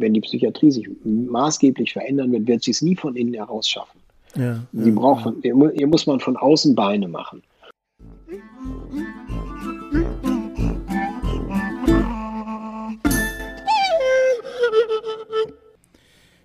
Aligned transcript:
Wenn 0.00 0.14
die 0.14 0.22
Psychiatrie 0.22 0.70
sich 0.70 0.88
maßgeblich 1.04 1.92
verändern 1.92 2.32
wird, 2.32 2.46
wird 2.46 2.62
sie 2.62 2.70
es 2.70 2.80
nie 2.80 2.96
von 2.96 3.16
innen 3.16 3.34
heraus 3.34 3.68
schaffen. 3.68 4.00
Ja, 4.34 4.64
sie 4.72 4.88
ja, 4.88 4.94
braucht, 4.94 5.24
von, 5.24 5.42
ihr 5.42 5.86
muss 5.86 6.06
man 6.06 6.20
von 6.20 6.38
außen 6.38 6.74
Beine 6.74 7.06
machen. 7.06 7.42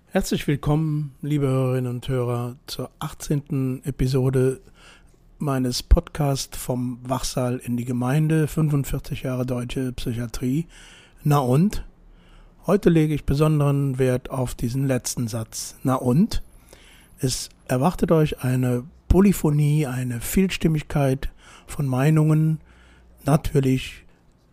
Herzlich 0.07 0.47
willkommen, 0.47 1.13
liebe 1.21 1.47
Hörerinnen 1.47 1.89
und 1.89 2.07
Hörer, 2.09 2.57
zur 2.67 2.89
18. 2.99 3.83
Episode 3.85 4.59
meines 5.37 5.81
Podcasts 5.81 6.57
vom 6.57 6.99
Wachsaal 7.03 7.61
in 7.63 7.77
die 7.77 7.85
Gemeinde, 7.85 8.47
45 8.47 9.23
Jahre 9.23 9.45
deutsche 9.45 9.93
Psychiatrie. 9.93 10.65
Na 11.23 11.39
und? 11.39 11.85
Heute 12.67 12.89
lege 12.89 13.13
ich 13.13 13.25
besonderen 13.25 13.99
Wert 13.99 14.31
auf 14.31 14.55
diesen 14.55 14.87
letzten 14.87 15.27
Satz. 15.27 15.75
Na 15.83 15.93
und? 15.93 16.41
Es 17.19 17.49
erwartet 17.67 18.11
euch 18.11 18.43
eine 18.43 18.83
Polyphonie, 19.07 19.85
eine 19.85 20.19
Vielstimmigkeit 20.19 21.29
von 21.67 21.85
Meinungen, 21.85 22.59
natürlich 23.23 24.03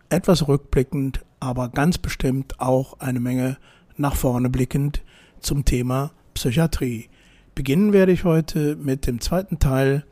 etwas 0.09 0.47
rückblickend, 0.47 1.25
aber 1.39 1.69
ganz 1.69 1.97
bestimmt 1.97 2.59
auch 2.59 2.99
eine 2.99 3.19
Menge 3.19 3.57
nach 3.97 4.15
vorne 4.15 4.51
blickend 4.51 5.01
zum 5.39 5.65
Thema 5.65 6.11
Psychiatrie. 6.35 7.09
Beginnen 7.55 7.93
werde 7.93 8.11
ich 8.11 8.25
heute 8.25 8.75
mit 8.75 9.07
dem 9.07 9.21
zweiten 9.21 9.57
Teil 9.57 10.05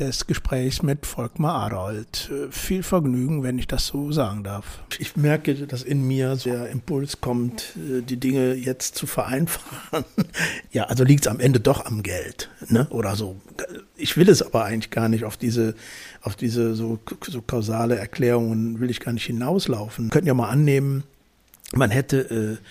des 0.00 0.26
Gesprächs 0.26 0.82
mit 0.82 1.06
Volkmar 1.06 1.66
Adold. 1.66 2.30
Viel 2.50 2.82
Vergnügen, 2.82 3.42
wenn 3.42 3.58
ich 3.58 3.66
das 3.66 3.86
so 3.86 4.12
sagen 4.12 4.44
darf. 4.44 4.80
Ich 4.98 5.16
merke, 5.16 5.54
dass 5.54 5.82
in 5.82 6.06
mir 6.06 6.36
der 6.36 6.70
Impuls 6.70 7.20
kommt, 7.20 7.72
die 7.76 8.16
Dinge 8.16 8.54
jetzt 8.54 8.96
zu 8.96 9.06
vereinfachen. 9.06 10.04
Ja, 10.72 10.84
also 10.84 11.04
liegt 11.04 11.24
es 11.24 11.30
am 11.30 11.40
Ende 11.40 11.60
doch 11.60 11.86
am 11.86 12.02
Geld, 12.02 12.50
ne? 12.68 12.86
Oder 12.90 13.16
so. 13.16 13.36
Ich 13.96 14.16
will 14.16 14.28
es 14.28 14.42
aber 14.42 14.64
eigentlich 14.64 14.90
gar 14.90 15.08
nicht 15.08 15.24
auf 15.24 15.36
diese, 15.36 15.74
auf 16.20 16.36
diese 16.36 16.74
so, 16.74 16.98
so 17.26 17.40
kausale 17.40 17.96
Erklärungen 17.96 18.80
will 18.80 18.90
ich 18.90 19.00
gar 19.00 19.12
nicht 19.12 19.24
hinauslaufen. 19.24 20.10
Könnten 20.10 20.28
ja 20.28 20.34
mal 20.34 20.50
annehmen, 20.50 21.04
man 21.72 21.90
hätte 21.90 22.58
äh, 22.60 22.62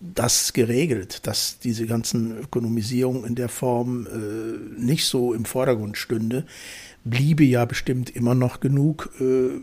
das 0.00 0.52
geregelt, 0.52 1.26
dass 1.26 1.58
diese 1.58 1.86
ganzen 1.86 2.38
Ökonomisierung 2.38 3.24
in 3.24 3.34
der 3.34 3.48
Form 3.48 4.06
äh, 4.06 4.80
nicht 4.80 5.06
so 5.06 5.32
im 5.32 5.44
Vordergrund 5.44 5.96
stünde, 5.96 6.44
bliebe 7.04 7.44
ja 7.44 7.64
bestimmt 7.64 8.10
immer 8.14 8.34
noch 8.34 8.60
genug 8.60 9.10
äh, 9.20 9.58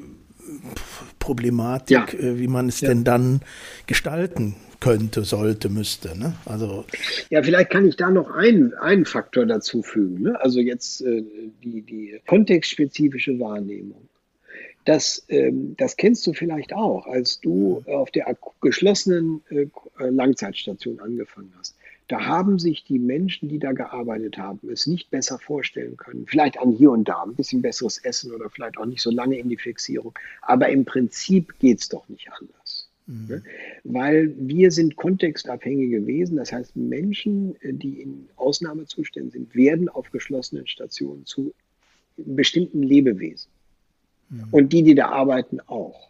Problematik, 1.19 2.13
Ja. 2.13 2.19
äh, 2.19 2.39
wie 2.39 2.47
man 2.47 2.67
es 2.69 2.81
Ja. 2.81 2.89
denn 2.89 3.03
dann 3.03 3.41
gestalten 3.87 4.55
könnte, 4.79 5.23
sollte, 5.23 5.69
müsste. 5.69 6.17
Ne? 6.17 6.33
Also 6.45 6.85
Ja, 7.29 7.41
vielleicht 7.41 7.69
kann 7.69 7.87
ich 7.87 7.95
da 7.95 8.09
noch 8.09 8.29
einen, 8.31 8.73
einen 8.73 9.05
Faktor 9.05 9.45
dazu 9.45 9.81
fügen. 9.81 10.23
Ne? 10.23 10.41
Also 10.41 10.59
jetzt 10.59 11.01
äh, 11.01 11.23
die, 11.63 11.81
die 11.83 12.19
kontextspezifische 12.27 13.39
Wahrnehmung. 13.39 14.09
Das, 14.85 15.25
ähm, 15.29 15.75
das 15.77 15.95
kennst 15.95 16.25
du 16.27 16.33
vielleicht 16.33 16.73
auch, 16.73 17.07
als 17.07 17.39
du 17.39 17.83
auf 17.87 18.11
der 18.11 18.37
geschlossenen 18.61 19.41
äh, 19.49 19.67
Langzeitstation 19.97 20.99
angefangen 20.99 21.53
hast. 21.57 21.75
Da 22.09 22.25
haben 22.25 22.59
sich 22.59 22.83
die 22.83 22.99
Menschen, 22.99 23.47
die 23.47 23.59
da 23.59 23.71
gearbeitet 23.71 24.37
haben, 24.37 24.59
es 24.69 24.87
nicht 24.87 25.09
besser 25.09 25.39
vorstellen 25.39 25.95
können. 25.95 26.25
Vielleicht 26.27 26.59
an 26.59 26.71
hier 26.71 26.91
und 26.91 27.07
da 27.07 27.23
ein 27.23 27.33
bisschen 27.33 27.61
besseres 27.61 27.97
Essen 27.99 28.33
oder 28.33 28.49
vielleicht 28.49 28.77
auch 28.77 28.85
nicht 28.85 29.01
so 29.01 29.09
lange 29.09 29.37
in 29.37 29.47
die 29.47 29.57
Fixierung. 29.57 30.13
Aber 30.41 30.67
im 30.69 30.83
Prinzip 30.83 31.57
geht's 31.59 31.87
doch 31.87 32.07
nicht 32.09 32.29
anders. 32.31 32.89
Ne? 33.07 33.43
Weil 33.83 34.33
wir 34.37 34.71
sind 34.71 34.95
kontextabhängige 34.95 36.05
Wesen. 36.05 36.37
Das 36.37 36.53
heißt, 36.53 36.75
Menschen, 36.75 37.55
äh, 37.61 37.73
die 37.73 38.01
in 38.01 38.27
Ausnahmezuständen 38.35 39.31
sind, 39.31 39.55
werden 39.55 39.89
auf 39.89 40.11
geschlossenen 40.11 40.67
Stationen 40.67 41.25
zu 41.25 41.53
bestimmten 42.17 42.83
Lebewesen. 42.83 43.49
Und 44.51 44.73
die, 44.73 44.83
die 44.83 44.95
da 44.95 45.09
arbeiten, 45.09 45.59
auch. 45.61 46.09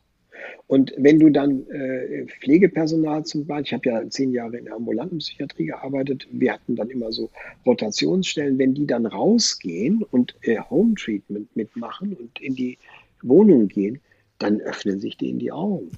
Und 0.67 0.93
wenn 0.97 1.19
du 1.19 1.29
dann 1.29 1.67
äh, 1.67 2.25
Pflegepersonal 2.25 3.25
zum 3.25 3.45
Beispiel, 3.45 3.65
ich 3.65 3.73
habe 3.73 3.89
ja 3.89 4.09
zehn 4.09 4.31
Jahre 4.31 4.57
in 4.57 4.65
der 4.65 4.75
ambulanten 4.75 5.19
Psychiatrie 5.19 5.65
gearbeitet, 5.65 6.27
wir 6.31 6.53
hatten 6.53 6.75
dann 6.75 6.89
immer 6.89 7.11
so 7.11 7.29
Rotationsstellen, 7.65 8.57
wenn 8.57 8.73
die 8.73 8.87
dann 8.87 9.05
rausgehen 9.05 10.03
und 10.03 10.35
äh, 10.41 10.57
Home 10.69 10.95
Treatment 10.95 11.55
mitmachen 11.55 12.13
und 12.13 12.41
in 12.41 12.55
die 12.55 12.77
Wohnung 13.21 13.67
gehen, 13.67 13.99
dann 14.39 14.61
öffnen 14.61 14.99
sich 14.99 15.17
denen 15.17 15.39
die 15.39 15.51
Augen. 15.51 15.91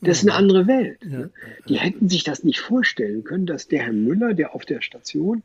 Das 0.00 0.18
ist 0.18 0.28
eine 0.28 0.36
andere 0.36 0.66
Welt. 0.66 1.04
Ne? 1.04 1.30
Die 1.68 1.78
hätten 1.78 2.08
sich 2.08 2.24
das 2.24 2.42
nicht 2.42 2.60
vorstellen 2.60 3.22
können, 3.22 3.46
dass 3.46 3.68
der 3.68 3.84
Herr 3.84 3.92
Müller, 3.92 4.34
der 4.34 4.54
auf 4.54 4.64
der 4.64 4.82
Station 4.82 5.44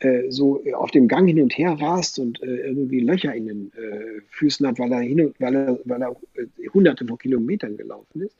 äh, 0.00 0.30
so 0.30 0.64
äh, 0.64 0.72
auf 0.72 0.90
dem 0.90 1.08
Gang 1.08 1.28
hin 1.28 1.42
und 1.42 1.56
her 1.56 1.72
rast 1.78 2.18
und 2.18 2.42
äh, 2.42 2.46
irgendwie 2.46 3.00
Löcher 3.00 3.34
in 3.34 3.46
den 3.46 3.72
äh, 3.76 4.20
Füßen 4.30 4.66
hat, 4.66 4.78
weil 4.78 4.90
er, 4.92 5.00
hin 5.00 5.20
und, 5.20 5.40
weil 5.40 5.54
er, 5.54 5.78
weil 5.84 6.02
er 6.02 6.16
äh, 6.36 6.68
hunderte 6.72 7.06
von 7.06 7.18
Kilometern 7.18 7.76
gelaufen 7.76 8.22
ist, 8.22 8.34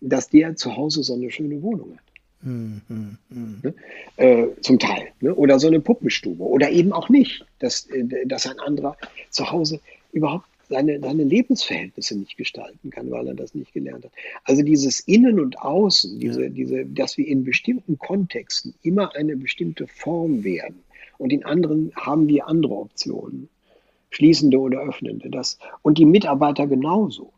dass 0.00 0.28
der 0.28 0.56
zu 0.56 0.76
Hause 0.76 1.04
so 1.04 1.14
eine 1.14 1.30
schöne 1.30 1.62
Wohnung 1.62 1.92
hat. 1.92 2.04
hm, 2.42 2.80
hm, 2.88 3.18
hm. 3.30 3.62
Ne? 4.18 4.56
Zum 4.60 4.78
Teil. 4.78 5.08
Ne? 5.20 5.34
Oder 5.34 5.60
so 5.60 5.68
eine 5.68 5.80
Puppenstube. 5.80 6.42
Oder 6.42 6.70
eben 6.70 6.92
auch 6.92 7.08
nicht, 7.08 7.46
dass, 7.60 7.88
dass 8.26 8.46
ein 8.46 8.58
anderer 8.58 8.96
zu 9.30 9.50
Hause 9.50 9.80
überhaupt 10.12 10.46
seine, 10.68 10.98
seine 11.00 11.22
Lebensverhältnisse 11.22 12.18
nicht 12.18 12.36
gestalten 12.36 12.90
kann, 12.90 13.10
weil 13.10 13.28
er 13.28 13.34
das 13.34 13.54
nicht 13.54 13.72
gelernt 13.72 14.04
hat. 14.04 14.12
Also 14.44 14.62
dieses 14.62 15.00
Innen 15.00 15.38
und 15.38 15.58
Außen, 15.60 16.18
diese, 16.18 16.50
diese, 16.50 16.84
dass 16.84 17.16
wir 17.16 17.26
in 17.26 17.44
bestimmten 17.44 17.98
Kontexten 17.98 18.74
immer 18.82 19.14
eine 19.14 19.36
bestimmte 19.36 19.86
Form 19.86 20.42
werden 20.42 20.82
und 21.18 21.32
in 21.32 21.44
anderen 21.44 21.92
haben 21.96 22.28
wir 22.28 22.48
andere 22.48 22.74
Optionen, 22.74 23.48
schließende 24.10 24.58
oder 24.58 24.80
öffnende. 24.80 25.30
Das, 25.30 25.58
und 25.82 25.98
die 25.98 26.04
Mitarbeiter 26.04 26.66
genauso. 26.66 27.32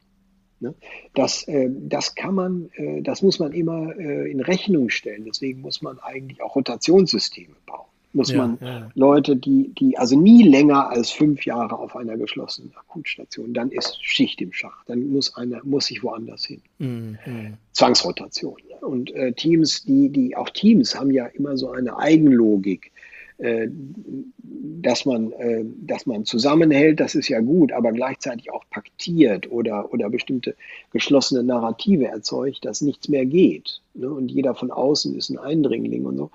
Ne? 0.61 0.75
Das, 1.15 1.47
äh, 1.47 1.69
das 1.71 2.15
kann 2.15 2.35
man, 2.35 2.71
äh, 2.75 3.03
das 3.03 3.23
muss 3.23 3.39
man 3.39 3.53
immer 3.53 3.97
äh, 3.97 4.31
in 4.31 4.41
Rechnung 4.41 4.91
stellen. 4.91 5.25
Deswegen 5.25 5.61
muss 5.61 5.83
man 5.83 5.99
eigentlich 6.01 6.43
auch 6.43 6.57
Rotationssysteme 6.57 7.55
bauen. 7.67 7.87
Muss 8.15 8.31
Ja, 8.31 8.39
man 8.39 8.59
ja. 8.61 8.91
Leute, 8.95 9.37
die, 9.37 9.69
die 9.79 9.99
also 9.99 10.19
nie 10.19 10.43
länger 10.43 10.89
als 10.89 11.11
fünf 11.11 11.45
Jahre 11.45 11.79
auf 11.79 11.95
einer 11.95 12.17
geschlossenen 12.17 12.75
Akutstation, 12.75 13.53
dann 13.53 13.71
ist 13.71 14.03
Schicht 14.03 14.41
im 14.41 14.53
Schach. 14.53 14.83
Dann 14.87 15.09
muss 15.11 15.37
einer, 15.37 15.63
muss 15.63 15.87
sich 15.87 16.03
woanders 16.03 16.47
hin. 16.47 16.63
Hm, 16.79 17.19
hm. 17.23 17.55
Zwangsrotation. 17.73 18.57
Und 18.81 19.15
äh, 19.15 19.33
Teams, 19.33 19.85
die, 19.85 20.09
die, 20.09 20.37
auch 20.37 20.49
Teams 20.49 20.99
haben 20.99 21.11
ja 21.11 21.27
immer 21.27 21.57
so 21.59 21.71
eine 21.71 21.99
Eigenlogik, 21.99 22.93
dass 23.41 25.05
man, 25.05 25.33
äh, 25.33 25.65
dass 25.87 26.07
man 26.07 26.25
zusammenhält, 26.25 26.99
das 26.99 27.15
ist 27.15 27.29
ja 27.29 27.41
gut, 27.41 27.73
aber 27.73 27.93
gleichzeitig 27.93 28.51
auch 28.51 28.65
paktiert 28.71 29.51
oder, 29.51 29.93
oder 29.93 30.11
bestimmte 30.11 30.57
geschlossene 30.93 31.45
Narrative 31.45 32.07
erzeugt, 32.07 32.65
dass 32.65 32.81
nichts 32.81 33.09
mehr 33.09 33.27
geht. 33.27 33.81
Ne? 33.95 34.11
Und 34.11 34.31
jeder 34.31 34.55
von 34.55 34.71
außen 34.73 35.15
ist 35.15 35.31
ein 35.31 35.39
Eindringling 35.39 36.05
und 36.05 36.17
so. 36.17 36.31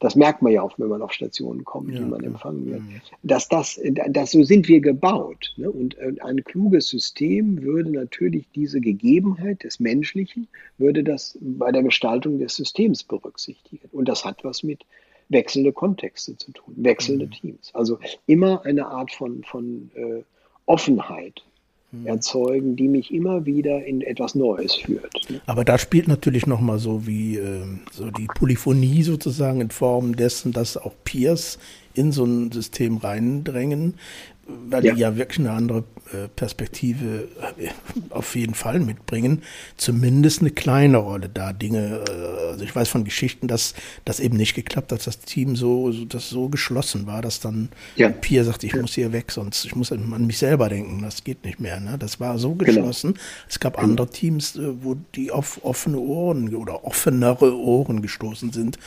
Das 0.00 0.14
merkt 0.14 0.42
man 0.42 0.52
ja 0.52 0.62
auch, 0.62 0.78
wenn 0.78 0.88
man 0.88 1.02
auf 1.02 1.12
Stationen 1.12 1.64
kommt, 1.64 1.92
Ja, 1.92 2.00
wie 2.00 2.04
man 2.04 2.22
empfangen 2.22 2.66
wird. 2.66 2.82
Mhm. 2.82 3.00
Dass 3.24 3.48
das, 3.48 3.80
das, 4.10 4.30
so 4.30 4.44
sind 4.44 4.68
wir 4.68 4.80
gebaut. 4.80 5.54
Ne? 5.56 5.70
Und 5.70 5.98
äh, 5.98 6.14
ein 6.20 6.44
kluges 6.44 6.88
System 6.88 7.62
würde 7.62 7.90
natürlich 7.90 8.46
diese 8.54 8.80
Gegebenheit 8.80 9.64
des 9.64 9.80
Menschlichen, 9.80 10.46
würde 10.76 11.02
das 11.02 11.36
bei 11.40 11.72
der 11.72 11.82
Gestaltung 11.82 12.38
des 12.38 12.54
Systems 12.54 13.02
berücksichtigen. 13.02 13.88
Und 13.92 14.08
das 14.08 14.24
hat 14.24 14.44
was 14.44 14.62
mit 14.62 14.84
wechselnde 15.28 15.72
Kontexte 15.72 16.36
zu 16.36 16.52
tun, 16.52 16.74
wechselnde 16.78 17.26
Mhm. 17.26 17.30
Teams. 17.30 17.70
Also 17.74 17.98
immer 18.26 18.64
eine 18.64 18.86
Art 18.86 19.12
von, 19.12 19.42
von 19.44 19.90
äh, 19.94 20.22
Offenheit 20.66 21.42
Mhm. 21.90 22.06
erzeugen, 22.06 22.76
die 22.76 22.86
mich 22.86 23.14
immer 23.14 23.46
wieder 23.46 23.82
in 23.86 24.02
etwas 24.02 24.34
Neues 24.34 24.74
führt. 24.74 25.14
ne? 25.30 25.40
Aber 25.46 25.64
da 25.64 25.78
spielt 25.78 26.06
natürlich 26.06 26.46
noch 26.46 26.60
mal 26.60 26.78
so 26.78 27.06
wie 27.06 27.36
ähm, 27.38 27.80
so 27.92 28.10
die 28.10 28.26
Polyphonie 28.26 29.02
sozusagen 29.02 29.62
in 29.62 29.70
Form 29.70 30.14
dessen, 30.14 30.52
dass 30.52 30.76
auch 30.76 30.92
Peers 31.04 31.58
in 31.94 32.12
so 32.12 32.24
ein 32.26 32.52
System 32.52 32.98
reindrängen, 32.98 33.94
weil 34.48 34.84
Ja. 34.84 34.94
die 34.94 35.00
ja 35.00 35.16
wirklich 35.16 35.40
eine 35.40 35.52
andere 35.52 35.84
äh, 36.12 36.28
Perspektive 36.34 37.28
äh, 37.58 37.68
auf 38.10 38.34
jeden 38.34 38.54
Fall 38.54 38.80
mitbringen. 38.80 39.42
Zumindest 39.76 40.40
eine 40.40 40.50
kleine 40.50 40.96
Rolle 40.96 41.28
da. 41.28 41.52
Dinge, 41.52 42.02
äh, 42.08 42.48
also 42.52 42.64
ich 42.64 42.74
weiß 42.74 42.88
von 42.88 43.04
Geschichten, 43.04 43.46
dass 43.46 43.74
das 44.06 44.18
eben 44.20 44.36
nicht 44.38 44.54
geklappt 44.54 44.90
hat, 44.90 44.98
dass 45.00 45.04
das 45.04 45.18
Team 45.20 45.54
so, 45.54 45.92
so, 45.92 46.04
das 46.06 46.30
so 46.30 46.48
geschlossen 46.48 47.06
war, 47.06 47.20
dass 47.20 47.40
dann 47.40 47.68
Ja. 47.96 48.08
Peer 48.08 48.44
sagt, 48.44 48.64
ich 48.64 48.74
muss 48.74 48.94
hier 48.94 49.12
weg, 49.12 49.32
sonst 49.32 49.64
ich 49.66 49.76
muss 49.76 49.92
an 49.92 50.26
mich 50.26 50.38
selber 50.38 50.68
denken, 50.70 51.02
das 51.02 51.24
geht 51.24 51.44
nicht 51.44 51.60
mehr. 51.60 51.78
Ne? 51.80 51.96
Das 51.98 52.18
war 52.20 52.38
so 52.38 52.54
geschlossen. 52.54 53.14
Es 53.48 53.60
gab 53.60 53.78
andere 53.78 54.08
Teams, 54.08 54.58
wo 54.80 54.96
die 55.14 55.30
auf 55.30 55.62
offene 55.62 55.98
Ohren 55.98 56.54
oder 56.54 56.84
offenere 56.84 57.54
Ohren 57.54 58.00
gestoßen 58.02 58.52
sind 58.52 58.78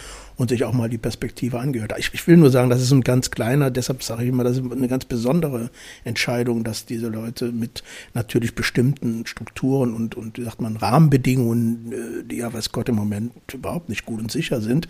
und 0.42 0.50
sich 0.50 0.64
auch 0.64 0.74
mal 0.74 0.90
die 0.90 0.98
Perspektive 0.98 1.60
angehört. 1.60 1.94
Ich, 2.00 2.10
ich 2.14 2.26
will 2.26 2.36
nur 2.36 2.50
sagen, 2.50 2.72
das 2.72 2.82
ist 2.82 2.92
ein 2.92 3.02
ganz 3.02 3.30
kleiner, 3.30 3.70
deshalb 3.70 4.02
sage 4.02 4.24
ich 4.24 4.30
immer, 4.30 4.44
das 4.44 4.58
ist 4.58 4.72
eine 4.72 4.88
ganz 4.88 5.06
besondere 5.06 5.70
Entscheidung, 6.04 6.64
dass 6.64 6.88
diese 6.88 7.10
Leute 7.10 7.52
mit 7.52 7.84
natürlich 8.16 8.56
bestimmten 8.56 9.28
Strukturen 9.28 9.94
und, 9.94 10.16
und 10.16 10.40
wie 10.40 10.44
sagt 10.44 10.60
man, 10.60 10.78
Rahmenbedingungen, 10.78 11.92
äh, 11.92 12.24
die 12.24 12.38
ja 12.38 12.52
weiß 12.52 12.72
Gott 12.72 12.90
im 12.90 12.96
Moment 12.96 13.34
überhaupt 13.54 13.88
nicht 13.88 14.04
gut 14.08 14.20
und 14.20 14.32
sicher 14.32 14.62
sind, 14.62 14.88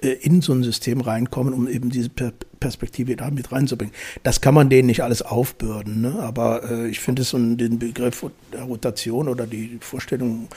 äh, 0.00 0.12
in 0.12 0.40
so 0.40 0.54
ein 0.54 0.62
System 0.62 1.02
reinkommen, 1.02 1.52
um 1.52 1.68
eben 1.68 1.90
diese 1.90 2.08
Perspektive 2.08 3.16
da 3.16 3.30
mit 3.30 3.52
reinzubringen. 3.52 3.94
Das 4.22 4.40
kann 4.40 4.54
man 4.54 4.70
denen 4.70 4.86
nicht 4.86 5.02
alles 5.02 5.20
aufbürden, 5.20 6.00
ne? 6.00 6.20
aber 6.20 6.70
äh, 6.70 6.88
ich 6.88 7.00
finde 7.00 7.20
es 7.20 7.28
so 7.28 7.38
den 7.38 7.78
Begriff 7.78 8.24
der 8.50 8.62
Rotation 8.62 9.28
oder 9.28 9.46
die 9.46 9.76
Vorstellung, 9.80 10.48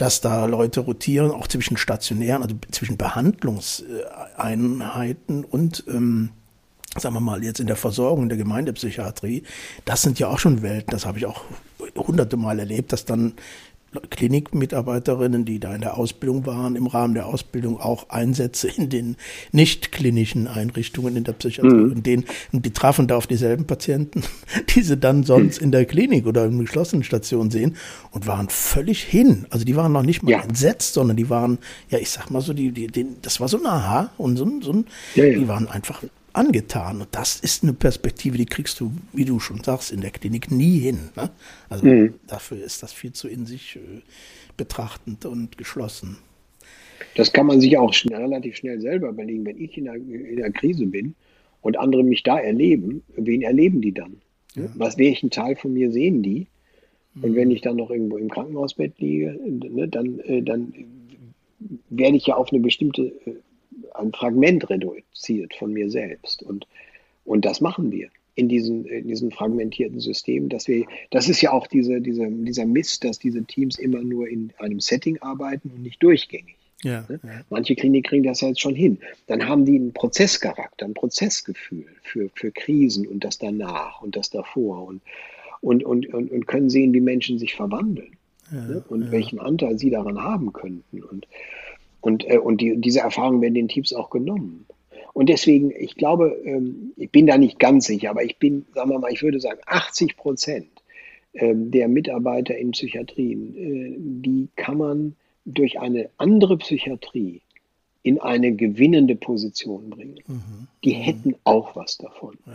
dass 0.00 0.20
da 0.22 0.46
Leute 0.46 0.80
rotieren, 0.80 1.30
auch 1.30 1.46
zwischen 1.46 1.76
stationären, 1.76 2.42
also 2.42 2.56
zwischen 2.70 2.96
Behandlungseinheiten 2.96 5.44
und 5.44 5.84
ähm, 5.88 6.30
sagen 6.96 7.14
wir 7.14 7.20
mal, 7.20 7.44
jetzt 7.44 7.60
in 7.60 7.66
der 7.66 7.76
Versorgung 7.76 8.30
der 8.30 8.38
Gemeindepsychiatrie, 8.38 9.42
das 9.84 10.00
sind 10.00 10.18
ja 10.18 10.28
auch 10.28 10.38
schon 10.38 10.62
Welten, 10.62 10.90
das 10.90 11.04
habe 11.04 11.18
ich 11.18 11.26
auch 11.26 11.42
hunderte 11.94 12.38
Mal 12.38 12.58
erlebt, 12.58 12.94
dass 12.94 13.04
dann 13.04 13.34
Klinikmitarbeiterinnen, 14.10 15.44
die 15.44 15.58
da 15.58 15.74
in 15.74 15.80
der 15.80 15.96
Ausbildung 15.96 16.46
waren, 16.46 16.76
im 16.76 16.86
Rahmen 16.86 17.14
der 17.14 17.26
Ausbildung 17.26 17.80
auch 17.80 18.08
Einsätze 18.08 18.68
in 18.68 18.88
den 18.88 19.16
nicht 19.50 19.90
klinischen 19.90 20.46
Einrichtungen 20.46 21.16
in 21.16 21.24
der 21.24 21.32
Psychiatrie 21.32 21.74
mhm. 21.74 21.92
und 21.92 22.06
den, 22.06 22.24
und 22.52 22.64
die 22.64 22.72
trafen 22.72 23.08
da 23.08 23.16
auf 23.16 23.26
dieselben 23.26 23.66
Patienten, 23.66 24.22
die 24.70 24.82
sie 24.82 24.96
dann 24.96 25.24
sonst 25.24 25.58
in 25.58 25.72
der 25.72 25.86
Klinik 25.86 26.26
oder 26.26 26.44
in 26.44 26.60
geschlossenen 26.60 27.02
Station 27.02 27.50
sehen 27.50 27.76
und 28.12 28.26
waren 28.26 28.48
völlig 28.48 29.02
hin. 29.02 29.46
Also 29.50 29.64
die 29.64 29.74
waren 29.74 29.92
noch 29.92 30.02
nicht 30.02 30.22
mal 30.22 30.30
ja. 30.30 30.42
entsetzt, 30.42 30.94
sondern 30.94 31.16
die 31.16 31.28
waren, 31.28 31.58
ja, 31.88 31.98
ich 31.98 32.10
sag 32.10 32.30
mal 32.30 32.40
so, 32.40 32.52
die, 32.52 32.70
die, 32.70 32.86
die 32.86 33.06
das 33.22 33.40
war 33.40 33.48
so 33.48 33.58
ein 33.58 33.66
Aha 33.66 34.12
und 34.18 34.36
so, 34.36 34.48
so 34.60 34.72
ein, 34.72 34.86
ja, 35.16 35.24
ja. 35.24 35.38
die 35.38 35.48
waren 35.48 35.68
einfach 35.68 36.02
angetan. 36.32 37.00
Und 37.00 37.08
das 37.12 37.40
ist 37.40 37.62
eine 37.62 37.72
Perspektive, 37.72 38.36
die 38.36 38.46
kriegst 38.46 38.80
du, 38.80 38.92
wie 39.12 39.24
du 39.24 39.38
schon 39.40 39.62
sagst, 39.62 39.92
in 39.92 40.00
der 40.00 40.10
Klinik 40.10 40.50
nie 40.50 40.78
hin. 40.78 41.10
Ne? 41.16 41.30
Also 41.68 41.86
mhm. 41.86 42.14
dafür 42.26 42.62
ist 42.62 42.82
das 42.82 42.92
viel 42.92 43.12
zu 43.12 43.28
in 43.28 43.46
sich 43.46 43.76
äh, 43.76 44.00
betrachtend 44.56 45.26
und 45.26 45.58
geschlossen. 45.58 46.18
Das 47.16 47.32
kann 47.32 47.46
man 47.46 47.60
sich 47.60 47.76
auch 47.78 47.92
schnell, 47.92 48.20
relativ 48.20 48.56
schnell 48.56 48.80
selber 48.80 49.08
überlegen. 49.08 49.44
Wenn 49.44 49.60
ich 49.60 49.76
in 49.76 49.84
der, 49.84 49.94
in 49.94 50.36
der 50.36 50.52
Krise 50.52 50.86
bin 50.86 51.14
und 51.62 51.78
andere 51.78 52.04
mich 52.04 52.22
da 52.22 52.38
erleben, 52.38 53.02
wen 53.16 53.42
erleben 53.42 53.80
die 53.80 53.92
dann? 53.92 54.20
Ja. 54.54 54.64
Was 54.74 54.98
welchen 54.98 55.30
Teil 55.30 55.56
von 55.56 55.72
mir 55.72 55.90
sehen 55.90 56.22
die? 56.22 56.46
Und 57.22 57.34
wenn 57.34 57.48
mhm. 57.48 57.54
ich 57.54 57.60
dann 57.60 57.76
noch 57.76 57.90
irgendwo 57.90 58.16
im 58.16 58.30
Krankenhausbett 58.30 58.98
liege, 58.98 59.38
ne, 59.44 59.88
dann, 59.88 60.20
äh, 60.20 60.42
dann 60.42 60.72
werde 61.88 62.16
ich 62.16 62.26
ja 62.26 62.36
auf 62.36 62.52
eine 62.52 62.60
bestimmte 62.60 63.12
äh, 63.26 63.32
ein 63.94 64.12
Fragment 64.12 64.68
reduziert 64.70 65.54
von 65.54 65.72
mir 65.72 65.90
selbst. 65.90 66.42
Und, 66.42 66.66
und 67.24 67.44
das 67.44 67.60
machen 67.60 67.90
wir 67.90 68.08
in 68.34 68.48
diesen, 68.48 68.84
in 68.86 69.08
diesen 69.08 69.30
fragmentierten 69.30 70.00
Systemen, 70.00 70.48
dass 70.48 70.68
wir, 70.68 70.86
das 71.10 71.28
ist 71.28 71.40
ja 71.42 71.52
auch 71.52 71.66
diese, 71.66 72.00
diese, 72.00 72.28
dieser 72.30 72.66
Mist, 72.66 73.04
dass 73.04 73.18
diese 73.18 73.44
Teams 73.44 73.78
immer 73.78 74.00
nur 74.00 74.28
in 74.28 74.52
einem 74.58 74.80
Setting 74.80 75.18
arbeiten 75.20 75.70
und 75.70 75.82
nicht 75.82 76.02
durchgängig. 76.02 76.56
Ja, 76.82 77.04
ne? 77.08 77.20
ja. 77.22 77.42
Manche 77.50 77.74
Kliniken 77.76 78.08
kriegen 78.08 78.24
das 78.24 78.40
ja 78.40 78.48
jetzt 78.48 78.60
schon 78.60 78.74
hin. 78.74 78.98
Dann 79.26 79.46
haben 79.46 79.66
die 79.66 79.76
einen 79.76 79.92
Prozesscharakter, 79.92 80.86
ein 80.86 80.94
Prozessgefühl 80.94 81.86
für, 82.02 82.30
für 82.34 82.50
Krisen 82.50 83.06
und 83.06 83.24
das 83.24 83.38
danach 83.38 84.00
und 84.00 84.16
das 84.16 84.30
davor 84.30 84.86
und, 84.86 85.02
und, 85.60 85.84
und, 85.84 86.06
und, 86.14 86.30
und 86.30 86.46
können 86.46 86.70
sehen, 86.70 86.94
wie 86.94 87.00
Menschen 87.00 87.38
sich 87.38 87.54
verwandeln 87.54 88.16
ja, 88.50 88.62
ne? 88.62 88.84
und 88.88 89.10
welchen 89.12 89.38
Anteil 89.38 89.78
sie 89.78 89.90
daran 89.90 90.22
haben 90.22 90.52
könnten. 90.52 91.02
Und, 91.02 91.26
und, 92.00 92.28
äh, 92.28 92.38
und 92.38 92.60
die, 92.60 92.76
diese 92.76 93.00
Erfahrungen 93.00 93.40
werden 93.40 93.54
den 93.54 93.68
Teams 93.68 93.92
auch 93.92 94.10
genommen. 94.10 94.66
Und 95.12 95.28
deswegen, 95.28 95.72
ich 95.76 95.96
glaube, 95.96 96.40
ähm, 96.44 96.92
ich 96.96 97.10
bin 97.10 97.26
da 97.26 97.36
nicht 97.36 97.58
ganz 97.58 97.86
sicher, 97.86 98.10
aber 98.10 98.24
ich 98.24 98.38
bin, 98.38 98.64
sagen 98.74 98.90
wir 98.90 98.98
mal, 98.98 99.12
ich 99.12 99.22
würde 99.22 99.40
sagen, 99.40 99.60
80 99.66 100.16
Prozent 100.16 100.68
ähm, 101.34 101.70
der 101.70 101.88
Mitarbeiter 101.88 102.56
in 102.56 102.70
Psychiatrien, 102.72 103.56
äh, 103.56 103.96
die 103.98 104.48
kann 104.56 104.78
man 104.78 105.16
durch 105.44 105.80
eine 105.80 106.10
andere 106.16 106.58
Psychiatrie 106.58 107.42
in 108.02 108.18
eine 108.18 108.54
gewinnende 108.54 109.16
Position 109.16 109.90
bringen. 109.90 110.20
Mhm. 110.26 110.68
Die 110.84 110.94
mhm. 110.94 111.00
hätten 111.00 111.34
auch 111.44 111.76
was 111.76 111.98
davon. 111.98 112.36
Ja. 112.46 112.52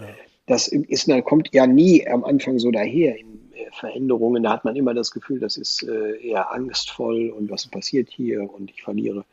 Das 0.48 0.68
ist, 0.68 1.10
kommt 1.26 1.50
ja 1.54 1.68
nie 1.68 2.08
am 2.08 2.24
Anfang 2.24 2.60
so 2.60 2.72
daher 2.72 3.18
in 3.18 3.45
Veränderungen, 3.72 4.44
da 4.44 4.52
hat 4.52 4.66
man 4.66 4.76
immer 4.76 4.94
das 4.94 5.12
Gefühl, 5.12 5.40
das 5.40 5.58
ist 5.58 5.84
äh, 5.84 6.18
eher 6.18 6.52
angstvoll 6.52 7.30
und 7.30 7.50
was 7.50 7.68
passiert 7.68 8.10
hier 8.10 8.52
und 8.54 8.72
ich 8.72 8.84
verliere 8.84 9.26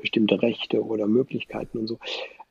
bestimmte 0.00 0.40
Rechte 0.40 0.84
oder 0.84 1.06
Möglichkeiten 1.06 1.78
und 1.78 1.86
so. 1.86 1.98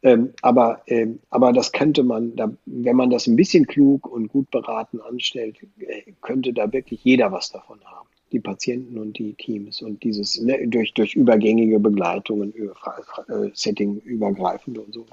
Ähm, 0.01 0.31
aber, 0.41 0.81
ähm, 0.87 1.19
aber 1.29 1.51
das 1.51 1.71
könnte 1.71 2.03
man, 2.03 2.35
da, 2.35 2.49
wenn 2.65 2.95
man 2.95 3.09
das 3.09 3.27
ein 3.27 3.35
bisschen 3.35 3.67
klug 3.67 4.07
und 4.07 4.29
gut 4.29 4.49
beraten 4.49 5.01
anstellt, 5.01 5.57
äh, 5.79 6.13
könnte 6.21 6.53
da 6.53 6.71
wirklich 6.71 7.03
jeder 7.03 7.31
was 7.31 7.51
davon 7.51 7.79
haben. 7.83 8.07
Die 8.31 8.39
Patienten 8.39 8.97
und 8.97 9.17
die 9.17 9.33
Teams 9.33 9.81
und 9.81 10.03
dieses 10.03 10.39
ne, 10.39 10.67
durch, 10.67 10.93
durch 10.93 11.15
übergängige 11.15 11.79
Begleitungen, 11.79 12.53
über, 12.53 12.75
äh, 13.27 13.49
Setting 13.53 13.97
übergreifende 14.01 14.81
und 14.81 14.93
so. 14.93 15.05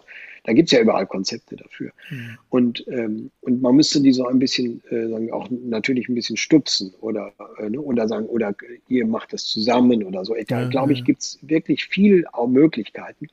Da 0.46 0.52
gibt 0.52 0.68
es 0.68 0.72
ja 0.72 0.80
überall 0.80 1.06
Konzepte 1.06 1.56
dafür. 1.56 1.90
Mhm. 2.08 2.38
Und, 2.50 2.84
ähm, 2.88 3.30
und 3.40 3.60
man 3.60 3.74
müsste 3.74 4.00
die 4.00 4.12
so 4.12 4.26
ein 4.26 4.38
bisschen, 4.38 4.80
äh, 4.90 5.08
sagen, 5.08 5.32
auch 5.32 5.48
natürlich 5.50 6.08
ein 6.08 6.14
bisschen 6.14 6.36
stupsen 6.36 6.94
oder, 7.00 7.32
äh, 7.58 7.68
ne, 7.68 7.80
oder 7.80 8.06
sagen, 8.06 8.26
oder 8.26 8.54
ihr 8.88 9.06
macht 9.06 9.32
das 9.32 9.44
zusammen 9.46 10.04
oder 10.04 10.24
so. 10.24 10.34
Da, 10.46 10.62
ja, 10.62 10.68
glaube 10.68 10.92
ich, 10.92 11.04
gibt 11.04 11.22
es 11.22 11.38
wirklich 11.42 11.86
viel 11.86 12.24
auch 12.32 12.46
Möglichkeiten, 12.46 13.26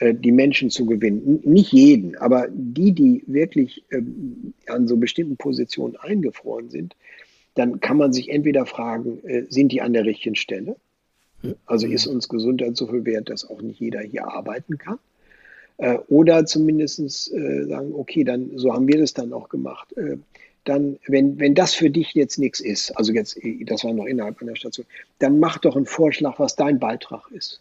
äh, 0.00 0.14
die 0.14 0.32
Menschen 0.32 0.68
zu 0.70 0.84
gewinnen. 0.84 1.40
Nicht 1.44 1.72
jeden, 1.72 2.16
aber 2.16 2.48
die, 2.50 2.90
die 2.90 3.22
wirklich 3.28 3.84
ähm, 3.92 4.52
an 4.66 4.88
so 4.88 4.96
bestimmten 4.96 5.36
Positionen 5.36 5.94
eingefroren 5.94 6.70
sind, 6.70 6.96
dann 7.54 7.78
kann 7.78 7.96
man 7.98 8.12
sich 8.12 8.30
entweder 8.30 8.66
fragen, 8.66 9.20
äh, 9.24 9.44
sind 9.48 9.70
die 9.70 9.80
an 9.80 9.92
der 9.92 10.04
richtigen 10.04 10.34
Stelle? 10.34 10.74
Also 11.66 11.86
ist 11.86 12.06
mhm. 12.06 12.14
uns 12.14 12.28
Gesundheit 12.28 12.76
so 12.76 12.88
viel 12.88 13.04
wert, 13.04 13.30
dass 13.30 13.48
auch 13.48 13.62
nicht 13.62 13.78
jeder 13.78 14.00
hier 14.00 14.26
arbeiten 14.26 14.76
kann? 14.76 14.98
Äh, 15.78 15.98
oder 16.08 16.44
zumindest 16.44 17.32
äh, 17.32 17.64
sagen, 17.64 17.94
okay, 17.94 18.24
dann 18.24 18.50
so 18.56 18.72
haben 18.72 18.88
wir 18.88 18.98
das 18.98 19.14
dann 19.14 19.32
auch 19.32 19.48
gemacht. 19.48 19.92
Äh, 19.96 20.18
dann, 20.64 20.98
wenn, 21.06 21.38
wenn 21.38 21.54
das 21.54 21.74
für 21.74 21.88
dich 21.88 22.12
jetzt 22.14 22.38
nichts 22.38 22.60
ist, 22.60 22.90
also 22.98 23.12
jetzt, 23.12 23.40
das 23.64 23.84
war 23.84 23.92
noch 23.94 24.04
innerhalb 24.04 24.42
einer 24.42 24.56
Station, 24.56 24.84
dann 25.18 25.38
mach 25.38 25.58
doch 25.58 25.76
einen 25.76 25.86
Vorschlag, 25.86 26.38
was 26.38 26.56
dein 26.56 26.78
Beitrag 26.78 27.30
ist. 27.30 27.60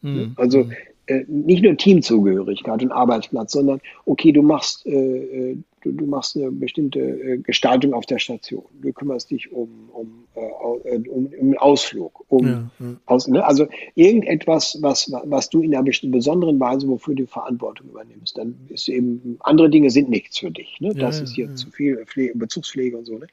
Mhm. 0.00 0.32
Also 0.36 0.68
äh, 1.06 1.24
nicht 1.28 1.62
nur 1.62 1.76
Teamzugehörigkeit 1.76 2.82
und 2.82 2.90
Arbeitsplatz, 2.90 3.52
sondern 3.52 3.80
okay, 4.06 4.32
du 4.32 4.42
machst, 4.42 4.84
äh, 4.86 5.56
du, 5.82 5.92
du, 5.92 6.06
machst 6.06 6.36
eine 6.36 6.50
bestimmte 6.50 7.00
äh, 7.00 7.38
Gestaltung 7.38 7.94
auf 7.94 8.06
der 8.06 8.18
Station. 8.18 8.64
Du 8.80 8.92
kümmerst 8.92 9.30
dich 9.30 9.52
um, 9.52 9.90
um, 9.92 10.24
äh, 10.34 10.96
um, 11.08 11.26
um 11.26 11.32
einen 11.40 11.58
Ausflug, 11.58 12.24
um 12.28 12.46
ja, 12.46 12.70
ja. 12.78 12.96
Aus, 13.06 13.28
ne? 13.28 13.44
also 13.44 13.66
irgendetwas, 13.94 14.78
was, 14.80 15.12
was 15.24 15.50
du 15.50 15.62
in 15.62 15.74
einer 15.74 15.84
besonderen 15.84 16.58
Weise, 16.60 16.88
wofür 16.88 17.14
du 17.14 17.26
Verantwortung 17.26 17.88
übernimmst. 17.90 18.38
Dann 18.38 18.54
ist 18.68 18.88
eben, 18.88 19.38
andere 19.40 19.70
Dinge 19.70 19.90
sind 19.90 20.08
nichts 20.08 20.38
für 20.38 20.50
dich. 20.50 20.80
Ne? 20.80 20.94
Das 20.94 21.18
ja, 21.18 21.24
ist 21.24 21.34
hier 21.34 21.54
zu 21.54 21.70
viel 21.70 22.04
Pflege, 22.06 22.36
Bezugspflege 22.36 22.96
und 22.96 23.04
so. 23.04 23.18
Ne? 23.18 23.26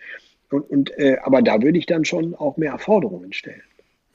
Und, 0.51 0.69
und, 0.69 0.97
äh, 0.97 1.17
aber 1.23 1.41
da 1.41 1.61
würde 1.61 1.77
ich 1.77 1.85
dann 1.85 2.05
schon 2.05 2.35
auch 2.35 2.57
mehr 2.57 2.77
Forderungen 2.79 3.33
stellen. 3.33 3.61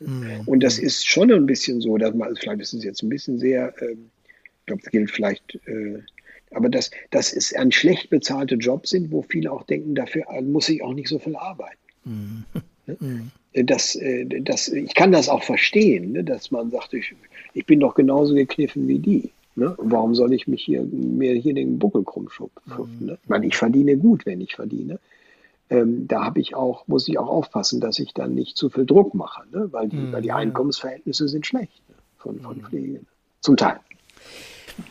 Mhm. 0.01 0.43
Und 0.47 0.63
das 0.63 0.79
ist 0.79 1.09
schon 1.09 1.33
ein 1.33 1.47
bisschen 1.47 1.81
so, 1.81 1.97
dass 1.97 2.15
man, 2.15 2.35
vielleicht 2.37 2.61
ist 2.61 2.75
es 2.75 2.85
jetzt 2.85 3.03
ein 3.03 3.09
bisschen 3.09 3.39
sehr, 3.39 3.75
ähm, 3.81 4.11
ich 4.61 4.67
glaube, 4.67 4.83
das 4.83 4.93
gilt 4.93 5.11
vielleicht 5.11 5.55
äh, 5.67 6.01
aber 6.55 6.69
dass, 6.69 6.91
dass 7.11 7.33
es 7.33 7.55
ein 7.55 7.73
schlecht 7.73 8.11
bezahlte 8.11 8.57
Job 8.57 8.87
sind, 8.87 9.11
wo 9.11 9.23
viele 9.23 9.53
auch 9.53 9.65
denken, 9.65 9.95
dafür 9.95 10.25
muss 10.43 10.69
ich 10.69 10.83
auch 10.83 10.95
nicht 10.95 11.09
so 11.09 11.19
viel 11.19 11.37
arbeiten. 11.37 11.79
Mhm. 12.05 12.45
Ne? 12.87 12.97
Mhm. 13.01 13.31
Das, 13.67 13.95
äh, 13.95 14.27
das, 14.43 14.69
ich 14.69 14.95
kann 14.95 15.13
das 15.13 15.29
auch 15.29 15.43
verstehen, 15.43 16.13
ne? 16.13 16.25
dass 16.25 16.51
man 16.51 16.71
sagt, 16.71 16.93
ich, 16.93 17.15
ich 17.55 17.67
bin 17.67 17.81
doch 17.81 17.95
genauso 17.95 18.35
gekniffen 18.35 18.89
wie 18.89 18.99
die. 18.99 19.31
Ne? 19.57 19.75
Warum 19.79 20.15
soll 20.15 20.33
ich 20.33 20.49
mich 20.49 20.65
hier, 20.65 20.83
mir 20.83 21.35
hier 21.35 21.55
den 21.55 21.79
Buckel 21.79 22.03
krumm 22.03 22.29
schupfen? 22.29 22.99
Mhm. 23.01 23.07
Ne? 23.07 23.19
Ich 23.23 23.29
meine, 23.29 23.47
ich 23.47 23.57
verdiene 23.57 23.97
gut, 23.97 24.27
wenn 24.27 24.41
ich 24.41 24.57
verdiene. 24.57 24.99
Ähm, 25.71 26.07
da 26.09 26.25
habe 26.25 26.41
ich 26.41 26.55
auch, 26.55 26.87
muss 26.89 27.09
ich 27.09 27.19
auch 27.19 27.29
aufpassen, 27.29 27.81
dass 27.81 27.99
ich 27.99 28.13
dann 28.13 28.35
nicht 28.35 28.57
zu 28.57 28.69
viel 28.69 28.85
Druck 28.85 29.15
mache, 29.15 29.45
ne? 29.51 29.69
weil, 29.73 29.89
die, 29.89 29.97
mhm. 29.97 30.13
weil 30.13 30.23
die 30.23 30.33
Einkommensverhältnisse 30.33 31.29
sind 31.29 31.47
schlecht 31.47 31.89
ne? 31.89 31.95
von, 32.19 32.41
von 32.41 32.59
mhm. 32.59 32.63
Pflege. 32.65 33.01
Zum 33.41 33.57
Teil 33.57 33.79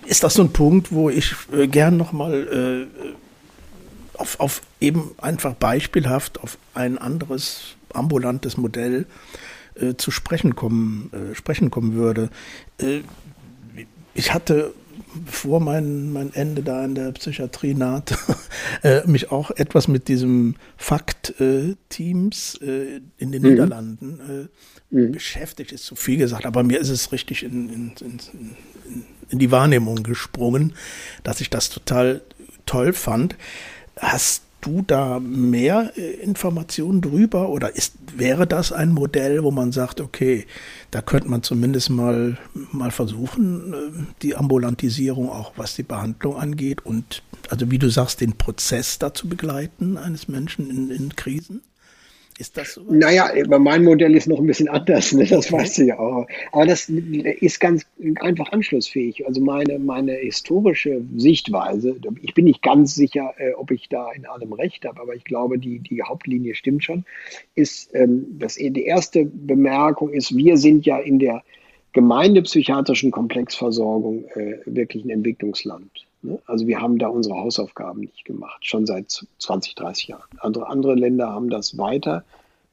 ist 0.06 0.24
das 0.24 0.36
so 0.36 0.44
ein 0.44 0.54
Punkt, 0.54 0.92
wo 0.92 1.10
ich 1.10 1.36
äh, 1.52 1.68
gern 1.68 1.98
nochmal 1.98 2.88
äh, 2.94 4.18
auf, 4.18 4.40
auf 4.40 4.62
eben 4.80 5.12
einfach 5.18 5.54
beispielhaft 5.54 6.40
auf 6.42 6.58
ein 6.74 6.98
anderes 6.98 7.76
ambulantes 7.94 8.58
Modell 8.58 9.06
äh, 9.76 9.96
zu 9.96 10.12
sprechen 10.12 10.56
kommen, 10.56 11.12
äh, 11.14 11.36
sprechen 11.36 11.72
kommen 11.72 11.94
würde. 11.94 12.30
Äh, 12.80 13.02
ich 14.14 14.34
hatte 14.34 14.74
bevor 15.26 15.60
mein, 15.60 16.12
mein 16.12 16.34
Ende 16.34 16.64
da 16.64 16.84
in 16.84 16.96
der 16.96 17.12
Psychiatrie 17.12 17.74
nahte, 17.74 18.18
äh, 18.84 19.06
mich 19.08 19.32
auch 19.32 19.52
etwas 19.52 19.88
mit 19.88 20.08
diesem 20.08 20.56
Fakt-Teams 20.78 22.60
äh, 22.62 23.02
in 23.18 23.32
den 23.32 23.42
mhm. 23.42 23.50
Niederlanden 23.50 24.50
äh, 24.92 24.96
mhm. 24.96 25.12
beschäftigt. 25.12 25.72
Ist 25.72 25.86
zu 25.86 25.96
viel 25.96 26.18
gesagt, 26.18 26.46
aber 26.46 26.64
mir 26.64 26.80
ist 26.80 26.90
es 26.90 27.12
richtig 27.12 27.44
in, 27.44 27.70
in, 27.70 27.92
in, 28.02 28.20
in 28.84 29.06
die 29.40 29.52
Wahrnehmung 29.52 30.04
gesprungen, 30.04 30.74
dass 31.24 31.42
ich 31.42 31.50
das 31.50 31.70
total 31.70 32.22
toll 32.66 32.94
fand. 32.94 33.36
Hast 33.98 34.44
du 34.62 34.82
da 34.82 35.20
mehr 35.20 35.92
äh, 35.96 36.14
Informationen 36.22 37.02
drüber 37.02 37.50
oder 37.50 37.76
ist, 37.76 37.96
wäre 38.16 38.48
das 38.48 38.72
ein 38.72 38.92
Modell, 38.92 39.44
wo 39.44 39.52
man 39.52 39.72
sagt, 39.72 40.02
okay, 40.02 40.46
da 40.92 41.02
könnte 41.02 41.28
man 41.28 41.44
zumindest 41.44 41.90
mal, 41.90 42.38
mal 42.72 42.92
versuchen, 42.92 43.74
äh, 43.74 43.78
die 44.22 44.36
Ambulantisierung 44.36 45.30
auch 45.30 45.54
was 45.58 45.76
die 45.76 45.84
Behandlung 45.84 46.38
angeht 46.38 46.86
und 46.86 47.24
also 47.50 47.70
wie 47.72 47.80
du 47.80 47.90
sagst, 47.90 48.22
den 48.22 48.34
Prozess 48.34 49.00
dazu 49.00 49.28
begleiten 49.28 49.98
eines 49.98 50.28
Menschen 50.28 50.70
in, 50.70 50.90
in 50.90 51.16
Krisen? 51.16 51.62
Ist 52.40 52.58
das 52.58 52.74
so? 52.74 52.84
Naja, 52.90 53.32
mein 53.60 53.84
Modell 53.84 54.16
ist 54.16 54.28
noch 54.28 54.40
ein 54.40 54.48
bisschen 54.48 54.68
anders, 54.70 55.12
ne? 55.14 55.26
das 55.26 55.52
weißt 55.52 55.78
du 55.80 55.84
ja 55.84 56.00
auch. 56.00 56.28
Aber 56.52 56.66
das 56.66 56.90
ist 56.90 57.60
ganz 57.60 57.86
einfach 58.20 58.52
anschlussfähig. 58.52 59.26
Also 59.28 59.42
meine, 59.42 59.78
meine 59.80 60.14
historische 60.14 61.02
Sichtweise, 61.16 61.96
ich 62.22 62.34
bin 62.34 62.46
nicht 62.46 62.62
ganz 62.62 62.96
sicher, 62.96 63.34
äh, 63.38 63.54
ob 63.54 63.72
ich 63.72 63.88
da 63.90 64.12
in 64.12 64.26
allem 64.26 64.54
recht 64.54 64.86
habe, 64.86 65.00
aber 65.02 65.16
ich 65.16 65.24
glaube, 65.24 65.60
die, 65.60 65.80
die 65.80 66.02
Hauptlinie 66.02 66.56
stimmt 66.56 66.84
schon, 66.84 67.06
ist, 67.56 67.94
ähm, 67.94 68.26
dass 68.40 68.56
die 68.56 68.86
erste 68.86 69.26
Bemerkung 69.26 70.10
ist, 70.10 70.36
wir 70.36 70.58
sind 70.58 70.86
ja 70.86 70.98
in 70.98 71.20
der 71.20 71.44
gemeindepsychiatrischen 71.94 73.12
Komplexversorgung 73.12 74.26
äh, 74.36 74.58
wirklich 74.66 75.06
ein 75.06 75.12
Entwicklungsland. 75.12 75.92
Ne? 76.24 76.40
Also 76.46 76.68
wir 76.68 76.82
haben 76.82 76.98
da 76.98 77.08
unsere 77.08 77.36
Hausaufgaben 77.36 78.02
nicht 78.02 78.26
gemacht, 78.26 78.66
schon 78.66 78.86
seit 78.86 79.26
20, 79.40 79.76
30 79.76 80.08
Jahren. 80.08 80.24
Andere, 80.40 80.68
andere 80.68 80.96
Länder 80.96 81.30
haben 81.30 81.50
das 81.50 81.78
weiter 81.78 82.24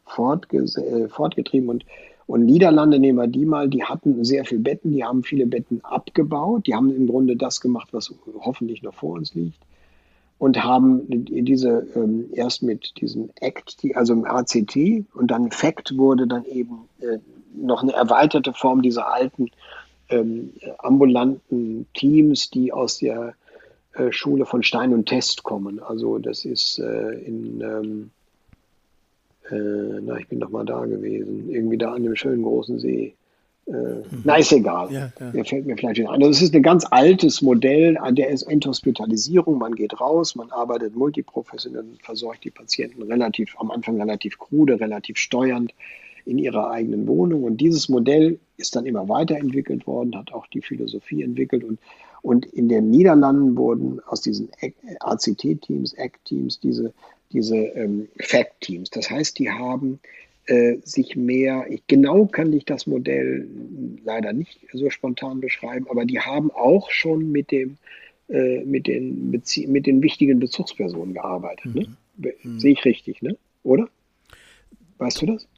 äh, 0.06 1.08
fortgetrieben 1.08 1.68
und 1.68 1.84
und 2.26 2.44
Niederlande 2.44 3.00
nehmen 3.00 3.18
wir 3.18 3.26
die 3.26 3.44
mal, 3.44 3.68
die 3.68 3.82
hatten 3.82 4.24
sehr 4.24 4.44
viele 4.44 4.60
Betten, 4.60 4.92
die 4.92 5.04
haben 5.04 5.24
viele 5.24 5.46
Betten 5.46 5.84
abgebaut, 5.84 6.68
die 6.68 6.76
haben 6.76 6.94
im 6.94 7.08
Grunde 7.08 7.34
das 7.34 7.60
gemacht, 7.60 7.88
was 7.90 8.14
hoffentlich 8.38 8.84
noch 8.84 8.94
vor 8.94 9.14
uns 9.14 9.34
liegt 9.34 9.58
und 10.40 10.62
haben 10.64 11.02
diese 11.08 11.86
ähm, 11.94 12.30
erst 12.32 12.62
mit 12.62 13.00
diesem 13.00 13.30
ACT, 13.42 13.94
also 13.94 14.14
im 14.14 14.24
ACT 14.24 14.76
und 15.12 15.30
dann 15.30 15.50
FACT 15.50 15.98
wurde 15.98 16.26
dann 16.26 16.44
eben 16.44 16.88
äh, 17.00 17.18
noch 17.54 17.82
eine 17.82 17.92
erweiterte 17.92 18.54
Form 18.54 18.80
dieser 18.80 19.12
alten 19.12 19.50
ähm, 20.08 20.52
ambulanten 20.78 21.86
Teams, 21.94 22.48
die 22.48 22.72
aus 22.72 22.98
der 22.98 23.28
äh, 23.28 23.32
Schule 24.10 24.46
von 24.46 24.62
Stein 24.62 24.92
und 24.92 25.06
Test 25.06 25.42
kommen. 25.42 25.80
Also 25.80 26.18
das 26.18 26.44
ist 26.44 26.78
äh, 26.78 27.12
in, 27.24 27.60
ähm, 27.60 28.10
äh, 29.50 30.00
na, 30.02 30.18
ich 30.18 30.28
bin 30.28 30.40
doch 30.40 30.50
mal 30.50 30.64
da 30.64 30.84
gewesen, 30.84 31.50
irgendwie 31.50 31.78
da 31.78 31.92
an 31.92 32.04
dem 32.04 32.16
schönen 32.16 32.42
großen 32.42 32.78
See. 32.78 33.14
Äh, 33.66 33.72
mhm. 33.72 34.22
Na, 34.24 34.36
ist 34.36 34.52
egal. 34.52 34.92
Ja, 34.92 35.12
ja. 35.18 35.30
Der 35.30 35.44
fällt 35.44 35.66
mir 35.66 35.76
vielleicht 35.76 35.98
nicht 35.98 36.08
ein. 36.08 36.22
Also 36.22 36.30
es 36.30 36.42
ist 36.42 36.54
ein 36.54 36.62
ganz 36.62 36.86
altes 36.90 37.42
Modell, 37.42 37.98
der 38.12 38.30
ist 38.30 38.42
Enthospitalisierung. 38.44 39.58
Man 39.58 39.74
geht 39.74 40.00
raus, 40.00 40.34
man 40.34 40.50
arbeitet 40.50 40.94
multiprofessionell, 40.96 41.84
versorgt 42.02 42.44
die 42.44 42.50
Patienten 42.50 43.02
relativ, 43.02 43.54
am 43.58 43.70
Anfang 43.70 44.00
relativ 44.00 44.38
krude, 44.38 44.80
relativ 44.80 45.18
steuernd 45.18 45.74
in 46.24 46.38
ihrer 46.38 46.70
eigenen 46.70 47.06
Wohnung. 47.06 47.44
Und 47.44 47.58
dieses 47.58 47.88
Modell 47.88 48.38
ist 48.56 48.76
dann 48.76 48.86
immer 48.86 49.08
weiterentwickelt 49.08 49.86
worden, 49.86 50.16
hat 50.16 50.32
auch 50.32 50.46
die 50.46 50.62
Philosophie 50.62 51.22
entwickelt 51.22 51.64
und 51.64 51.78
und 52.22 52.46
in 52.46 52.68
den 52.68 52.90
Niederlanden 52.90 53.56
wurden 53.56 54.00
aus 54.00 54.20
diesen 54.20 54.50
ACT-Teams, 55.00 55.96
ACT-Teams, 55.98 56.60
diese, 56.60 56.92
diese 57.32 57.56
ähm, 57.56 58.08
FACT-Teams. 58.18 58.90
Das 58.90 59.10
heißt, 59.10 59.38
die 59.38 59.50
haben 59.50 60.00
äh, 60.46 60.76
sich 60.82 61.16
mehr, 61.16 61.66
ich, 61.68 61.86
genau 61.86 62.26
kann 62.26 62.52
ich 62.52 62.64
das 62.64 62.86
Modell 62.86 63.48
leider 64.04 64.32
nicht 64.32 64.66
so 64.72 64.90
spontan 64.90 65.40
beschreiben, 65.40 65.86
aber 65.88 66.04
die 66.04 66.20
haben 66.20 66.50
auch 66.50 66.90
schon 66.90 67.30
mit 67.30 67.50
dem 67.50 67.78
äh, 68.28 68.64
mit 68.64 68.86
den, 68.86 69.32
Bezie 69.32 69.66
mit 69.66 69.86
den 69.86 70.02
wichtigen 70.02 70.38
Bezugspersonen 70.38 71.14
gearbeitet. 71.14 71.74
Ne? 71.74 71.96
Mhm. 72.16 72.32
Mhm. 72.42 72.60
Sehe 72.60 72.72
ich 72.72 72.84
richtig, 72.84 73.22
ne? 73.22 73.36
oder? 73.64 73.88
Weißt 74.98 75.22
du 75.22 75.26
das? 75.26 75.48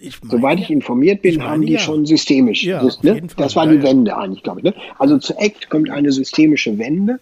Ich 0.00 0.22
meine, 0.22 0.30
Soweit 0.30 0.60
ich 0.60 0.70
informiert 0.70 1.22
bin, 1.22 1.32
ich 1.32 1.38
meine, 1.38 1.50
haben 1.50 1.66
die 1.66 1.74
ja. 1.74 1.78
schon 1.78 2.06
systemisch. 2.06 2.64
Ja, 2.64 2.82
das, 2.82 3.02
ne? 3.02 3.22
das 3.36 3.56
war 3.56 3.66
ja, 3.66 3.72
die 3.72 3.82
Wende 3.82 4.16
eigentlich, 4.16 4.42
glaube 4.42 4.60
ich. 4.60 4.64
Ne? 4.64 4.74
Also 4.98 5.18
zu 5.18 5.38
ACT 5.38 5.68
kommt 5.70 5.90
eine 5.90 6.12
systemische 6.12 6.78
Wende 6.78 7.20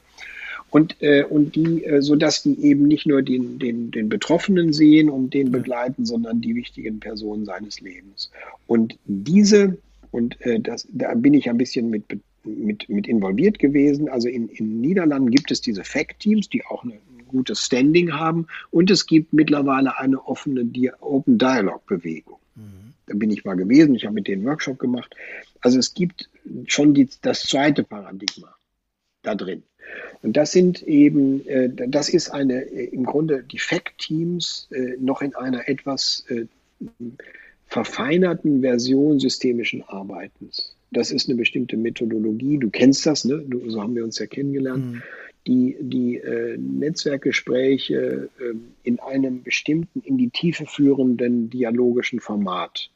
und, 0.70 0.96
äh, 1.00 1.24
und 1.24 1.56
die, 1.56 1.84
äh, 1.84 2.02
so 2.02 2.14
dass 2.14 2.42
die 2.42 2.62
eben 2.62 2.86
nicht 2.86 3.06
nur 3.06 3.22
den, 3.22 3.58
den, 3.58 3.90
den 3.90 4.08
Betroffenen 4.08 4.72
sehen 4.72 5.08
und 5.08 5.32
den 5.34 5.50
begleiten, 5.50 6.04
sondern 6.04 6.40
die 6.40 6.54
wichtigen 6.54 7.00
Personen 7.00 7.44
seines 7.44 7.80
Lebens. 7.80 8.30
Und 8.66 8.98
diese, 9.06 9.78
und 10.10 10.40
äh, 10.42 10.60
das, 10.60 10.86
da 10.92 11.14
bin 11.14 11.34
ich 11.34 11.48
ein 11.48 11.58
bisschen 11.58 11.88
mit, 11.90 12.04
mit, 12.44 12.88
mit 12.88 13.08
involviert 13.08 13.58
gewesen. 13.58 14.08
Also 14.08 14.28
in, 14.28 14.48
in 14.48 14.80
Niederlanden 14.80 15.30
gibt 15.30 15.50
es 15.50 15.60
diese 15.60 15.84
FACT-Teams, 15.84 16.48
die 16.50 16.64
auch 16.66 16.84
eine, 16.84 16.94
ein 16.94 17.26
gutes 17.28 17.64
Standing 17.64 18.12
haben. 18.12 18.46
Und 18.70 18.90
es 18.90 19.06
gibt 19.06 19.32
mittlerweile 19.32 19.98
eine 19.98 20.26
offene 20.26 20.66
Open 21.00 21.38
Da 23.06 23.14
bin 23.16 23.30
ich 23.30 23.44
mal 23.44 23.54
gewesen, 23.54 23.94
ich 23.94 24.04
habe 24.04 24.14
mit 24.14 24.28
denen 24.28 24.44
Workshop 24.44 24.78
gemacht. 24.78 25.14
Also 25.60 25.78
es 25.78 25.94
gibt 25.94 26.28
schon 26.66 26.94
die, 26.94 27.08
das 27.22 27.42
zweite 27.42 27.82
Paradigma 27.82 28.54
da 29.22 29.34
drin. 29.34 29.62
Und 30.22 30.36
das 30.36 30.52
sind 30.52 30.82
eben, 30.82 31.46
äh, 31.46 31.70
das 31.70 32.08
ist 32.08 32.30
eine, 32.30 32.62
äh, 32.62 32.84
im 32.86 33.04
Grunde 33.04 33.42
die 33.42 33.58
Fact-Teams 33.58 34.68
äh, 34.70 34.96
noch 34.98 35.22
in 35.22 35.34
einer 35.34 35.68
etwas 35.68 36.24
äh, 36.28 36.44
verfeinerten 37.66 38.60
Version 38.60 39.18
systemischen 39.18 39.82
Arbeitens. 39.82 40.74
Das 40.90 41.10
ist 41.10 41.28
eine 41.28 41.36
bestimmte 41.36 41.76
Methodologie. 41.76 42.58
Du 42.58 42.70
kennst 42.70 43.06
das, 43.06 43.24
ne? 43.24 43.42
Du, 43.46 43.68
so 43.70 43.82
haben 43.82 43.94
wir 43.94 44.04
uns 44.04 44.18
ja 44.18 44.26
kennengelernt. 44.26 44.92
Mhm 44.92 45.02
die, 45.48 45.76
die 45.80 46.18
äh, 46.18 46.58
Netzwerkgespräche 46.58 48.28
äh, 48.38 48.54
in 48.82 49.00
einem 49.00 49.42
bestimmten, 49.42 50.00
in 50.02 50.18
die 50.18 50.28
Tiefe 50.28 50.66
führenden 50.66 51.48
dialogischen 51.48 52.20
Format 52.20 52.90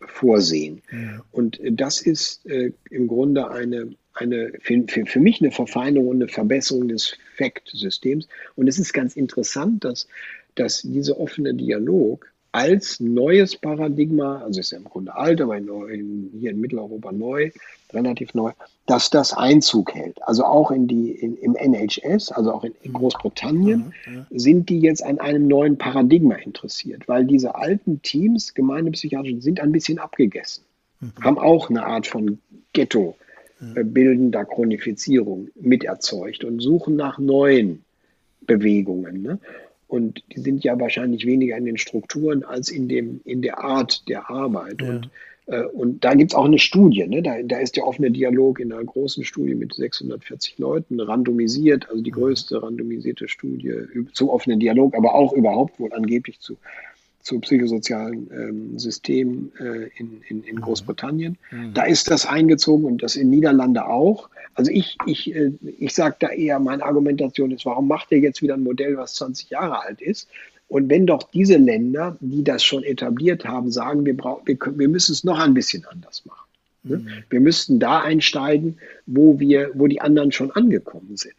vorsehen. 0.00 0.80
Ja. 0.90 1.22
Und 1.32 1.60
das 1.70 2.00
ist 2.00 2.46
äh, 2.46 2.72
im 2.90 3.08
Grunde 3.08 3.50
eine, 3.50 3.90
eine 4.14 4.52
für, 4.60 4.84
für, 4.88 5.04
für 5.04 5.20
mich 5.20 5.42
eine 5.42 5.52
Verfeinerung 5.52 6.08
und 6.08 6.16
eine 6.16 6.28
Verbesserung 6.28 6.88
des 6.88 7.14
FACT-Systems. 7.36 8.26
Und 8.56 8.68
es 8.68 8.78
ist 8.78 8.94
ganz 8.94 9.14
interessant, 9.14 9.84
dass, 9.84 10.08
dass 10.54 10.82
dieser 10.82 11.20
offene 11.20 11.54
Dialog 11.54 12.32
als 12.52 12.98
neues 13.00 13.56
Paradigma, 13.56 14.42
also 14.42 14.60
ist 14.60 14.72
ja 14.72 14.78
im 14.78 14.84
Grunde 14.84 15.14
alt, 15.14 15.40
aber 15.40 15.56
in, 15.56 15.68
in, 15.68 16.30
hier 16.38 16.50
in 16.50 16.60
Mitteleuropa 16.60 17.12
neu, 17.12 17.50
relativ 17.92 18.34
neu, 18.34 18.52
dass 18.86 19.10
das 19.10 19.32
Einzug 19.32 19.94
hält. 19.94 20.22
Also 20.22 20.44
auch 20.44 20.70
in 20.70 20.88
die, 20.88 21.10
in, 21.10 21.36
im 21.36 21.54
NHS, 21.54 22.32
also 22.32 22.52
auch 22.52 22.64
in, 22.64 22.74
in 22.82 22.92
Großbritannien, 22.94 23.92
ja, 24.06 24.12
ja. 24.12 24.26
sind 24.30 24.68
die 24.68 24.80
jetzt 24.80 25.04
an 25.04 25.20
einem 25.20 25.46
neuen 25.46 25.76
Paradigma 25.76 26.36
interessiert, 26.36 27.06
weil 27.06 27.26
diese 27.26 27.54
alten 27.54 28.00
Teams, 28.02 28.54
gemeindepsychiatrischen, 28.54 29.40
sind 29.40 29.60
ein 29.60 29.72
bisschen 29.72 29.98
abgegessen, 29.98 30.64
mhm. 31.00 31.12
haben 31.20 31.38
auch 31.38 31.68
eine 31.68 31.84
Art 31.84 32.06
von 32.06 32.38
Ghetto 32.72 33.16
äh, 33.74 33.84
bildender 33.84 34.44
Chronifizierung 34.44 35.48
miterzeugt 35.56 36.44
und 36.44 36.60
suchen 36.60 36.96
nach 36.96 37.18
neuen 37.18 37.84
Bewegungen. 38.42 39.22
Ne? 39.22 39.38
Und 39.88 40.22
die 40.34 40.40
sind 40.40 40.64
ja 40.64 40.78
wahrscheinlich 40.78 41.26
weniger 41.26 41.56
in 41.56 41.64
den 41.64 41.78
Strukturen 41.78 42.44
als 42.44 42.68
in, 42.68 42.88
dem, 42.88 43.20
in 43.24 43.42
der 43.42 43.58
Art 43.58 44.06
der 44.08 44.30
Arbeit. 44.30 44.82
Ja. 44.82 44.88
Und, 44.90 45.10
äh, 45.46 45.64
und 45.64 46.04
da 46.04 46.14
gibt 46.14 46.32
es 46.32 46.36
auch 46.36 46.44
eine 46.44 46.58
Studie. 46.58 47.06
Ne? 47.06 47.22
Da, 47.22 47.42
da 47.42 47.58
ist 47.58 47.76
der 47.76 47.86
offene 47.86 48.10
Dialog 48.10 48.60
in 48.60 48.70
einer 48.70 48.84
großen 48.84 49.24
Studie 49.24 49.54
mit 49.54 49.74
640 49.74 50.58
Leuten 50.58 51.00
randomisiert, 51.00 51.88
also 51.88 52.02
die 52.02 52.10
mhm. 52.10 52.16
größte 52.16 52.62
randomisierte 52.62 53.28
Studie 53.28 53.74
zum 54.12 54.28
offenen 54.28 54.60
Dialog, 54.60 54.94
aber 54.94 55.14
auch 55.14 55.32
überhaupt 55.32 55.80
wohl 55.80 55.92
angeblich 55.94 56.38
zu 56.38 56.58
zu 57.20 57.40
psychosozialen 57.40 58.30
ähm, 58.32 58.78
Systemen 58.78 59.52
äh, 59.58 59.88
in, 59.98 60.22
in, 60.28 60.44
in, 60.44 60.56
mhm. 60.56 60.60
Großbritannien. 60.60 61.36
Mhm. 61.50 61.74
Da 61.74 61.84
ist 61.84 62.10
das 62.10 62.26
eingezogen 62.26 62.84
und 62.84 63.02
das 63.02 63.16
in 63.16 63.30
Niederlande 63.30 63.86
auch. 63.86 64.30
Also 64.54 64.70
ich, 64.70 64.96
ich, 65.06 65.34
äh, 65.34 65.52
ich 65.78 65.94
sage 65.94 66.16
da 66.20 66.28
eher, 66.28 66.58
meine 66.58 66.84
Argumentation 66.84 67.50
ist, 67.50 67.66
warum 67.66 67.88
macht 67.88 68.10
ihr 68.12 68.18
jetzt 68.18 68.42
wieder 68.42 68.54
ein 68.54 68.62
Modell, 68.62 68.96
was 68.96 69.14
20 69.14 69.50
Jahre 69.50 69.82
alt 69.82 70.00
ist? 70.00 70.28
Und 70.68 70.90
wenn 70.90 71.06
doch 71.06 71.22
diese 71.22 71.56
Länder, 71.56 72.16
die 72.20 72.44
das 72.44 72.62
schon 72.62 72.82
etabliert 72.82 73.44
haben, 73.44 73.70
sagen, 73.70 74.04
wir, 74.04 74.16
brauch, 74.16 74.42
wir, 74.44 74.58
wir 74.76 74.88
müssen 74.88 75.12
es 75.12 75.24
noch 75.24 75.38
ein 75.38 75.54
bisschen 75.54 75.84
anders 75.86 76.24
machen. 76.26 76.46
Ne? 76.84 76.98
Mhm. 76.98 77.08
Wir 77.30 77.40
müssten 77.40 77.80
da 77.80 78.00
einsteigen, 78.00 78.78
wo, 79.06 79.40
wir, 79.40 79.70
wo 79.74 79.86
die 79.86 80.00
anderen 80.00 80.32
schon 80.32 80.50
angekommen 80.50 81.16
sind. 81.16 81.34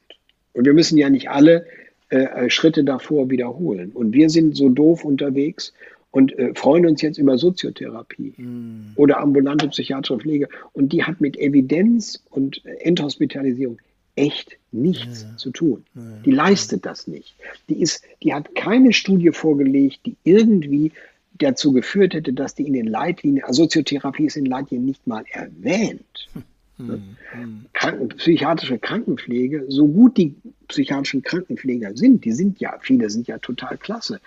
Und 0.53 0.65
wir 0.65 0.73
müssen 0.73 0.97
ja 0.97 1.09
nicht 1.09 1.29
alle 1.29 1.65
äh, 2.09 2.45
äh, 2.45 2.49
Schritte 2.49 2.83
davor 2.83 3.29
wiederholen. 3.29 3.91
Und 3.91 4.13
wir 4.13 4.29
sind 4.29 4.55
so 4.55 4.69
doof 4.69 5.05
unterwegs 5.05 5.73
und 6.11 6.37
äh, 6.39 6.53
freuen 6.55 6.87
uns 6.87 7.01
jetzt 7.01 7.17
über 7.17 7.37
Soziotherapie 7.37 8.33
mm. 8.37 8.93
oder 8.95 9.19
ambulante 9.19 9.67
psychiatrische 9.67 10.19
Pflege. 10.19 10.49
Und 10.73 10.91
die 10.91 11.03
hat 11.03 11.21
mit 11.21 11.37
Evidenz 11.37 12.23
und 12.31 12.65
Enthospitalisierung 12.79 13.77
echt 14.15 14.57
nichts 14.71 15.21
ja. 15.23 15.37
zu 15.37 15.51
tun. 15.51 15.85
Ja. 15.95 16.01
Die 16.25 16.31
leistet 16.31 16.85
das 16.85 17.07
nicht. 17.07 17.35
Die, 17.69 17.81
ist, 17.81 18.03
die 18.23 18.33
hat 18.33 18.55
keine 18.55 18.91
Studie 18.91 19.31
vorgelegt, 19.31 19.99
die 20.05 20.17
irgendwie 20.23 20.91
dazu 21.37 21.71
geführt 21.71 22.13
hätte, 22.13 22.33
dass 22.33 22.55
die 22.55 22.67
in 22.67 22.73
den 22.73 22.87
Leitlinien, 22.87 23.43
also 23.45 23.63
Soziotherapie 23.63 24.25
ist 24.25 24.35
in 24.35 24.45
Leitlinien 24.45 24.85
nicht 24.85 25.07
mal 25.07 25.23
erwähnt. 25.31 26.29
Hm. 26.33 26.43
Hm. 26.87 27.65
Kranken, 27.73 28.09
psychiatrische 28.09 28.79
Krankenpflege, 28.79 29.65
so 29.67 29.87
gut 29.87 30.17
die 30.17 30.35
psychiatrischen 30.67 31.21
Krankenpfleger 31.21 31.95
sind. 31.95 32.25
Die 32.25 32.31
sind 32.31 32.59
ja, 32.59 32.77
viele 32.79 33.09
sind 33.09 33.27
ja 33.27 33.37
total 33.37 33.77
klasse. 33.77 34.19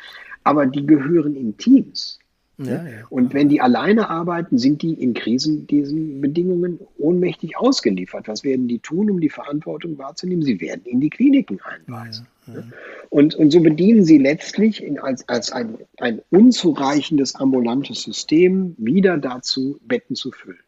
Aber 0.45 0.67
die 0.67 0.87
gehören 0.87 1.35
in 1.35 1.57
Teams. 1.57 2.19
Ja, 2.59 2.85
ja. 2.85 3.07
Und 3.09 3.33
wenn 3.33 3.49
die 3.49 3.61
alleine 3.61 4.11
arbeiten, 4.11 4.59
sind 4.59 4.83
die 4.83 4.93
in 4.93 5.15
Krisen 5.15 5.67
diesen 5.67 6.21
Bedingungen 6.21 6.79
ohnmächtig 6.99 7.57
ausgeliefert. 7.57 8.29
Was 8.29 8.45
werden 8.45 8.69
die 8.69 8.79
tun, 8.79 9.11
um 9.11 9.21
die 9.21 9.31
Verantwortung 9.31 9.99
wahrzunehmen? 9.99 10.43
Sie 10.43 10.61
werden 10.61 10.83
in 10.85 11.01
die 11.01 11.11
Kliniken 11.11 11.61
einweisen. 11.63 12.27
Ja, 12.47 12.65
und, 13.09 13.35
und 13.37 13.51
so 13.53 13.61
bedienen 13.61 14.05
sie 14.05 14.19
letztlich 14.19 14.83
in, 14.83 14.99
als, 14.99 15.29
als 15.29 15.53
ein, 15.53 15.79
ein 15.99 16.21
unzureichendes 16.31 17.37
ambulantes 17.37 18.03
System 18.03 18.75
wieder 18.79 19.17
dazu, 19.17 19.79
Betten 19.87 20.17
zu 20.17 20.33
füllen. 20.33 20.59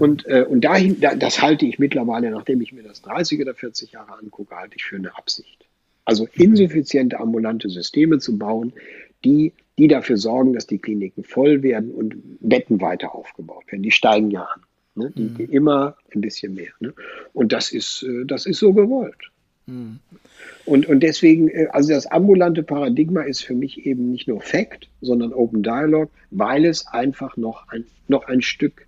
Und, 0.00 0.26
äh, 0.26 0.44
und 0.48 0.62
dahin, 0.62 1.00
da, 1.00 1.14
das 1.14 1.40
halte 1.40 1.64
ich 1.64 1.78
mittlerweile, 1.78 2.30
nachdem 2.30 2.60
ich 2.60 2.72
mir 2.72 2.82
das 2.82 3.02
30 3.02 3.40
oder 3.40 3.54
40 3.54 3.92
Jahre 3.92 4.18
angucke, 4.18 4.56
halte 4.56 4.76
ich 4.76 4.84
für 4.84 4.96
eine 4.96 5.16
Absicht. 5.16 5.64
Also 6.04 6.26
insuffiziente 6.32 7.20
ambulante 7.20 7.68
Systeme 7.68 8.18
zu 8.18 8.36
bauen, 8.36 8.72
die 9.24 9.52
die 9.78 9.88
dafür 9.88 10.16
sorgen, 10.16 10.52
dass 10.52 10.66
die 10.66 10.78
Kliniken 10.78 11.24
voll 11.24 11.62
werden 11.62 11.90
und 11.92 12.14
Betten 12.40 12.80
weiter 12.80 13.14
aufgebaut 13.14 13.64
werden. 13.70 13.82
Die 13.82 13.90
steigen 13.90 14.30
ja 14.30 14.42
an. 14.42 14.60
Ne? 14.94 15.12
Die, 15.16 15.28
die 15.28 15.46
mhm. 15.46 15.52
immer 15.52 15.96
ein 16.14 16.20
bisschen 16.20 16.54
mehr. 16.54 16.72
Ne? 16.80 16.92
Und 17.32 17.52
das 17.52 17.72
ist, 17.72 18.02
äh, 18.02 18.24
das 18.26 18.44
ist 18.44 18.58
so 18.58 18.74
gewollt. 18.74 19.30
Mhm. 19.66 20.00
Und, 20.66 20.86
und 20.86 21.00
deswegen, 21.00 21.48
äh, 21.48 21.68
also 21.70 21.94
das 21.94 22.06
ambulante 22.06 22.62
Paradigma 22.62 23.22
ist 23.22 23.42
für 23.42 23.54
mich 23.54 23.86
eben 23.86 24.10
nicht 24.10 24.28
nur 24.28 24.42
Fact, 24.42 24.88
sondern 25.00 25.32
Open 25.32 25.62
Dialogue, 25.62 26.10
weil 26.30 26.66
es 26.66 26.86
einfach 26.86 27.36
noch 27.36 27.68
ein, 27.68 27.86
noch 28.08 28.28
ein 28.28 28.42
Stück 28.42 28.86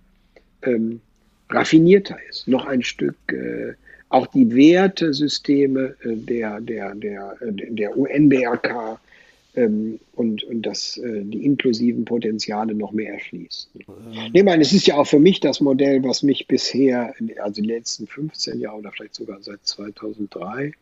ähm, 0.65 1.01
raffinierter 1.49 2.17
ist, 2.29 2.47
noch 2.47 2.65
ein 2.65 2.83
Stück 2.83 3.15
äh, 3.31 3.73
auch 4.09 4.27
die 4.27 4.53
Wertesysteme 4.55 5.95
äh, 6.03 6.15
der, 6.15 6.61
der, 6.61 6.95
der, 6.95 7.37
der 7.41 7.97
UNBRK 7.97 8.99
ähm, 9.55 9.99
und, 10.13 10.43
und 10.43 10.61
das, 10.63 10.97
äh, 10.97 11.23
die 11.23 11.45
inklusiven 11.45 12.05
Potenziale 12.05 12.73
noch 12.75 12.91
mehr 12.91 13.13
erschließt. 13.13 13.69
Ähm. 13.75 13.85
Ich 14.33 14.43
meine, 14.43 14.61
es 14.61 14.73
ist 14.73 14.87
ja 14.87 14.95
auch 14.95 15.07
für 15.07 15.19
mich 15.19 15.39
das 15.39 15.59
Modell, 15.61 16.03
was 16.03 16.23
mich 16.23 16.47
bisher, 16.47 17.13
also 17.41 17.61
die 17.61 17.67
letzten 17.67 18.07
15 18.07 18.59
Jahre 18.59 18.77
oder 18.77 18.91
vielleicht 18.91 19.15
sogar 19.15 19.41
seit 19.41 19.65
2003, 19.65 20.73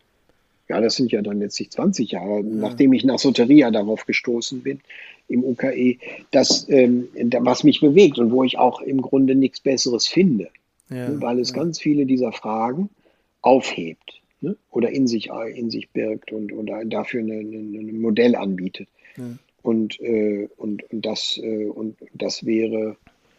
ja, 0.70 0.79
das 0.79 0.96
sind 0.96 1.12
ja 1.12 1.22
dann 1.22 1.39
letztlich 1.39 1.72
20 1.72 2.12
Jahre, 2.12 2.38
ja. 2.38 2.43
nachdem 2.43 2.93
ich 2.93 3.03
nach 3.03 3.20
Soteria 3.20 3.72
darauf 3.72 4.05
gestoßen 4.05 4.63
bin, 4.63 4.79
im 5.27 5.43
UKE, 5.43 5.98
das, 6.32 6.67
ähm, 6.70 7.10
was 7.39 7.63
mich 7.63 7.82
bewegt 7.82 8.20
und 8.20 8.32
wo 8.32 8.43
ich 8.43 8.58
auch 8.58 8.82
im 8.82 9.01
Grunde 9.01 9.36
nichts 9.36 9.60
Besseres 9.60 10.08
finde. 10.08 10.50
Ja, 10.89 11.22
weil 11.22 11.39
es 11.39 11.51
ja. 11.51 11.55
ganz 11.55 11.79
viele 11.79 12.05
dieser 12.05 12.32
Fragen 12.34 12.89
aufhebt 13.41 14.22
ne? 14.41 14.55
oder 14.70 14.89
in 14.89 15.08
sich, 15.08 15.29
in 15.55 15.70
sich 15.70 15.89
birgt 15.89 16.32
und, 16.32 16.51
und 16.51 16.70
dafür 16.91 17.22
ein 17.22 18.01
Modell 18.01 18.36
anbietet. 18.36 18.89
Und, 19.62 20.00
äh, 20.01 20.50
und, 20.58 20.84
und, 20.91 21.05
das, 21.05 21.39
äh, 21.41 21.67
und 21.67 21.98
das 22.13 22.46
wäre, 22.46 22.98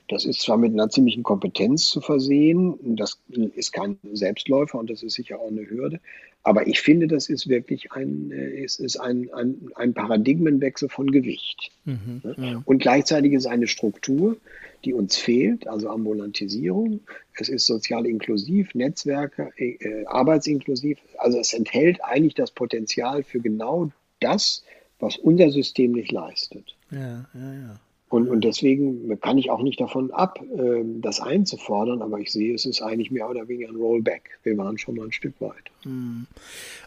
das 0.09 0.25
ist 0.25 0.41
zwar 0.41 0.57
mit 0.57 0.73
einer 0.73 0.89
ziemlichen 0.89 1.23
Kompetenz 1.23 1.89
zu 1.89 2.01
versehen, 2.01 2.97
das 2.97 3.21
ist 3.29 3.73
kein 3.73 3.99
Selbstläufer 4.13 4.79
und 4.79 4.89
das 4.89 5.03
ist 5.03 5.15
sicher 5.15 5.39
auch 5.39 5.49
eine 5.49 5.69
Hürde, 5.69 6.01
aber 6.45 6.67
ich 6.67 6.81
finde, 6.81 7.09
das 7.09 7.31
ist 7.31 7.49
wirklich 7.49 7.93
ein, 7.93 8.31
äh, 8.31 8.63
es 8.63 8.79
ist 8.79 8.99
ein, 8.99 9.31
ein, 9.33 9.71
ein 9.75 9.95
Paradigmenwechsel 9.95 10.91
von 10.91 11.11
Gewicht. 11.11 11.73
Mhm, 11.87 12.21
ne? 12.23 12.35
ja. 12.39 12.63
Und 12.67 12.79
gleichzeitig 12.79 13.33
ist 13.33 13.47
eine 13.47 13.67
Struktur, 13.67 14.37
die 14.85 14.93
uns 14.93 15.17
fehlt, 15.17 15.67
also 15.67 15.89
Ambulantisierung. 15.89 17.01
Es 17.39 17.49
ist 17.49 17.67
sozial 17.67 18.07
inklusiv, 18.07 18.75
Netzwerke, 18.75 19.53
äh, 19.57 20.05
arbetsinklusiv. 20.05 20.99
Also 21.17 21.39
es 21.39 21.55
enthält 21.55 22.05
eigentlich 22.05 22.35
das 22.35 22.51
Potenzial 22.51 23.23
für 23.23 23.41
genau 23.41 23.91
das, 24.21 24.65
was 25.01 25.17
unser 25.17 25.51
System 25.51 25.93
nicht 25.93 26.13
leistet. 26.13 26.77
Ja, 26.91 27.27
ja, 27.35 27.55
ja. 27.55 27.81
Und, 28.15 28.29
und 28.29 28.45
deswegen 28.45 29.19
kann 29.21 29.39
ich 29.39 29.51
auch 29.51 29.61
nicht 29.61 29.81
davon 29.81 30.13
ab, 30.13 30.39
ähm, 30.57 31.03
das 31.03 31.19
einzufordern, 31.19 32.01
aber 32.01 32.21
ich 32.21 32.31
sehe, 32.31 32.55
es 32.55 32.65
ist 32.65 32.81
eigentlich 32.81 33.11
mehr 33.11 33.29
oder 33.29 33.49
weniger 33.49 33.71
ein 33.71 33.75
Rollback. 33.75 34.39
Wir 34.45 34.57
waren 34.57 34.79
schon 34.79 34.95
mal 34.95 35.07
ein 35.07 35.11
Stück 35.11 35.35
weit. 35.41 35.73
Hm. 35.83 36.29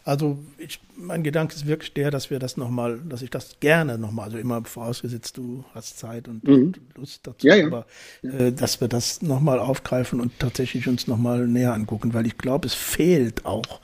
Also 0.04 0.38
ich, 0.56 0.80
mein 0.96 1.22
Gedanke 1.22 1.54
ist 1.54 1.66
wirklich 1.66 1.92
der, 1.92 2.10
dass 2.10 2.30
wir 2.30 2.38
das 2.38 2.56
nochmal, 2.56 2.98
dass 3.06 3.20
ich 3.20 3.28
das 3.28 3.60
gerne 3.60 3.98
nochmal, 3.98 4.24
also 4.24 4.38
immer 4.38 4.64
vorausgesetzt, 4.64 5.36
du 5.36 5.66
hast 5.74 5.98
Zeit 5.98 6.28
und, 6.28 6.48
mhm. 6.48 6.72
Lust 6.96 7.26
dazu, 7.26 7.46
ja, 7.46 7.56
ja. 7.56 7.66
aber 7.66 7.84
äh, 8.22 8.50
dass 8.50 8.80
wir 8.80 8.88
das 8.88 9.20
nochmal 9.20 9.58
aufgreifen 9.58 10.22
und 10.22 10.32
tatsächlich 10.38 10.88
uns 10.88 11.08
nochmal 11.08 11.46
näher 11.46 11.74
angucken, 11.74 12.14
weil 12.14 12.26
ich 12.26 12.38
glaube, 12.38 12.66
es 12.66 12.72
fehlt 12.72 13.44
auch 13.44 13.80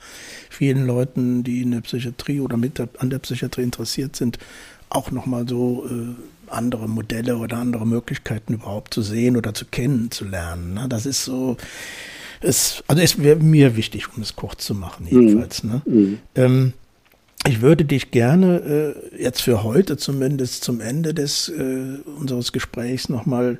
vielen 0.49 0.87
Leuten, 0.87 1.43
die 1.43 1.61
in 1.61 1.69
der 1.69 1.81
Psychiatrie 1.81 2.39
oder 2.39 2.57
mit 2.57 2.79
der, 2.79 2.89
an 2.97 3.11
der 3.11 3.19
Psychiatrie 3.19 3.61
interessiert 3.61 4.15
sind, 4.15 4.39
auch 4.89 5.11
nochmal 5.11 5.47
so 5.47 5.85
äh, 5.87 6.15
andere 6.47 6.87
Modelle 6.87 7.37
oder 7.37 7.57
andere 7.57 7.85
Möglichkeiten 7.85 8.53
überhaupt 8.53 8.93
zu 8.93 9.01
sehen 9.01 9.37
oder 9.37 9.53
zu 9.53 9.65
kennenzulernen. 9.65 10.73
Ne? 10.73 10.87
Das 10.89 11.05
ist 11.05 11.25
so, 11.25 11.57
es, 12.41 12.83
also 12.87 13.01
es 13.01 13.21
wäre 13.21 13.37
mir 13.37 13.75
wichtig, 13.75 14.15
um 14.15 14.21
es 14.21 14.35
kurz 14.35 14.65
zu 14.65 14.75
machen, 14.75 15.07
jedenfalls. 15.09 15.63
Mhm. 15.63 15.69
Ne? 15.71 15.81
Mhm. 15.85 16.17
Ähm, 16.35 16.73
ich 17.47 17.61
würde 17.61 17.85
dich 17.85 18.11
gerne 18.11 18.95
äh, 19.15 19.21
jetzt 19.21 19.41
für 19.41 19.63
heute 19.63 19.97
zumindest 19.97 20.63
zum 20.63 20.81
Ende 20.81 21.13
des 21.13 21.49
äh, 21.49 21.99
unseres 22.17 22.51
Gesprächs 22.51 23.09
nochmal 23.09 23.59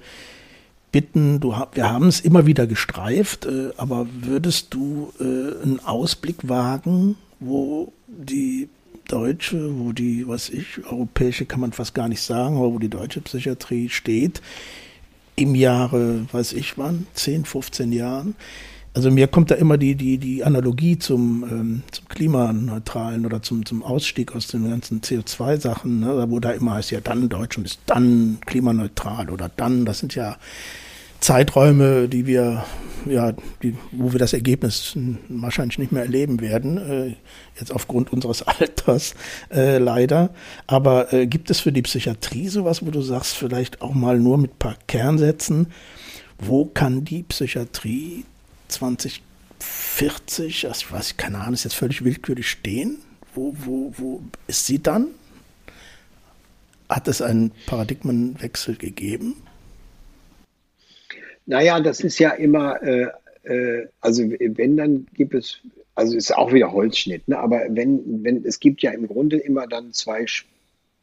bitten, 0.92 1.42
du, 1.42 1.54
wir 1.74 1.92
haben 1.92 2.08
es 2.08 2.22
immer 2.22 2.46
wieder 2.46 2.68
gestreift, 2.68 3.46
äh, 3.46 3.72
aber 3.78 4.08
würdest 4.22 4.74
du 4.74 5.12
äh, 5.20 5.24
einen 5.24 5.82
Ausblick 5.84 6.48
wagen, 6.48 7.18
wo 7.40 7.92
die 8.08 8.70
deutsche, 9.08 9.78
wo 9.80 9.92
die, 9.92 10.28
was 10.28 10.50
ich, 10.50 10.86
europäische 10.86 11.46
kann 11.46 11.60
man 11.60 11.72
fast 11.74 11.94
gar 11.94 12.08
nicht 12.08 12.22
sagen, 12.22 12.58
aber 12.58 12.74
wo 12.74 12.80
die 12.80 12.90
deutsche 12.90 13.22
Psychiatrie 13.22 13.90
steht, 13.90 14.42
im 15.36 15.56
Jahre, 15.56 16.26
weiß 16.32 16.54
ich 16.54 16.78
wann, 16.78 17.08
10, 17.14 17.46
15 17.46 17.92
Jahren. 17.92 18.36
Also 18.94 19.12
mir 19.12 19.28
kommt 19.28 19.52
da 19.52 19.56
immer 19.56 19.78
die, 19.78 19.96
die, 19.96 20.18
die 20.18 20.46
Analogie 20.46 20.98
zum, 20.98 21.44
ähm, 21.52 21.84
zum 21.92 22.08
klimaneutralen 22.08 23.26
oder 23.26 23.42
zum, 23.42 23.66
zum 23.66 23.84
Ausstieg 23.84 24.34
aus 24.34 24.48
den 24.48 24.70
ganzen 24.70 25.02
CO2-Sachen, 25.02 26.00
ne, 26.00 26.26
wo 26.30 26.40
da 26.40 26.52
immer 26.52 26.76
heißt, 26.76 26.92
ja 26.92 27.02
dann 27.02 27.28
Deutschland 27.28 27.68
ist 27.68 27.82
dann 27.88 28.38
klimaneutral 28.46 29.30
oder 29.30 29.52
dann, 29.54 29.84
das 29.84 30.00
sind 30.00 30.16
ja 30.16 30.38
Zeiträume, 31.26 32.08
die 32.08 32.28
wir, 32.28 32.64
ja, 33.08 33.34
die, 33.64 33.76
wo 33.92 34.12
wir 34.12 34.20
das 34.20 34.34
Ergebnis 34.34 34.96
wahrscheinlich 35.28 35.80
nicht 35.80 35.92
mehr 35.92 36.04
erleben 36.04 36.40
werden, 36.40 36.78
äh, 36.78 37.16
jetzt 37.60 37.72
aufgrund 37.72 38.14
unseres 38.14 38.44
Alters 38.48 39.16
äh, 39.52 39.80
leider. 39.80 40.30
Aber 40.68 41.12
äh, 41.14 41.26
gibt 41.26 41.50
es 41.50 41.62
für 41.62 41.72
die 41.72 41.82
Psychiatrie 41.82 42.48
sowas, 42.48 42.86
wo 42.86 42.92
du 42.92 43.02
sagst, 43.02 43.38
vielleicht 43.38 43.82
auch 43.82 43.96
mal 43.96 44.20
nur 44.20 44.38
mit 44.38 44.52
ein 44.52 44.60
paar 44.60 44.78
Kernsätzen, 44.86 45.74
wo 46.38 46.66
kann 46.66 47.06
die 47.06 47.24
Psychiatrie 47.24 48.24
2040, 48.68 50.66
ich 50.66 50.92
weiß 50.92 51.18
keine 51.18 51.40
Ahnung, 51.40 51.56
ist 51.56 51.64
jetzt 51.64 51.74
völlig 51.74 52.04
willkürlich 52.04 52.48
stehen? 52.48 53.00
Wo, 53.34 53.56
wo, 53.66 53.92
wo 53.98 54.22
ist 54.46 54.68
sie 54.68 54.78
dann? 54.78 55.08
Hat 56.88 57.08
es 57.08 57.24
einen 57.24 57.52
Paradigmenwechsel 57.66 58.76
gegeben? 58.76 59.38
Naja, 61.46 61.80
das 61.80 62.00
ist 62.02 62.20
ja 62.20 62.32
immer, 62.32 62.82
äh, 62.82 63.08
äh, 63.44 63.88
also 64.02 64.24
wenn, 64.24 64.78
dann 64.78 65.08
gibt 65.14 65.34
es, 65.34 65.60
also 65.94 66.16
ist 66.16 66.36
auch 66.36 66.54
wieder 66.54 66.72
Holzschnitt, 66.72 67.28
ne? 67.28 67.38
aber 67.38 67.62
wenn, 67.70 68.24
wenn, 68.24 68.44
es 68.46 68.60
gibt 68.60 68.82
ja 68.82 68.92
im 68.92 69.08
Grunde 69.08 69.38
immer 69.38 69.68
dann 69.68 69.94
zwei, 69.94 70.26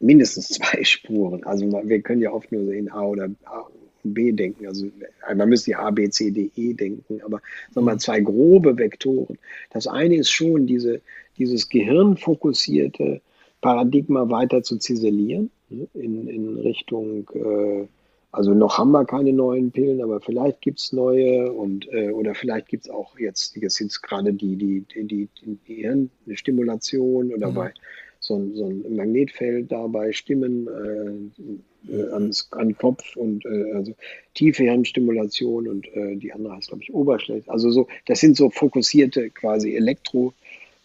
mindestens 0.00 0.48
zwei 0.48 0.84
Spuren. 0.84 1.44
Also 1.44 1.70
wir 1.70 2.02
können 2.02 2.22
ja 2.22 2.32
oft 2.32 2.50
nur 2.52 2.64
sehen 2.64 2.90
A 2.90 3.02
oder 3.02 3.30
A 3.44 3.66
B 4.04 4.32
denken. 4.32 4.66
Also 4.66 4.88
man 5.34 5.48
müsste 5.48 5.72
ja 5.72 5.78
A, 5.78 5.90
B, 5.90 6.08
C, 6.10 6.30
D, 6.30 6.50
E 6.56 6.74
denken, 6.74 7.20
aber 7.22 7.40
sagen 7.70 7.86
wir 7.86 7.92
mal 7.92 7.98
zwei 7.98 8.20
grobe 8.20 8.76
Vektoren. 8.76 9.38
Das 9.70 9.86
eine 9.86 10.16
ist 10.16 10.30
schon 10.30 10.66
diese, 10.66 11.00
dieses 11.38 11.68
gehirnfokussierte 11.68 13.20
Paradigma 13.60 14.28
weiter 14.28 14.62
zu 14.62 14.76
ziselieren 14.78 15.50
ne? 15.68 15.86
in, 15.94 16.26
in 16.28 16.58
Richtung 16.58 17.30
äh, 17.34 17.86
also 18.32 18.54
noch 18.54 18.78
haben 18.78 18.92
wir 18.92 19.04
keine 19.04 19.32
neuen 19.32 19.70
Pillen, 19.70 20.02
aber 20.02 20.20
vielleicht 20.20 20.62
gibt 20.62 20.80
es 20.80 20.92
neue 20.92 21.52
und 21.52 21.86
äh, 21.92 22.10
oder 22.10 22.34
vielleicht 22.34 22.68
gibt 22.68 22.86
es 22.86 22.90
auch 22.90 23.18
jetzt, 23.18 23.56
jetzt 23.56 23.76
sind 23.76 24.02
gerade 24.02 24.32
die, 24.32 24.56
die, 24.56 24.84
die, 24.94 25.04
die, 25.04 25.28
die 25.68 25.74
Hirnstimulation 25.74 27.32
oder 27.32 27.50
mhm. 27.50 27.54
bei 27.54 27.74
so 28.20 28.36
ein, 28.36 28.54
so 28.54 28.66
ein 28.66 28.96
Magnetfeld 28.96 29.70
da 29.70 29.86
bei 29.86 30.12
Stimmen 30.12 30.66
äh, 30.66 31.92
äh, 31.92 32.10
ans, 32.12 32.48
an 32.52 32.74
Kopf 32.78 33.16
und 33.16 33.44
äh, 33.44 33.72
also 33.74 33.94
tiefe 34.34 34.62
Hirnstimulation 34.62 35.68
und 35.68 35.86
äh, 35.94 36.16
die 36.16 36.32
andere 36.32 36.56
heißt, 36.56 36.68
glaube 36.68 36.84
ich, 36.84 36.94
Oberschlecht. 36.94 37.50
Also 37.50 37.70
so, 37.70 37.86
das 38.06 38.20
sind 38.20 38.36
so 38.36 38.48
fokussierte 38.48 39.28
quasi 39.28 39.76
Elektro- 39.76 40.32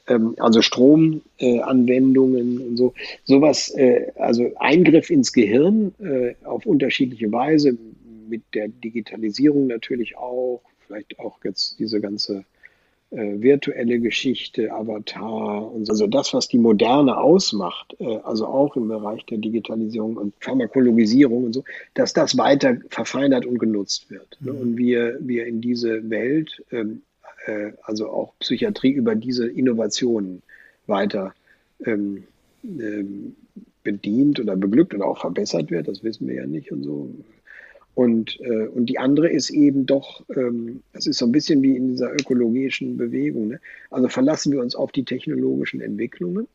ähm, 0.08 0.36
also 0.38 0.62
Stromanwendungen 0.62 2.60
äh, 2.60 2.64
und 2.64 2.78
so. 2.78 2.94
Sowas, 3.24 3.70
äh, 3.76 4.12
also 4.16 4.52
Eingriff 4.58 5.10
ins 5.10 5.34
Gehirn 5.34 5.94
äh, 6.00 6.36
auf 6.46 6.66
unterschiedliche 6.66 7.32
Weise, 7.32 7.78
mit 8.30 8.44
der 8.54 8.68
Digitalisierung 8.68 9.68
natürlich 9.68 10.18
auch, 10.18 10.62
vielleicht 10.86 11.20
auch 11.20 11.38
jetzt 11.44 11.80
diese 11.80 12.02
ganze 12.02 12.44
äh, 13.10 13.42
virtuelle 13.42 14.00
Geschichte, 14.00 14.72
Avatar 14.74 15.72
und 15.72 15.86
so. 15.86 15.94
Also 15.94 16.08
das, 16.08 16.34
was 16.34 16.50
die 16.50 16.58
Moderne 16.58 17.18
ausmacht, 17.18 17.96
äh, 18.00 18.18
also 18.24 18.48
auch 18.48 18.76
im 18.76 18.90
Bereich 18.90 19.26
der 19.26 19.38
Digitalisierung 19.38 20.18
und 20.18 20.34
Pharmakologisierung 20.42 21.46
und 21.46 21.54
so, 21.54 21.64
dass 21.94 22.14
das 22.14 22.38
weiter 22.38 22.78
verfeinert 22.90 23.46
und 23.46 23.60
genutzt 23.60 24.10
wird. 24.10 24.38
Mhm. 24.42 24.50
Und 24.50 24.78
wir, 24.78 25.18
wir 25.22 25.46
in 25.48 25.62
diese 25.62 26.10
Welt, 26.10 26.64
ähm, 26.72 27.02
äh, 27.48 27.72
also 27.84 28.10
auch 28.10 28.34
Psychiatrie 28.40 28.92
über 28.92 29.16
diese 29.16 29.48
Innovationen 29.48 30.42
weiter 30.86 31.34
ähm, 31.86 32.24
ähm, 32.64 33.36
bedient 33.84 34.40
oder 34.40 34.56
beglückt 34.56 34.94
oder 34.94 35.06
auch 35.06 35.22
verbessert 35.22 35.72
wird, 35.72 35.88
das 35.88 36.04
wissen 36.04 36.28
wir 36.28 36.36
ja 36.36 36.46
nicht 36.46 36.72
und 36.72 36.84
so. 36.84 37.10
Und, 37.96 38.40
äh, 38.42 38.68
und 38.68 38.88
die 38.88 39.00
andere 39.00 39.30
ist 39.30 39.50
eben 39.50 39.86
doch, 39.88 40.24
ähm, 40.36 40.84
das 40.94 41.08
ist 41.08 41.18
so 41.18 41.26
ein 41.26 41.32
bisschen 41.32 41.64
wie 41.64 41.76
in 41.76 41.90
dieser 41.90 42.14
ökologischen 42.14 42.96
Bewegung. 42.98 43.48
Ne? 43.48 43.60
Also 43.90 44.08
verlassen 44.08 44.52
wir 44.52 44.62
uns 44.62 44.76
auf 44.76 44.92
die 44.92 45.04
technologischen 45.04 45.82
Entwicklungen 45.82 46.48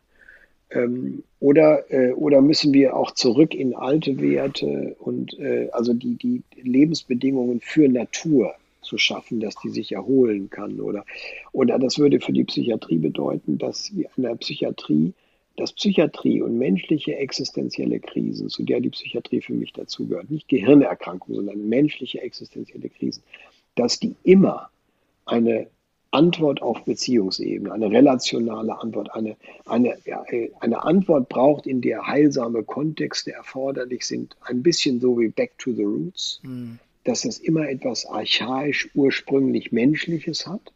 ähm, 0.71 1.25
oder, 1.41 1.91
äh, 1.91 2.13
oder 2.13 2.41
müssen 2.43 2.73
wir 2.73 2.97
auch 2.97 3.11
zurück 3.13 3.55
in 3.55 3.75
alte 3.75 4.21
Werte 4.21 4.95
und 5.01 5.37
äh, 5.39 5.69
also 5.73 5.95
die, 5.95 6.15
die 6.15 6.43
Lebensbedingungen 6.63 7.61
für 7.61 7.89
Natur 7.89 8.55
zu 8.83 8.99
schaffen, 8.99 9.40
dass 9.40 9.55
die 9.57 9.71
sich 9.71 9.92
erholen 9.92 10.51
kann. 10.51 10.81
Oder, 10.81 11.05
oder 11.53 11.79
das 11.79 11.99
würde 11.99 12.21
für 12.21 12.33
die 12.33 12.45
Psychiatrie 12.45 12.99
bedeuten, 12.99 13.59
dass 13.59 13.95
wir 13.97 14.11
in 14.16 14.25
der 14.25 14.37
Psychiatrie 14.37 15.14
dass 15.57 15.73
Psychiatrie 15.73 16.40
und 16.40 16.57
menschliche 16.59 17.16
existenzielle 17.16 18.01
Krisen, 18.01 18.49
zu 18.49 18.62
der 18.62 18.81
die 18.81 18.90
Psychiatrie 18.90 19.42
für 19.42 19.53
mich 19.53 19.73
dazugehört, 19.73 20.31
nicht 20.31 20.49
Gehirnerkrankungen, 20.49 21.37
sondern 21.37 21.68
menschliche 21.68 22.23
existenzielle 22.23 22.88
Krisen, 22.88 23.23
dass 23.75 24.01
die 24.01 24.16
immer 24.23 24.71
eine 25.27 25.68
Antwort 26.11 26.61
auf 26.61 26.85
Beziehungsebene, 26.85 27.73
eine 27.73 27.90
relationale 27.90 28.79
Antwort, 28.79 29.14
eine, 29.14 29.37
eine, 29.64 29.97
eine 30.61 30.85
Antwort 30.85 31.29
braucht, 31.29 31.66
in 31.66 31.81
der 31.81 32.07
heilsame 32.07 32.62
Kontexte 32.62 33.33
erforderlich 33.33 34.07
sind, 34.07 34.37
ein 34.42 34.62
bisschen 34.62 35.01
so 35.01 35.18
wie 35.18 35.29
Back 35.29 35.57
to 35.59 35.73
the 35.73 35.85
Roots, 35.85 36.40
mhm. 36.42 36.79
Dass 37.05 37.25
es 37.25 37.38
immer 37.38 37.69
etwas 37.69 38.07
archaisch, 38.07 38.88
ursprünglich 38.95 39.73
Menschliches 39.73 40.47
hat 40.47 40.73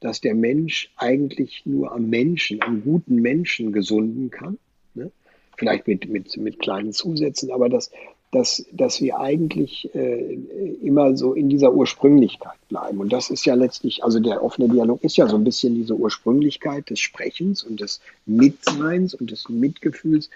dass 0.00 0.20
der 0.20 0.34
Mensch 0.34 0.90
eigentlich 0.96 1.62
nur 1.66 1.92
am 1.92 2.08
Menschen, 2.08 2.62
am 2.62 2.82
guten 2.82 3.16
Menschen 3.16 3.72
gesunden 3.72 4.30
kann. 4.30 4.58
Ne? 4.94 5.12
Vielleicht 5.56 5.86
mit, 5.86 6.08
mit, 6.08 6.36
mit 6.38 6.58
kleinen 6.58 6.92
Zusätzen, 6.92 7.52
aber 7.52 7.68
dass, 7.68 7.90
dass, 8.32 8.64
dass 8.72 9.02
wir 9.02 9.20
eigentlich 9.20 9.94
äh, 9.94 10.38
immer 10.82 11.16
so 11.16 11.34
in 11.34 11.50
dieser 11.50 11.74
Ursprünglichkeit 11.74 12.56
bleiben. 12.68 12.98
Und 12.98 13.12
das 13.12 13.30
ist 13.30 13.44
ja 13.44 13.54
letztlich, 13.54 14.02
also 14.02 14.20
der 14.20 14.42
offene 14.42 14.68
Dialog 14.70 15.04
ist 15.04 15.18
ja 15.18 15.28
so 15.28 15.36
ein 15.36 15.44
bisschen 15.44 15.74
diese 15.74 15.94
Ursprünglichkeit 15.94 16.88
des 16.88 17.00
Sprechens 17.00 17.62
und 17.62 17.80
des 17.80 18.00
Mitseins 18.24 19.14
und 19.14 19.30
des 19.30 19.50
Mitgefühls 19.50 20.30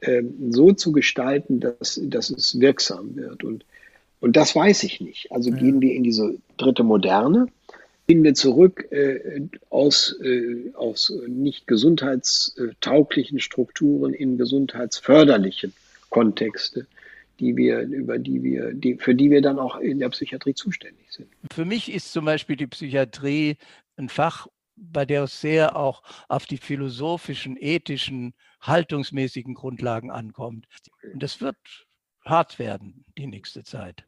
äh, 0.00 0.22
so 0.50 0.72
zu 0.72 0.92
gestalten, 0.92 1.58
dass, 1.58 2.00
dass 2.04 2.30
es 2.30 2.60
wirksam 2.60 3.16
wird. 3.16 3.42
Und, 3.42 3.64
und 4.24 4.36
das 4.36 4.56
weiß 4.56 4.82
ich 4.84 5.00
nicht. 5.00 5.30
Also 5.30 5.50
ja. 5.50 5.56
gehen 5.56 5.80
wir 5.80 5.94
in 5.94 6.02
diese 6.02 6.38
dritte 6.56 6.82
Moderne 6.82 7.46
gehen 8.06 8.22
wir 8.22 8.34
zurück 8.34 8.90
äh, 8.90 9.42
aus, 9.70 10.18
äh, 10.22 10.72
aus 10.74 11.12
nicht 11.26 11.66
gesundheitstauglichen 11.66 13.40
Strukturen 13.40 14.12
in 14.12 14.36
gesundheitsförderlichen 14.36 15.72
Kontexte, 16.10 16.86
die 17.40 17.56
wir, 17.56 17.80
über 17.80 18.18
die 18.18 18.42
wir, 18.42 18.72
die, 18.74 18.96
für 18.96 19.14
die 19.14 19.30
wir 19.30 19.42
dann 19.42 19.58
auch 19.58 19.76
in 19.76 19.98
der 19.98 20.10
Psychiatrie 20.10 20.54
zuständig 20.54 21.06
sind. 21.10 21.28
Für 21.52 21.64
mich 21.64 21.92
ist 21.92 22.12
zum 22.12 22.24
Beispiel 22.24 22.56
die 22.56 22.66
Psychiatrie 22.66 23.56
ein 23.96 24.08
Fach, 24.08 24.46
bei 24.76 25.06
der 25.06 25.24
es 25.24 25.40
sehr 25.40 25.76
auch 25.76 26.02
auf 26.28 26.46
die 26.46 26.58
philosophischen, 26.58 27.56
ethischen, 27.58 28.34
haltungsmäßigen 28.60 29.54
Grundlagen 29.54 30.10
ankommt. 30.10 30.66
Und 31.12 31.22
das 31.22 31.40
wird 31.40 31.56
hart 32.24 32.58
werden 32.58 33.04
die 33.16 33.26
nächste 33.26 33.62
Zeit. 33.62 34.04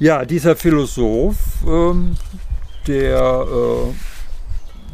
Ja, 0.00 0.24
dieser 0.24 0.54
Philosoph, 0.54 1.34
ähm, 1.66 2.14
der 2.86 3.44
äh, 3.50 3.92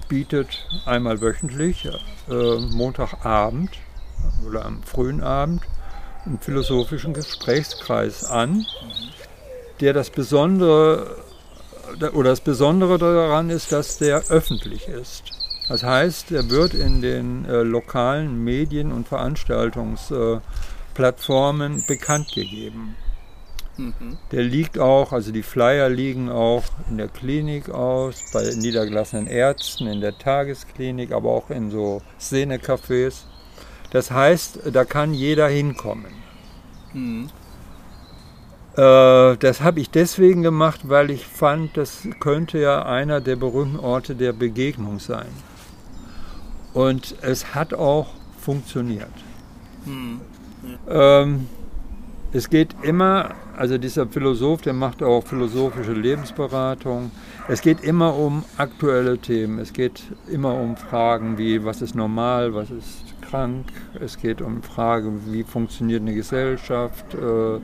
bietet 0.08 0.66
einmal 0.86 1.20
wöchentlich, 1.20 1.86
äh, 2.30 2.58
Montagabend 2.70 3.68
oder 4.46 4.64
am 4.64 4.82
frühen 4.82 5.22
Abend, 5.22 5.60
einen 6.24 6.38
philosophischen 6.38 7.12
Gesprächskreis 7.12 8.24
an, 8.24 8.64
der 9.80 9.92
das 9.92 10.08
Besondere 10.08 11.18
oder 12.14 12.30
das 12.30 12.40
Besondere 12.40 12.96
daran 12.96 13.50
ist, 13.50 13.72
dass 13.72 13.98
der 13.98 14.30
öffentlich 14.30 14.88
ist. 14.88 15.24
Das 15.68 15.82
heißt, 15.82 16.32
er 16.32 16.48
wird 16.48 16.72
in 16.72 17.02
den 17.02 17.44
äh, 17.44 17.62
lokalen 17.62 18.42
Medien 18.42 18.90
und 18.90 19.06
Veranstaltungsplattformen 19.06 21.80
äh, 21.80 21.82
bekannt 21.86 22.32
gegeben. 22.34 22.96
Der 24.30 24.42
liegt 24.42 24.78
auch, 24.78 25.12
also 25.12 25.32
die 25.32 25.42
Flyer 25.42 25.88
liegen 25.88 26.30
auch 26.30 26.62
in 26.88 26.96
der 26.96 27.08
Klinik 27.08 27.70
aus, 27.70 28.22
bei 28.32 28.44
niedergelassenen 28.54 29.26
Ärzten, 29.26 29.88
in 29.88 30.00
der 30.00 30.16
Tagesklinik, 30.16 31.12
aber 31.12 31.30
auch 31.30 31.50
in 31.50 31.70
so 31.70 32.00
Szenecafés. 32.20 33.24
Das 33.90 34.10
heißt, 34.10 34.60
da 34.72 34.84
kann 34.84 35.12
jeder 35.12 35.48
hinkommen. 35.48 36.12
Mhm. 36.92 37.28
Äh, 38.76 39.36
das 39.36 39.60
habe 39.60 39.80
ich 39.80 39.90
deswegen 39.90 40.42
gemacht, 40.42 40.88
weil 40.88 41.10
ich 41.10 41.26
fand, 41.26 41.76
das 41.76 42.08
könnte 42.20 42.58
ja 42.58 42.84
einer 42.84 43.20
der 43.20 43.36
berühmten 43.36 43.78
Orte 43.78 44.14
der 44.14 44.32
Begegnung 44.32 44.98
sein. 44.98 45.28
Und 46.72 47.14
es 47.22 47.54
hat 47.54 47.72
auch 47.72 48.08
funktioniert. 48.38 49.12
Mhm. 49.84 50.20
Ähm, 50.88 51.48
es 52.34 52.50
geht 52.50 52.74
immer, 52.82 53.30
also 53.56 53.78
dieser 53.78 54.08
Philosoph, 54.08 54.62
der 54.62 54.72
macht 54.72 55.04
auch 55.04 55.24
philosophische 55.24 55.92
Lebensberatung. 55.92 57.12
Es 57.46 57.60
geht 57.60 57.84
immer 57.84 58.16
um 58.16 58.44
aktuelle 58.58 59.18
Themen. 59.18 59.60
Es 59.60 59.72
geht 59.72 60.02
immer 60.28 60.52
um 60.54 60.76
Fragen 60.76 61.38
wie, 61.38 61.64
was 61.64 61.80
ist 61.80 61.94
normal, 61.94 62.52
was 62.52 62.70
ist 62.70 63.04
krank. 63.20 63.66
Es 64.00 64.18
geht 64.18 64.42
um 64.42 64.64
Fragen, 64.64 65.22
wie 65.28 65.44
funktioniert 65.44 66.02
eine 66.02 66.12
Gesellschaft, 66.12 67.14
äh, 67.14 67.54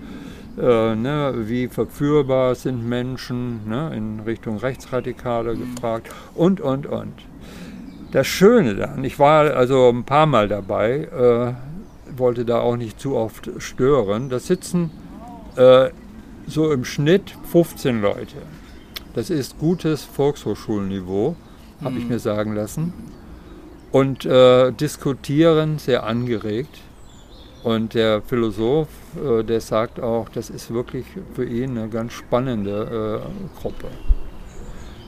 äh, 0.63 0.95
ne, 0.95 1.35
wie 1.49 1.67
verführbar 1.67 2.55
sind 2.55 2.89
Menschen, 2.89 3.69
ne, 3.69 3.93
in 3.97 4.21
Richtung 4.21 4.59
Rechtsradikale 4.59 5.57
gefragt 5.57 6.15
und, 6.37 6.61
und, 6.61 6.87
und. 6.87 7.15
Das 8.13 8.29
Schöne 8.29 8.77
dann, 8.77 9.03
ich 9.03 9.19
war 9.19 9.53
also 9.53 9.89
ein 9.89 10.05
paar 10.05 10.27
Mal 10.27 10.47
dabei, 10.47 11.09
äh, 11.13 11.70
wollte 12.17 12.45
da 12.45 12.61
auch 12.61 12.77
nicht 12.77 13.01
zu 13.01 13.17
oft 13.17 13.51
stören. 13.59 14.29
Da 14.29 14.39
sitzen 14.39 14.91
äh, 15.57 15.91
so 16.47 16.73
im 16.73 16.85
Schnitt 16.85 17.35
15 17.51 18.01
Leute. 18.01 18.37
Das 19.15 19.31
ist 19.31 19.59
gutes 19.59 20.05
Volkshochschulniveau, 20.05 21.37
habe 21.83 21.95
mhm. 21.95 22.01
ich 22.01 22.09
mir 22.09 22.19
sagen 22.19 22.55
lassen. 22.55 22.93
Und 23.93 24.25
äh, 24.25 24.71
diskutieren 24.73 25.79
sehr 25.79 26.05
angeregt. 26.05 26.79
Und 27.63 27.95
der 27.95 28.23
Philosoph, 28.23 28.89
äh, 29.17 29.43
der 29.43 29.61
sagt 29.61 30.01
auch, 30.01 30.29
das 30.29 30.49
ist 30.49 30.73
wirklich 30.73 31.05
für 31.35 31.45
ihn 31.45 31.77
eine 31.77 31.89
ganz 31.89 32.13
spannende 32.13 33.23
äh, 33.23 33.61
Gruppe. 33.61 33.89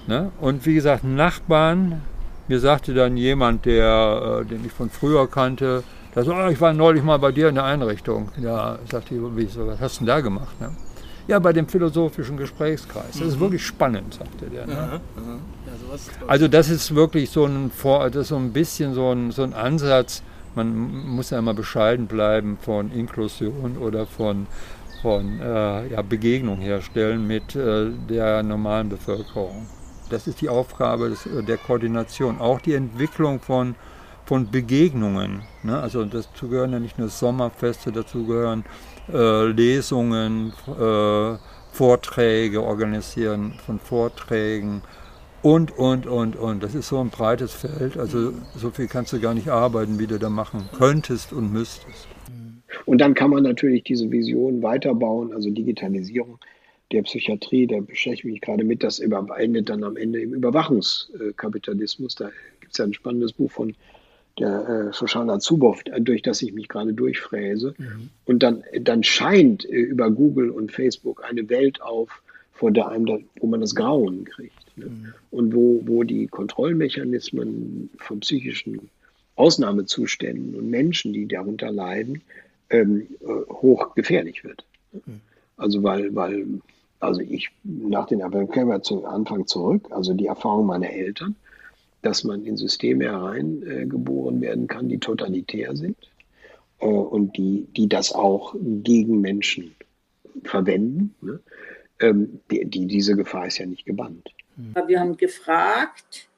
Ne? 0.06 0.32
Und 0.40 0.66
wie 0.66 0.74
gesagt, 0.74 1.04
Nachbarn, 1.04 2.02
mir 2.48 2.58
sagte 2.58 2.92
dann 2.92 3.16
jemand, 3.16 3.64
der, 3.64 4.42
äh, 4.42 4.44
den 4.44 4.66
ich 4.66 4.72
von 4.72 4.90
früher 4.90 5.30
kannte, 5.30 5.84
da 6.14 6.22
so, 6.22 6.34
oh, 6.34 6.48
ich 6.48 6.60
war 6.60 6.72
neulich 6.72 7.02
mal 7.02 7.18
bei 7.18 7.32
dir 7.32 7.48
in 7.48 7.54
der 7.54 7.64
Einrichtung. 7.64 8.28
Ja, 8.40 8.78
sagte 8.90 9.14
ich, 9.14 9.20
wie, 9.36 9.46
so, 9.46 9.66
was 9.66 9.80
hast 9.80 9.96
du 9.96 9.98
denn 10.00 10.08
da 10.08 10.20
gemacht? 10.20 10.60
Ne? 10.60 10.70
Ja, 11.26 11.38
bei 11.38 11.52
dem 11.52 11.68
philosophischen 11.68 12.36
Gesprächskreis. 12.36 13.12
Das 13.12 13.20
mhm. 13.20 13.28
ist 13.28 13.40
wirklich 13.40 13.64
spannend, 13.64 14.14
sagte 14.14 14.46
der. 14.46 14.66
Ne? 14.66 14.76
Aha, 14.76 15.00
aha. 15.16 15.38
Ja, 15.66 16.26
also 16.26 16.48
das 16.48 16.68
ist 16.68 16.94
wirklich 16.94 17.30
so 17.30 17.46
ein, 17.46 17.70
das 17.82 18.16
ist 18.16 18.28
so 18.28 18.36
ein 18.36 18.52
bisschen 18.52 18.92
so 18.94 19.12
ein, 19.12 19.30
so 19.30 19.42
ein 19.42 19.54
Ansatz, 19.54 20.22
man 20.54 20.76
muss 21.06 21.30
ja 21.30 21.38
immer 21.38 21.54
bescheiden 21.54 22.06
bleiben 22.06 22.58
von 22.60 22.92
Inklusion 22.92 23.78
oder 23.78 24.06
von, 24.06 24.46
von 25.00 25.40
äh, 25.40 25.88
ja, 25.88 26.02
Begegnung 26.02 26.58
herstellen 26.58 27.26
mit 27.26 27.56
äh, 27.56 27.90
der 28.08 28.42
normalen 28.42 28.90
Bevölkerung. 28.90 29.66
Das 30.10 30.26
ist 30.26 30.42
die 30.42 30.50
Aufgabe 30.50 31.08
des, 31.08 31.26
der 31.48 31.56
Koordination, 31.56 32.38
auch 32.38 32.60
die 32.60 32.74
Entwicklung 32.74 33.40
von 33.40 33.74
von 34.24 34.50
Begegnungen. 34.50 35.42
Ne? 35.62 35.78
Also 35.78 36.04
dazu 36.04 36.48
gehören 36.48 36.72
ja 36.72 36.78
nicht 36.78 36.98
nur 36.98 37.08
Sommerfeste, 37.08 37.92
dazu 37.92 38.26
gehören 38.26 38.64
äh, 39.12 39.46
Lesungen, 39.46 40.52
äh, 40.68 41.36
Vorträge, 41.72 42.62
Organisieren 42.62 43.54
von 43.64 43.78
Vorträgen 43.78 44.82
und, 45.42 45.76
und, 45.76 46.06
und, 46.06 46.36
und. 46.36 46.62
Das 46.62 46.74
ist 46.74 46.88
so 46.88 46.98
ein 46.98 47.10
breites 47.10 47.52
Feld. 47.52 47.96
Also 47.96 48.32
so 48.56 48.70
viel 48.70 48.86
kannst 48.86 49.12
du 49.12 49.20
gar 49.20 49.34
nicht 49.34 49.48
arbeiten, 49.48 49.98
wie 49.98 50.06
du 50.06 50.18
da 50.18 50.30
machen 50.30 50.68
könntest 50.76 51.32
und 51.32 51.52
müsstest. 51.52 52.06
Und 52.86 53.00
dann 53.00 53.14
kann 53.14 53.30
man 53.30 53.42
natürlich 53.42 53.84
diese 53.84 54.10
Vision 54.10 54.62
weiterbauen, 54.62 55.32
also 55.32 55.50
Digitalisierung 55.50 56.38
der 56.92 57.02
Psychiatrie, 57.02 57.66
da 57.66 57.80
beschäftige 57.80 58.28
ich 58.28 58.32
mich 58.34 58.40
gerade 58.42 58.64
mit, 58.64 58.82
das 58.82 58.98
endet 58.98 59.70
dann 59.70 59.82
am 59.82 59.96
Ende 59.96 60.20
im 60.20 60.34
Überwachungskapitalismus. 60.34 62.14
Da 62.14 62.30
gibt 62.60 62.72
es 62.72 62.78
ja 62.78 62.84
ein 62.84 62.92
spannendes 62.92 63.32
Buch 63.32 63.50
von 63.50 63.74
der 64.38 64.68
äh, 64.68 64.92
Shoshana 64.92 65.38
Zuboff, 65.38 65.82
durch 66.00 66.22
das 66.22 66.42
ich 66.42 66.52
mich 66.52 66.68
gerade 66.68 66.92
durchfräse. 66.92 67.74
Mhm. 67.78 68.10
Und 68.24 68.42
dann, 68.42 68.64
dann 68.80 69.02
scheint 69.02 69.64
äh, 69.64 69.76
über 69.76 70.10
Google 70.10 70.50
und 70.50 70.72
Facebook 70.72 71.22
eine 71.28 71.48
Welt 71.48 71.82
auf, 71.82 72.22
vor 72.52 72.70
der 72.70 72.88
einem, 72.88 73.24
wo 73.40 73.46
man 73.46 73.60
das 73.60 73.74
Grauen 73.74 74.24
kriegt. 74.24 74.76
Ne? 74.76 74.86
Mhm. 74.86 75.14
Und 75.30 75.54
wo, 75.54 75.82
wo 75.84 76.04
die 76.04 76.26
Kontrollmechanismen 76.28 77.90
von 77.98 78.20
psychischen 78.20 78.90
Ausnahmezuständen 79.36 80.54
und 80.54 80.70
Menschen, 80.70 81.12
die 81.12 81.26
darunter 81.26 81.70
leiden, 81.70 82.22
ähm, 82.70 83.06
äh, 83.20 83.52
hochgefährlich 83.52 84.44
wird. 84.44 84.64
Mhm. 84.92 85.20
Also 85.56 85.82
weil, 85.82 86.14
weil, 86.14 86.46
also 87.00 87.20
ich 87.20 87.50
nach 87.64 88.06
den 88.06 88.20
Erfahrungen 88.20 88.82
zu 88.82 89.04
Anfang 89.04 89.46
zurück, 89.46 89.88
also 89.90 90.14
die 90.14 90.26
Erfahrung 90.26 90.66
meiner 90.66 90.90
Eltern, 90.90 91.36
dass 92.02 92.24
man 92.24 92.44
in 92.44 92.56
Systeme 92.56 93.04
hereingeboren 93.04 94.40
werden 94.40 94.66
kann, 94.66 94.88
die 94.88 94.98
totalitär 94.98 95.76
sind 95.76 95.96
äh, 96.80 96.86
und 96.86 97.36
die, 97.36 97.66
die 97.76 97.88
das 97.88 98.12
auch 98.12 98.54
gegen 98.60 99.20
Menschen 99.20 99.74
verwenden. 100.44 101.14
Ne? 101.20 101.40
Ähm, 102.00 102.40
die, 102.50 102.64
die, 102.64 102.86
diese 102.86 103.16
Gefahr 103.16 103.46
ist 103.46 103.58
ja 103.58 103.66
nicht 103.66 103.86
gebannt. 103.86 104.28
Wir 104.86 105.00
haben 105.00 105.16
gefragt, 105.16 106.28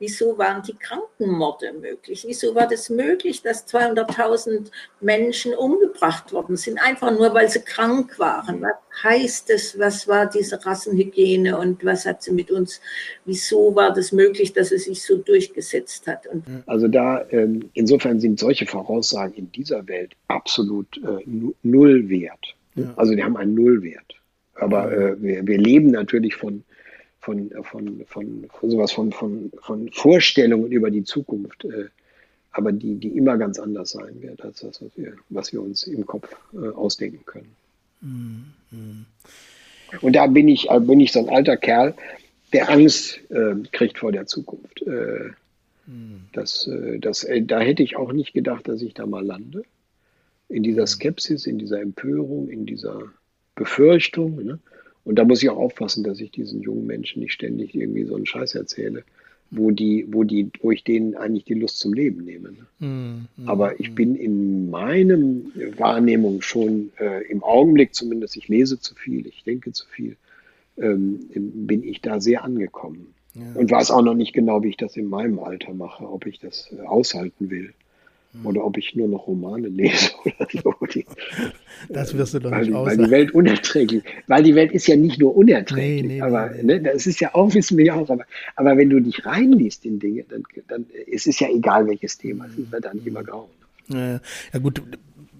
Wieso 0.00 0.38
waren 0.38 0.62
die 0.62 0.74
Krankenmorde 0.74 1.72
möglich? 1.72 2.24
Wieso 2.24 2.54
war 2.54 2.68
das 2.68 2.88
möglich, 2.88 3.42
dass 3.42 3.66
200.000 3.66 4.70
Menschen 5.00 5.54
umgebracht 5.54 6.32
worden 6.32 6.56
sind, 6.56 6.80
einfach 6.80 7.10
nur, 7.10 7.34
weil 7.34 7.48
sie 7.48 7.60
krank 7.60 8.16
waren? 8.18 8.62
Was 8.62 8.76
heißt 9.02 9.50
das? 9.50 9.76
Was 9.76 10.06
war 10.06 10.26
diese 10.26 10.64
Rassenhygiene 10.64 11.58
und 11.58 11.84
was 11.84 12.06
hat 12.06 12.22
sie 12.22 12.32
mit 12.32 12.52
uns? 12.52 12.80
Wieso 13.24 13.74
war 13.74 13.92
das 13.92 14.12
möglich, 14.12 14.52
dass 14.52 14.70
es 14.70 14.84
sich 14.84 15.02
so 15.02 15.16
durchgesetzt 15.16 16.06
hat? 16.06 16.28
Und 16.28 16.44
also 16.66 16.86
da, 16.86 17.26
ähm, 17.30 17.68
insofern 17.74 18.20
sind 18.20 18.38
solche 18.38 18.66
Voraussagen 18.66 19.34
in 19.34 19.50
dieser 19.50 19.88
Welt 19.88 20.12
absolut 20.28 20.96
äh, 20.98 21.24
null 21.62 22.08
wert. 22.08 22.54
Ja. 22.76 22.94
Also 22.94 23.14
die 23.14 23.24
haben 23.24 23.36
einen 23.36 23.54
Nullwert. 23.54 24.14
Aber 24.54 24.92
äh, 24.92 25.20
wir, 25.20 25.46
wir 25.46 25.58
leben 25.58 25.90
natürlich 25.90 26.36
von 26.36 26.62
von, 27.20 27.50
von, 27.62 28.04
von, 28.06 28.46
von 28.48 28.70
sowas 28.70 28.92
von, 28.92 29.12
von, 29.12 29.50
von 29.60 29.90
Vorstellungen 29.92 30.70
über 30.70 30.90
die 30.90 31.04
Zukunft, 31.04 31.64
äh, 31.64 31.86
aber 32.52 32.72
die, 32.72 32.96
die 32.96 33.08
immer 33.08 33.36
ganz 33.36 33.58
anders 33.58 33.90
sein 33.90 34.20
wird, 34.22 34.42
als 34.42 34.60
das, 34.60 34.82
was 34.82 34.90
wir, 34.96 35.14
was 35.28 35.52
wir 35.52 35.62
uns 35.62 35.84
im 35.84 36.06
Kopf 36.06 36.34
äh, 36.54 36.68
ausdenken 36.68 37.24
können. 37.26 37.54
Mhm. 38.00 39.06
Und 40.00 40.16
da 40.16 40.26
bin 40.26 40.48
ich, 40.48 40.70
äh, 40.70 40.80
bin 40.80 41.00
ich 41.00 41.12
so 41.12 41.20
ein 41.20 41.28
alter 41.28 41.56
Kerl, 41.56 41.94
der 42.52 42.70
Angst 42.70 43.20
äh, 43.30 43.54
kriegt 43.72 43.98
vor 43.98 44.12
der 44.12 44.26
Zukunft. 44.26 44.82
Äh, 44.82 45.30
mhm. 45.86 46.22
das, 46.32 46.66
äh, 46.66 46.98
das, 46.98 47.26
da 47.42 47.60
hätte 47.60 47.82
ich 47.82 47.96
auch 47.96 48.12
nicht 48.12 48.32
gedacht, 48.32 48.68
dass 48.68 48.82
ich 48.82 48.94
da 48.94 49.06
mal 49.06 49.24
lande. 49.24 49.62
In 50.48 50.62
dieser 50.62 50.86
Skepsis, 50.86 51.46
in 51.46 51.58
dieser 51.58 51.80
Empörung, 51.80 52.48
in 52.48 52.64
dieser 52.64 53.02
Befürchtung. 53.54 54.42
Ne? 54.42 54.58
Und 55.08 55.14
da 55.14 55.24
muss 55.24 55.42
ich 55.42 55.48
auch 55.48 55.56
aufpassen, 55.56 56.04
dass 56.04 56.20
ich 56.20 56.32
diesen 56.32 56.60
jungen 56.60 56.84
Menschen 56.84 57.22
nicht 57.22 57.32
ständig 57.32 57.74
irgendwie 57.74 58.04
so 58.04 58.14
einen 58.14 58.26
Scheiß 58.26 58.54
erzähle, 58.54 59.04
wo 59.50 59.70
die, 59.70 60.06
wo 60.10 60.22
die, 60.22 60.50
wo 60.60 60.70
ich 60.70 60.84
denen 60.84 61.14
eigentlich 61.14 61.46
die 61.46 61.54
Lust 61.54 61.78
zum 61.78 61.94
Leben 61.94 62.24
nehme. 62.24 62.52
Ne? 62.78 62.86
Mm, 62.86 63.48
Aber 63.48 63.80
ich 63.80 63.94
bin 63.94 64.16
in 64.16 64.68
meinem 64.68 65.50
Wahrnehmung 65.78 66.42
schon 66.42 66.90
äh, 66.98 67.26
im 67.26 67.42
Augenblick 67.42 67.94
zumindest, 67.94 68.36
ich 68.36 68.48
lese 68.48 68.80
zu 68.80 68.94
viel, 68.94 69.26
ich 69.26 69.44
denke 69.44 69.72
zu 69.72 69.86
viel, 69.86 70.18
ähm, 70.76 71.20
bin 71.32 71.84
ich 71.84 72.02
da 72.02 72.20
sehr 72.20 72.44
angekommen. 72.44 73.14
Ja. 73.34 73.58
Und 73.58 73.70
weiß 73.70 73.90
auch 73.90 74.02
noch 74.02 74.14
nicht 74.14 74.34
genau, 74.34 74.62
wie 74.62 74.68
ich 74.68 74.76
das 74.76 74.94
in 74.98 75.06
meinem 75.06 75.38
Alter 75.38 75.72
mache, 75.72 76.06
ob 76.06 76.26
ich 76.26 76.38
das 76.38 76.70
äh, 76.70 76.82
aushalten 76.82 77.48
will. 77.48 77.72
Hm. 78.32 78.44
oder 78.44 78.64
ob 78.64 78.76
ich 78.76 78.94
nur 78.94 79.08
noch 79.08 79.26
Romane 79.26 79.68
lese 79.68 80.10
oder 80.24 80.46
so. 80.52 80.74
das 81.88 82.16
wirst 82.16 82.34
du 82.34 82.40
doch 82.40 82.50
weil, 82.50 82.66
nicht 82.66 82.74
Weil 82.74 82.96
die 82.98 83.10
Welt 83.10 83.30
unerträglich, 83.32 84.02
weil 84.26 84.42
die 84.42 84.54
Welt 84.54 84.72
ist 84.72 84.86
ja 84.86 84.96
nicht 84.96 85.18
nur 85.18 85.34
unerträglich, 85.34 86.02
nee, 86.02 86.14
nee, 86.16 86.20
aber 86.20 86.50
nee, 86.50 86.62
ne, 86.62 86.80
das 86.82 87.06
ist 87.06 87.20
ja 87.20 87.34
auch, 87.34 87.54
wissen 87.54 87.78
wir 87.78 87.86
ja 87.86 87.94
auch, 87.94 88.10
aber, 88.10 88.24
aber 88.56 88.76
wenn 88.76 88.90
du 88.90 89.00
dich 89.00 89.24
reinliest 89.24 89.86
in 89.86 89.98
Dinge, 89.98 90.24
dann, 90.28 90.42
dann 90.68 90.84
es 91.10 91.26
ist 91.26 91.40
ja 91.40 91.48
egal 91.48 91.86
welches 91.86 92.18
Thema, 92.18 92.46
es 92.46 92.70
wird 92.70 92.84
da 92.84 92.92
nicht 92.92 93.06
immer 93.06 93.24
grau. 93.24 93.48
Ja, 93.88 94.20
ja 94.52 94.58
gut, 94.60 94.82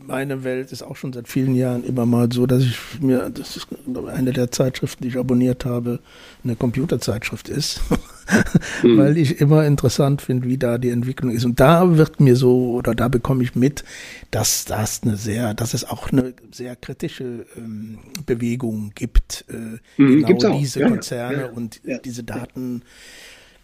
meine 0.09 0.43
Welt 0.43 0.73
ist 0.73 0.83
auch 0.83 0.97
schon 0.97 1.13
seit 1.13 1.29
vielen 1.29 1.55
Jahren 1.55 1.85
immer 1.85 2.07
mal 2.07 2.33
so, 2.33 2.47
dass 2.47 2.63
ich 2.63 2.79
mir, 3.01 3.31
das 3.31 3.57
ist 3.57 3.69
eine 4.15 4.33
der 4.33 4.51
Zeitschriften, 4.51 5.03
die 5.03 5.11
ich 5.11 5.19
abonniert 5.19 5.67
habe, 5.67 6.01
eine 6.43 6.57
Computerzeitschrift 6.57 7.51
ist, 7.51 7.83
mhm. 8.83 8.97
weil 8.97 9.19
ich 9.19 9.41
immer 9.41 9.67
interessant 9.67 10.23
finde, 10.23 10.49
wie 10.49 10.57
da 10.57 10.79
die 10.79 10.89
Entwicklung 10.89 11.31
ist. 11.31 11.45
Und 11.45 11.61
da 11.61 11.99
wird 11.99 12.21
mir 12.21 12.37
so, 12.37 12.73
oder 12.73 12.95
da 12.95 13.09
bekomme 13.09 13.43
ich 13.43 13.55
mit, 13.55 13.85
dass 14.31 14.65
das 14.65 15.03
eine 15.03 15.17
sehr, 15.17 15.53
dass 15.53 15.75
es 15.75 15.85
auch 15.85 16.11
eine 16.11 16.33
sehr 16.53 16.75
kritische 16.75 17.45
ähm, 17.57 17.99
Bewegung 18.25 18.93
gibt, 18.95 19.45
äh, 19.51 20.01
mhm, 20.01 20.25
genau 20.25 20.59
diese 20.59 20.85
Konzerne 20.85 21.37
ja, 21.37 21.47
ja, 21.47 21.53
und 21.53 21.81
ja, 21.85 21.99
diese 21.99 22.25
Daten 22.25 22.83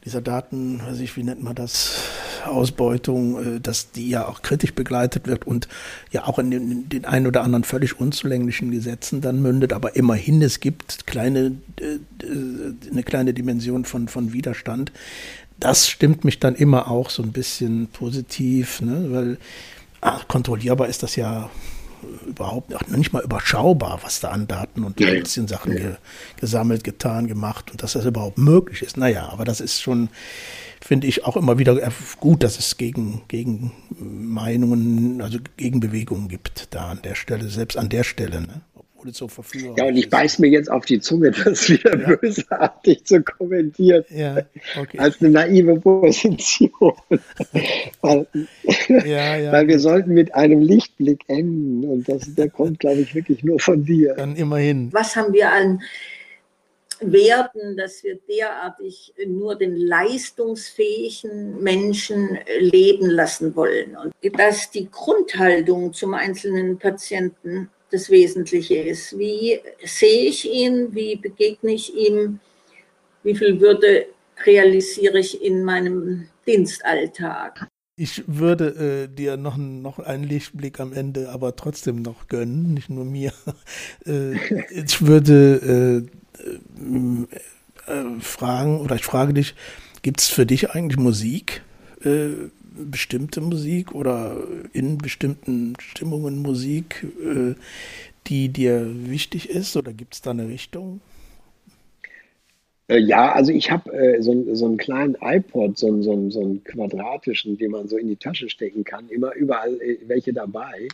dieser 0.04 0.20
Daten, 0.20 0.80
weiß 0.86 1.00
ich, 1.00 1.16
wie 1.16 1.22
nennt 1.22 1.42
man 1.42 1.54
das, 1.54 2.02
Ausbeutung, 2.46 3.56
äh, 3.56 3.60
dass 3.60 3.90
die 3.92 4.08
ja 4.08 4.26
auch 4.26 4.42
kritisch 4.42 4.74
begleitet 4.74 5.26
wird 5.26 5.46
und 5.46 5.68
ja 6.10 6.26
auch 6.26 6.38
in 6.38 6.50
den, 6.50 6.70
in 6.70 6.88
den 6.88 7.04
ein 7.04 7.26
oder 7.26 7.42
anderen 7.42 7.64
völlig 7.64 8.00
unzulänglichen 8.00 8.70
Gesetzen 8.70 9.20
dann 9.20 9.42
mündet, 9.42 9.72
aber 9.72 9.96
immerhin 9.96 10.42
es 10.42 10.60
gibt 10.60 11.06
kleine, 11.06 11.56
äh, 11.80 11.94
äh, 12.24 12.74
eine 12.90 13.02
kleine 13.02 13.34
Dimension 13.34 13.84
von, 13.84 14.08
von 14.08 14.32
Widerstand. 14.32 14.92
Das 15.60 15.88
stimmt 15.88 16.24
mich 16.24 16.40
dann 16.40 16.54
immer 16.54 16.90
auch 16.90 17.10
so 17.10 17.22
ein 17.22 17.32
bisschen 17.32 17.88
positiv, 17.88 18.80
ne? 18.80 19.06
weil 19.10 19.38
ach, 20.00 20.26
kontrollierbar 20.28 20.88
ist 20.88 21.02
das 21.02 21.16
ja 21.16 21.50
überhaupt 22.26 22.70
noch 22.70 22.86
nicht 22.88 23.12
mal 23.12 23.22
überschaubar, 23.22 24.00
was 24.02 24.20
da 24.20 24.30
an 24.30 24.46
Daten 24.46 24.84
und 24.84 24.98
Sachen 25.48 25.72
ja. 25.72 25.78
ge, 25.78 25.94
gesammelt, 26.40 26.84
getan, 26.84 27.26
gemacht 27.26 27.70
und 27.70 27.82
dass 27.82 27.92
das 27.92 28.04
überhaupt 28.04 28.38
möglich 28.38 28.82
ist. 28.82 28.96
Naja, 28.96 29.28
aber 29.30 29.44
das 29.44 29.60
ist 29.60 29.80
schon, 29.80 30.08
finde 30.80 31.06
ich, 31.06 31.24
auch 31.24 31.36
immer 31.36 31.58
wieder 31.58 31.78
gut, 32.20 32.42
dass 32.42 32.58
es 32.58 32.76
gegen, 32.76 33.22
gegen 33.28 33.72
Meinungen, 33.98 35.20
also 35.20 35.38
Gegenbewegungen 35.56 36.28
gibt 36.28 36.74
da 36.74 36.90
an 36.90 37.00
der 37.02 37.14
Stelle, 37.14 37.48
selbst 37.48 37.76
an 37.76 37.88
der 37.88 38.04
Stelle. 38.04 38.40
Ne? 38.40 38.60
Verfügung. 39.12 39.76
Ja, 39.76 39.84
und 39.84 39.96
ich 39.96 40.08
beiß 40.08 40.38
mir 40.38 40.48
jetzt 40.48 40.70
auf 40.70 40.86
die 40.86 41.00
Zunge, 41.00 41.30
das 41.30 41.68
wieder 41.68 41.98
ja. 41.98 42.16
bösartig 42.16 43.04
zu 43.04 43.22
kommentieren. 43.22 44.04
Ja, 44.08 44.38
okay. 44.80 44.98
Als 44.98 45.20
eine 45.20 45.30
naive 45.30 45.78
Position. 45.80 46.94
weil, 48.04 48.26
ja, 49.06 49.36
ja, 49.36 49.52
weil 49.52 49.68
wir 49.68 49.80
sollten 49.80 50.14
mit 50.14 50.34
einem 50.34 50.60
Lichtblick 50.60 51.24
enden. 51.28 51.84
Und 51.84 52.08
das, 52.08 52.34
der 52.34 52.50
kommt, 52.50 52.80
glaube 52.80 53.00
ich, 53.00 53.14
wirklich 53.14 53.42
nur 53.42 53.58
von 53.58 53.84
dir. 53.84 54.14
Dann 54.14 54.36
immerhin. 54.36 54.92
Was 54.92 55.16
haben 55.16 55.32
wir 55.32 55.50
an 55.50 55.80
Werten, 57.00 57.76
dass 57.76 58.04
wir 58.04 58.18
derartig 58.28 59.12
nur 59.26 59.56
den 59.56 59.76
leistungsfähigen 59.76 61.62
Menschen 61.62 62.38
leben 62.58 63.10
lassen 63.10 63.54
wollen. 63.56 63.96
Und 63.96 64.14
dass 64.38 64.70
die 64.70 64.88
Grundhaltung 64.90 65.92
zum 65.92 66.14
einzelnen 66.14 66.78
Patienten 66.78 67.68
das 67.90 68.10
Wesentliche 68.10 68.76
ist. 68.76 69.18
Wie 69.18 69.60
sehe 69.84 70.28
ich 70.28 70.50
ihn? 70.50 70.94
Wie 70.94 71.16
begegne 71.16 71.72
ich 71.72 71.94
ihm? 71.94 72.40
Wie 73.22 73.34
viel 73.34 73.60
Würde 73.60 74.06
realisiere 74.44 75.18
ich 75.18 75.42
in 75.42 75.62
meinem 75.64 76.28
Dienstalltag? 76.46 77.68
Ich 77.96 78.24
würde 78.26 79.04
äh, 79.04 79.14
dir 79.14 79.36
noch, 79.36 79.56
noch 79.56 80.00
einen 80.00 80.24
Lichtblick 80.24 80.80
am 80.80 80.92
Ende 80.92 81.30
aber 81.30 81.54
trotzdem 81.54 82.02
noch 82.02 82.26
gönnen, 82.26 82.74
nicht 82.74 82.90
nur 82.90 83.04
mir. 83.04 83.32
äh, 84.06 84.34
ich 84.70 85.06
würde 85.06 86.08
äh, 86.76 87.92
äh, 87.92 88.20
fragen, 88.20 88.80
oder 88.80 88.96
ich 88.96 89.04
frage 89.04 89.32
dich, 89.32 89.54
gibt 90.02 90.20
es 90.20 90.28
für 90.28 90.44
dich 90.44 90.70
eigentlich 90.70 90.98
Musik? 90.98 91.62
Äh, 92.02 92.30
bestimmte 92.76 93.40
Musik 93.40 93.92
oder 93.92 94.38
in 94.72 94.98
bestimmten 94.98 95.74
Stimmungen 95.78 96.42
Musik, 96.42 97.06
äh, 97.22 97.54
die 98.26 98.48
dir 98.48 99.08
wichtig 99.08 99.50
ist? 99.50 99.76
Oder 99.76 99.92
gibt 99.92 100.14
es 100.14 100.20
da 100.20 100.32
eine 100.32 100.48
Richtung? 100.48 101.00
Äh, 102.88 102.98
ja, 102.98 103.32
also 103.32 103.52
ich 103.52 103.70
habe 103.70 103.92
äh, 103.92 104.22
so, 104.22 104.54
so 104.54 104.66
einen 104.66 104.76
kleinen 104.76 105.16
iPod, 105.20 105.78
so, 105.78 106.02
so, 106.02 106.30
so 106.30 106.40
einen 106.40 106.64
quadratischen, 106.64 107.56
den 107.56 107.70
man 107.70 107.88
so 107.88 107.96
in 107.96 108.08
die 108.08 108.16
Tasche 108.16 108.48
stecken 108.48 108.84
kann, 108.84 109.08
immer 109.08 109.34
überall 109.34 109.80
äh, 109.80 109.98
welche 110.06 110.32
dabei. 110.32 110.88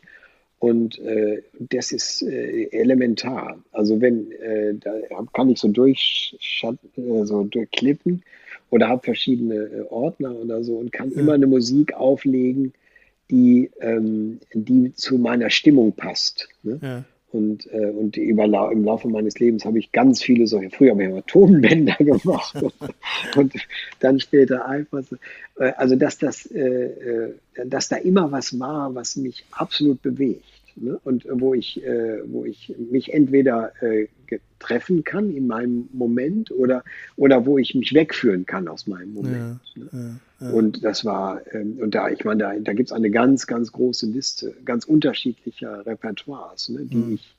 Und 0.59 0.99
äh, 0.99 1.43
das 1.59 1.91
ist 1.91 2.23
äh, 2.23 2.65
elementar. 2.71 3.59
Also 3.73 4.01
wenn, 4.01 4.31
äh, 4.33 4.75
da 4.75 4.93
kann 5.33 5.49
ich 5.49 5.59
so 5.59 5.69
durchschatten, 5.69 7.27
so 7.27 7.45
durchklippen 7.45 8.23
oder 8.69 8.89
habe 8.89 9.03
verschiedene 9.03 9.87
Ordner 9.91 10.37
oder 10.37 10.63
so 10.63 10.77
und 10.77 10.93
kann 10.93 11.11
ja. 11.13 11.21
immer 11.21 11.33
eine 11.33 11.47
Musik 11.47 11.95
auflegen, 11.95 12.75
die, 13.31 13.71
ähm, 13.81 14.41
die 14.53 14.93
zu 14.93 15.17
meiner 15.17 15.49
Stimmung 15.49 15.93
passt. 15.93 16.49
Ne? 16.63 16.79
Ja. 16.83 17.05
Und, 17.33 17.73
äh, 17.73 17.91
und 17.91 18.17
über, 18.17 18.45
im 18.73 18.85
Laufe 18.85 19.09
meines 19.09 19.39
Lebens 19.39 19.65
habe 19.65 19.79
ich 19.79 19.93
ganz 19.93 20.21
viele 20.21 20.49
solche, 20.49 20.71
früher 20.71 20.93
habe 20.93 21.05
ich 21.05 21.11
immer 21.11 21.27
Tonbänder 21.27 21.95
gemacht 21.99 22.61
und, 22.61 22.75
und 23.37 23.53
dann 24.01 24.19
später 24.19 24.67
einfach, 24.67 25.05
äh, 25.57 25.73
also 25.77 25.95
dass, 25.95 26.19
das, 26.19 26.47
äh, 26.47 26.59
äh, 26.59 27.35
dass 27.65 27.89
da 27.89 27.97
immer 27.97 28.33
was 28.33 28.59
war, 28.59 28.95
was 28.95 29.17
mich 29.17 29.45
absolut 29.53 30.03
bewegt. 30.03 30.45
Ne? 30.75 30.99
Und 31.05 31.27
wo 31.31 31.55
ich, 31.55 31.85
äh, 31.85 32.21
wo 32.27 32.45
ich 32.45 32.75
mich 32.91 33.13
entweder 33.13 33.73
treffen 34.61 35.03
kann 35.03 35.35
in 35.35 35.47
meinem 35.47 35.89
Moment 35.93 36.51
oder, 36.53 36.85
oder 37.17 37.47
wo 37.47 37.59
ich 37.59 37.75
mich 37.75 37.93
wegführen 37.93 38.47
kann 38.47 38.69
aus 38.69 38.87
meinem 38.87 39.15
Moment. 39.15 39.61
Ja, 39.75 39.83
ne? 39.83 39.89
ja, 39.93 40.17
ja. 40.41 40.51
Und 40.51 40.83
das 40.85 41.05
war, 41.05 41.43
ähm, 41.53 41.79
und 41.81 41.95
da, 41.95 42.09
ich 42.09 42.25
meine, 42.25 42.39
da, 42.39 42.59
da 42.59 42.73
gibt 42.73 42.89
es 42.89 42.93
eine 42.93 43.11
ganz, 43.11 43.47
ganz 43.47 43.73
große 43.73 44.07
Liste, 44.07 44.55
ganz 44.65 44.85
unterschiedlicher 44.85 45.85
Repertoires, 45.85 46.69
ne, 46.71 46.85
die, 46.85 46.97
mhm. 46.97 47.15
ich, 47.15 47.37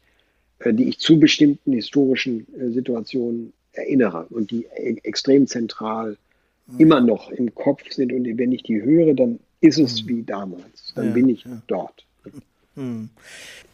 äh, 0.59 0.73
die 0.73 0.89
ich 0.89 0.99
zu 0.99 1.19
bestimmten 1.19 1.73
historischen 1.73 2.45
äh, 2.59 2.69
Situationen 2.69 3.53
erinnere 3.73 4.27
und 4.29 4.51
die 4.51 4.65
e 4.75 4.97
extrem 5.03 5.47
zentral 5.47 6.17
mhm. 6.67 6.79
immer 6.79 7.01
noch 7.01 7.31
im 7.31 7.55
Kopf 7.55 7.89
sind. 7.91 8.13
Und 8.13 8.25
wenn 8.37 8.51
ich 8.51 8.63
die 8.63 8.81
höre, 8.81 9.13
dann 9.13 9.39
ist 9.61 9.79
es 9.79 10.03
mhm. 10.03 10.07
wie 10.09 10.23
damals. 10.23 10.93
Dann 10.95 11.13
bin 11.13 11.29
ich 11.29 11.45
dort. 11.67 12.05
Hm. 12.75 13.09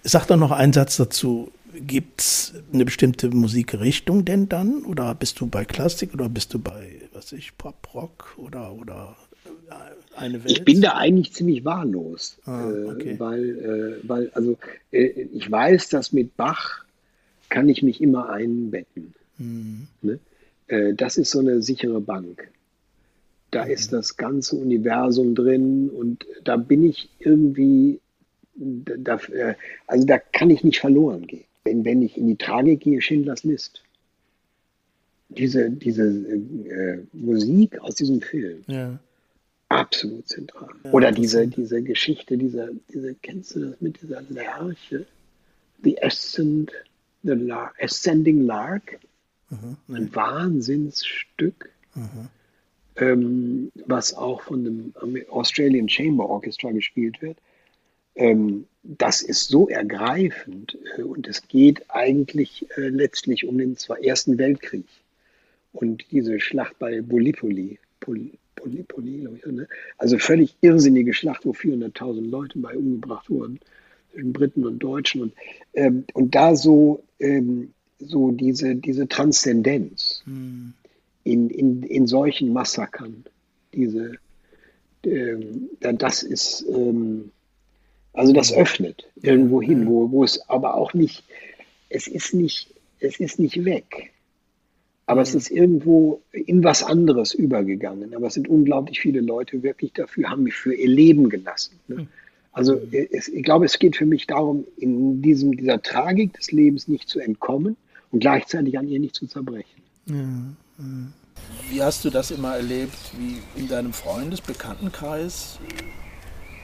Sag 0.04 0.28
doch 0.28 0.38
noch 0.38 0.52
einen 0.52 0.74
Satz 0.74 0.98
dazu. 0.98 1.52
Gibt 1.76 2.22
es 2.22 2.54
eine 2.74 2.86
bestimmte 2.86 3.30
Musikrichtung 3.30 4.26
denn 4.26 4.50
dann? 4.50 4.84
Oder 4.86 5.14
bist 5.14 5.40
du 5.40 5.48
bei 5.48 5.66
Klassik 5.66 6.14
oder 6.14 6.30
bist 6.30 6.54
du 6.54 6.60
bei, 6.60 7.02
was 7.18 7.32
ich, 7.32 7.58
Pop, 7.58 7.96
Rock 7.96 8.36
oder, 8.38 8.72
oder 8.74 9.18
äh, 9.46 10.20
eine 10.20 10.44
Welt? 10.44 10.52
Ich 10.52 10.64
bin 10.64 10.82
da 10.82 10.94
eigentlich 10.94 11.34
ziemlich 11.34 11.66
wahllos. 11.66 12.38
Ah, 12.46 12.70
äh, 12.70 12.84
okay. 12.92 13.10
äh, 13.12 13.20
weil, 13.20 13.50
äh, 14.04 14.08
weil, 14.08 14.30
also, 14.36 14.58
äh, 14.92 15.06
ich 15.34 15.50
weiß, 15.50 15.90
dass 15.90 16.14
mit 16.14 16.38
Bach 16.38 16.86
kann 17.50 17.68
ich 17.70 17.82
mich 17.82 18.02
immer 18.02 18.30
einbetten. 18.30 19.16
Mhm. 19.40 19.88
Ne? 20.04 20.20
Äh, 20.68 20.94
das 20.94 21.18
ist 21.18 21.32
so 21.32 21.40
eine 21.40 21.64
sichere 21.64 22.02
Bank. 22.02 22.50
Da 23.50 23.66
mhm. 23.66 23.72
ist 23.72 23.94
das 23.94 24.18
ganze 24.18 24.56
Universum 24.56 25.34
drin 25.34 25.90
und 25.90 26.26
da 26.44 26.56
bin 26.56 26.86
ich 26.86 27.10
irgendwie 27.20 28.00
da, 28.56 29.20
also 29.88 30.06
da 30.06 30.20
kann 30.20 30.50
ich 30.50 30.64
nicht 30.64 30.80
verloren 30.80 31.26
gehen. 31.26 31.46
Wenn, 31.64 31.84
wenn 31.84 32.02
ich 32.02 32.18
in 32.18 32.28
die 32.28 32.38
Tragik 32.38 32.82
gehe, 32.82 33.02
Schindlers 33.02 33.44
List. 33.44 33.84
Diese, 35.30 35.70
diese 35.70 36.04
äh, 36.04 37.04
Musik 37.14 37.80
aus 37.82 37.96
diesem 37.96 38.22
Film. 38.22 38.64
Ja. 38.68 39.00
Absolut 39.70 40.28
zentral. 40.28 40.70
Ja, 40.84 40.92
Oder 40.92 41.12
diese, 41.12 41.48
diese 41.48 41.82
Geschichte, 41.82 42.38
diese, 42.38 42.72
diese, 42.94 43.16
kennst 43.16 43.56
du 43.56 43.60
das 43.66 43.82
mit 43.82 44.02
dieser 44.02 44.22
Lerche? 44.30 45.06
The 45.84 46.02
Ascend, 46.02 46.72
the 47.24 47.34
Lar 47.34 47.74
Ascending 47.80 48.46
Lark. 48.46 49.00
Mhm, 49.50 49.78
Ein 49.94 50.16
Wahnsinnsstück. 50.16 51.70
Mhm. 51.96 52.30
Ähm, 52.96 53.72
was 53.86 54.14
auch 54.14 54.42
von 54.42 54.64
dem 54.64 54.94
Australian 55.30 55.88
Chamber 55.88 56.28
Orchestra 56.28 56.72
gespielt 56.72 57.22
wird. 57.22 57.38
Ähm, 58.16 58.66
das 58.82 59.22
ist 59.22 59.50
so 59.50 59.68
ergreifend 59.68 60.78
äh, 60.98 61.04
und 61.04 61.28
es 61.28 61.48
geht 61.48 61.84
eigentlich 61.90 62.66
äh, 62.76 62.88
letztlich 62.88 63.46
um 63.46 63.58
den 63.60 63.78
Ersten 64.02 64.38
Weltkrieg 64.40 64.86
und 65.74 66.06
diese 66.12 66.40
Schlacht 66.40 66.80
bei 66.80 67.02
Bolipoli. 67.02 67.80
Pol, 68.00 68.32
Polipoli, 68.56 69.28
ich, 69.36 69.46
ne? 69.46 69.68
Also 69.98 70.18
völlig 70.18 70.56
irrsinnige 70.62 71.14
Schlacht, 71.14 71.46
wo 71.46 71.52
400.000 71.52 72.30
Leute 72.30 72.60
bei 72.60 72.76
umgebracht 72.76 73.30
wurden, 73.30 73.60
zwischen 74.18 74.34
Briten 74.34 74.66
und 74.66 74.80
Deutschen. 74.80 75.22
Und, 75.22 75.34
ähm, 75.74 76.06
und 76.14 76.36
da 76.36 76.56
so, 76.56 77.04
ähm, 77.20 77.74
so 78.00 78.32
diese, 78.32 78.76
diese 78.76 79.08
Transzendenz 79.08 80.22
hm. 80.26 80.74
in, 81.24 81.50
in, 81.50 81.84
in 81.84 82.08
solchen 82.08 82.54
Massakern, 82.54 83.24
diese, 83.74 84.14
ähm, 85.04 85.70
das 85.80 86.24
ist, 86.24 86.66
ähm, 86.70 87.32
also 88.14 88.34
das 88.34 88.52
öffnet 88.52 89.08
irgendwo 89.22 89.62
hin, 89.62 89.88
wo, 89.88 90.12
wo 90.12 90.24
es 90.24 90.50
aber 90.50 90.76
auch 90.76 90.94
nicht, 90.94 91.24
es 91.90 92.08
ist 92.08 92.34
nicht, 92.34 92.74
es 93.00 93.20
ist 93.20 93.40
nicht 93.40 93.64
weg. 93.64 94.12
Aber 95.08 95.22
es 95.22 95.34
ist 95.34 95.50
irgendwo 95.50 96.22
in 96.32 96.64
was 96.64 96.84
anderes 96.84 97.34
übergegangen. 97.34 98.14
Aber 98.14 98.28
es 98.28 98.36
sind 98.36 98.48
unglaublich 98.48 99.00
viele 99.00 99.22
Leute 99.22 99.64
wirklich 99.64 99.94
dafür, 99.94 100.30
haben 100.30 100.44
mich 100.44 100.56
für 100.56 100.74
ihr 100.74 100.88
Leben 100.88 101.30
gelassen. 101.30 101.80
Ne? 101.88 101.98
Hm. 101.98 102.08
Also 102.52 102.80
es, 102.92 103.28
ich 103.28 103.44
glaube, 103.44 103.66
es 103.66 103.80
geht 103.80 103.96
für 103.96 104.06
mich 104.06 104.28
darum, 104.28 104.66
in 104.78 105.22
diesem, 105.22 105.56
dieser 105.56 105.82
Tragik 105.82 106.34
des 106.34 106.52
Lebens 106.52 106.88
nicht 106.88 107.08
zu 107.08 107.20
entkommen 107.20 107.78
und 108.12 108.20
gleichzeitig 108.20 108.78
an 108.78 108.88
ihr 108.88 109.00
nicht 109.00 109.16
zu 109.16 109.28
zerbrechen. 109.28 109.82
Ja. 110.08 110.16
Wie 111.70 111.82
hast 111.82 112.04
du 112.04 112.10
das 112.10 112.32
immer 112.32 112.56
erlebt, 112.56 112.98
wie 113.18 113.38
in 113.60 113.68
deinem 113.68 113.94
Freundes-, 113.94 114.42
Bekanntenkreis? 114.42 115.60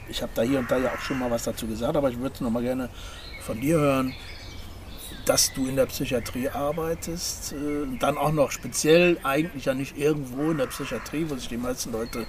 ich 0.10 0.22
habe 0.22 0.32
da 0.36 0.42
hier 0.42 0.60
und 0.60 0.70
da 0.70 0.78
ja 0.78 0.94
auch 0.94 1.00
schon 1.00 1.20
mal 1.20 1.32
was 1.32 1.44
dazu 1.44 1.68
gesagt, 1.68 1.96
aber 1.96 2.10
ich 2.10 2.20
würde 2.20 2.36
es 2.36 2.42
noch 2.42 2.52
mal 2.52 2.64
gerne 2.64 2.90
von 3.42 3.60
dir 3.60 3.80
hören, 3.80 4.14
dass 5.26 5.54
du 5.54 5.68
in 5.68 5.76
der 5.76 5.86
Psychiatrie 5.86 6.50
arbeitest, 6.50 7.54
äh, 7.54 7.98
dann 8.00 8.18
auch 8.18 8.32
noch 8.32 8.52
speziell 8.52 9.18
eigentlich 9.24 9.66
ja 9.66 9.74
nicht 9.74 9.98
irgendwo 9.98 10.52
in 10.52 10.58
der 10.58 10.68
Psychiatrie, 10.68 11.26
wo 11.30 11.36
sich 11.36 11.48
die 11.48 11.58
meisten 11.58 11.92
Leute 11.92 12.26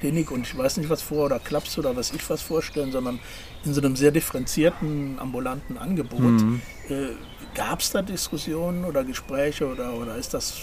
Klinik 0.00 0.30
und 0.30 0.46
ich 0.46 0.56
weiß 0.56 0.76
nicht 0.76 0.90
was 0.90 1.02
vor 1.02 1.26
oder 1.26 1.38
Klaps 1.38 1.78
oder 1.78 1.96
was 1.96 2.12
ich 2.12 2.28
was 2.28 2.42
vorstellen, 2.42 2.92
sondern 2.92 3.18
in 3.64 3.74
so 3.74 3.80
einem 3.80 3.96
sehr 3.96 4.10
differenzierten 4.10 5.18
ambulanten 5.18 5.78
Angebot. 5.78 6.20
Mhm. 6.20 6.60
Äh, 6.88 7.08
Gab 7.54 7.80
es 7.80 7.90
da 7.90 8.02
Diskussionen 8.02 8.84
oder 8.84 9.02
Gespräche 9.02 9.66
oder, 9.66 9.94
oder 9.94 10.16
ist 10.16 10.34
das, 10.34 10.60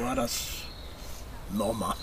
war 0.00 0.16
das 0.16 0.48
normal? 1.56 1.94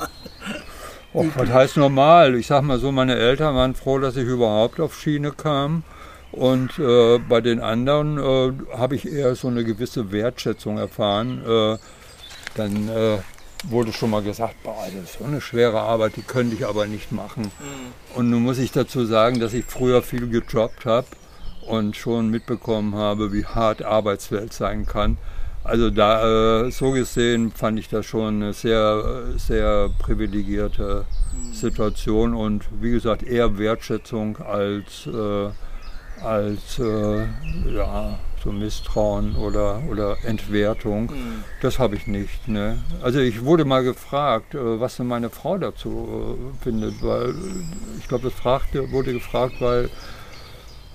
Och, 1.14 1.26
was 1.36 1.50
heißt 1.50 1.78
normal? 1.78 2.36
Ich 2.36 2.48
sag 2.48 2.62
mal 2.62 2.80
so, 2.80 2.94
meine 2.94 3.16
Eltern 3.16 3.56
waren 3.56 3.76
froh, 3.76 4.00
dass 4.00 4.16
ich 4.16 4.26
überhaupt 4.26 4.80
auf 4.80 4.98
Schiene 4.98 5.32
kam. 5.32 5.84
Und 6.32 6.78
äh, 6.78 7.18
bei 7.18 7.42
den 7.42 7.60
anderen 7.60 8.18
äh, 8.18 8.78
habe 8.78 8.96
ich 8.96 9.08
eher 9.12 9.36
so 9.36 9.48
eine 9.48 9.64
gewisse 9.64 10.12
Wertschätzung 10.12 10.78
erfahren. 10.78 11.42
Äh, 11.46 11.78
dann 12.56 12.90
äh, 12.90 13.18
wurde 13.68 13.92
schon 13.92 14.12
mal 14.12 14.22
gesagt, 14.22 14.56
boah, 14.64 14.86
das 14.94 15.12
ist 15.12 15.20
so 15.20 15.26
eine 15.26 15.42
schwere 15.42 15.82
Arbeit, 15.82 16.16
die 16.16 16.22
könnte 16.22 16.56
ich 16.56 16.66
aber 16.66 16.86
nicht 16.86 17.12
machen. 17.12 17.44
Mhm. 17.44 18.18
Und 18.18 18.30
nun 18.30 18.44
muss 18.44 18.60
ich 18.60 18.72
dazu 18.72 19.06
sagen, 19.06 19.40
dass 19.40 19.54
ich 19.54 19.66
früher 19.66 20.02
viel 20.02 20.30
gejobbt 20.30 20.86
habe 20.86 21.08
und 21.68 21.96
schon 21.96 22.30
mitbekommen 22.30 22.96
habe, 22.96 23.34
wie 23.34 23.46
hart 23.46 23.84
Arbeitswelt 23.84 24.54
sein 24.54 24.86
kann. 24.86 25.18
Also 25.64 25.90
da 25.90 26.66
äh, 26.66 26.72
so 26.72 26.92
gesehen 26.92 27.52
fand 27.52 27.80
ich 27.80 27.90
das 27.90 28.06
schon 28.06 28.36
eine 28.36 28.54
sehr, 28.54 29.24
sehr 29.38 29.90
privilegierte 30.00 31.06
mhm. 31.34 31.54
Situation 31.54 32.34
und 32.34 32.66
wie 32.80 32.92
gesagt 32.92 33.24
eher 33.24 33.58
Wertschätzung 33.58 34.38
als, 34.38 35.06
äh, 35.08 35.50
als 36.24 36.80
äh, 36.80 37.26
ja, 37.74 38.20
so 38.44 38.52
Misstrauen 38.52 39.36
oder, 39.36 39.82
oder 39.90 40.18
Entwertung. 40.24 41.04
Mhm. 41.04 41.44
Das 41.62 41.80
habe 41.80 41.96
ich 41.96 42.08
nicht. 42.08 42.48
Ne? 42.48 42.80
Also 43.02 43.20
ich 43.20 43.44
wurde 43.44 43.66
mal 43.66 43.84
gefragt, 43.84 44.56
äh, 44.56 44.80
was 44.80 44.98
denn 44.98 45.08
meine 45.08 45.30
Frau 45.30 45.58
dazu 45.58 46.38
äh, 46.38 46.64
findet, 46.64 47.04
weil 47.04 47.34
ich 48.00 48.08
glaube, 48.08 48.26
das 48.26 48.34
fragte, 48.34 48.92
wurde 48.92 49.14
gefragt, 49.14 49.56
weil 49.60 49.90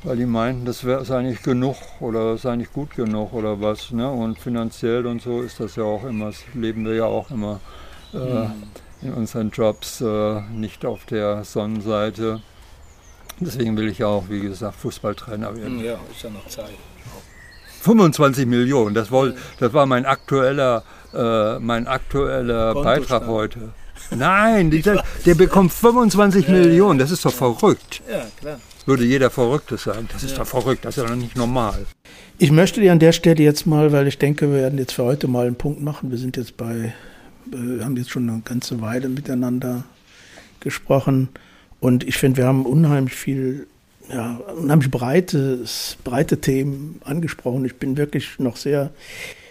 weil 0.04 0.18
die 0.18 0.26
meinten, 0.26 0.66
das 0.66 0.84
wäre 0.84 1.04
sei 1.04 1.22
nicht 1.22 1.42
genug 1.42 1.76
oder 1.98 2.37
sei 2.37 2.56
nicht 2.56 2.74
gut 2.74 2.94
genug 2.94 3.32
oder 3.32 3.60
was. 3.60 3.90
Ne? 3.90 4.10
Und 4.10 4.38
finanziell 4.38 5.06
und 5.06 5.22
so 5.22 5.40
ist 5.40 5.60
das 5.60 5.76
ja 5.76 5.84
auch 5.84 6.04
immer, 6.04 6.26
das 6.26 6.42
leben 6.52 6.84
wir 6.84 6.94
ja 6.94 7.06
auch 7.06 7.30
immer 7.30 7.60
äh, 8.12 8.18
mhm. 8.18 8.52
in 9.00 9.14
unseren 9.14 9.50
Jobs 9.50 10.02
äh, 10.02 10.40
nicht 10.52 10.84
auf 10.84 11.06
der 11.06 11.42
Sonnenseite. 11.44 12.42
Deswegen 13.40 13.76
will 13.76 13.88
ich 13.88 13.98
ja 13.98 14.06
auch, 14.06 14.24
wie 14.28 14.40
gesagt, 14.40 14.76
Fußballtrainer 14.76 15.56
werden. 15.56 15.84
Ja, 15.84 15.98
ist 16.10 16.22
ja 16.22 16.30
noch 16.30 16.46
Zeit. 16.48 16.70
25 17.82 18.46
Millionen, 18.46 18.94
das, 18.94 19.10
war, 19.10 19.32
das 19.58 19.72
war 19.74 19.84
mein 19.84 20.06
aktueller, 20.06 20.84
äh, 21.12 21.58
mein 21.58 21.86
aktueller 21.86 22.72
Beitrag 22.74 23.26
heute. 23.26 23.74
Nein, 24.10 24.70
der, 24.70 25.04
der 25.26 25.34
bekommt 25.34 25.72
25 25.72 26.46
ja, 26.46 26.52
Millionen, 26.52 26.98
das 26.98 27.10
ist 27.10 27.24
doch 27.24 27.32
verrückt. 27.32 28.02
Ja, 28.10 28.24
klar 28.40 28.58
würde 28.86 29.04
jeder 29.04 29.30
Verrückte 29.30 29.76
sagen. 29.76 30.08
Das 30.12 30.22
ist 30.22 30.32
ja. 30.32 30.38
doch 30.38 30.46
verrückt, 30.46 30.84
das 30.84 30.96
ist 30.96 31.02
ja 31.02 31.08
noch 31.08 31.16
nicht 31.16 31.37
normal. 31.37 31.87
Ich 32.38 32.50
möchte 32.50 32.80
dir 32.80 32.92
an 32.92 32.98
der 32.98 33.12
Stelle 33.12 33.42
jetzt 33.42 33.66
mal, 33.66 33.92
weil 33.92 34.06
ich 34.06 34.18
denke, 34.18 34.50
wir 34.50 34.58
werden 34.58 34.78
jetzt 34.78 34.92
für 34.92 35.04
heute 35.04 35.28
mal 35.28 35.46
einen 35.46 35.56
Punkt 35.56 35.82
machen. 35.82 36.10
Wir 36.10 36.18
sind 36.18 36.37
jetzt 36.37 36.56
bei, 36.56 36.92
wir 37.46 37.80
äh, 37.80 37.85
haben 37.85 37.96
jetzt 37.96 38.10
schon 38.10 38.28
eine 38.28 38.42
ganze 38.44 38.80
Weile 38.80 39.08
miteinander 39.08 39.85
gesprochen 40.60 41.28
und 41.85 42.02
ich 42.02 42.16
finde, 42.16 42.38
wir 42.38 42.46
haben 42.46 42.64
unheimlich 42.64 43.14
viel, 43.14 43.66
ja, 44.08 44.37
unheimlich 44.56 44.90
breites, 44.90 45.98
breite 46.02 46.40
Themen 46.40 46.98
angesprochen. 47.04 47.62
Ich 47.66 47.76
bin 47.76 47.98
wirklich 47.98 48.38
noch 48.38 48.56
sehr, 48.56 48.90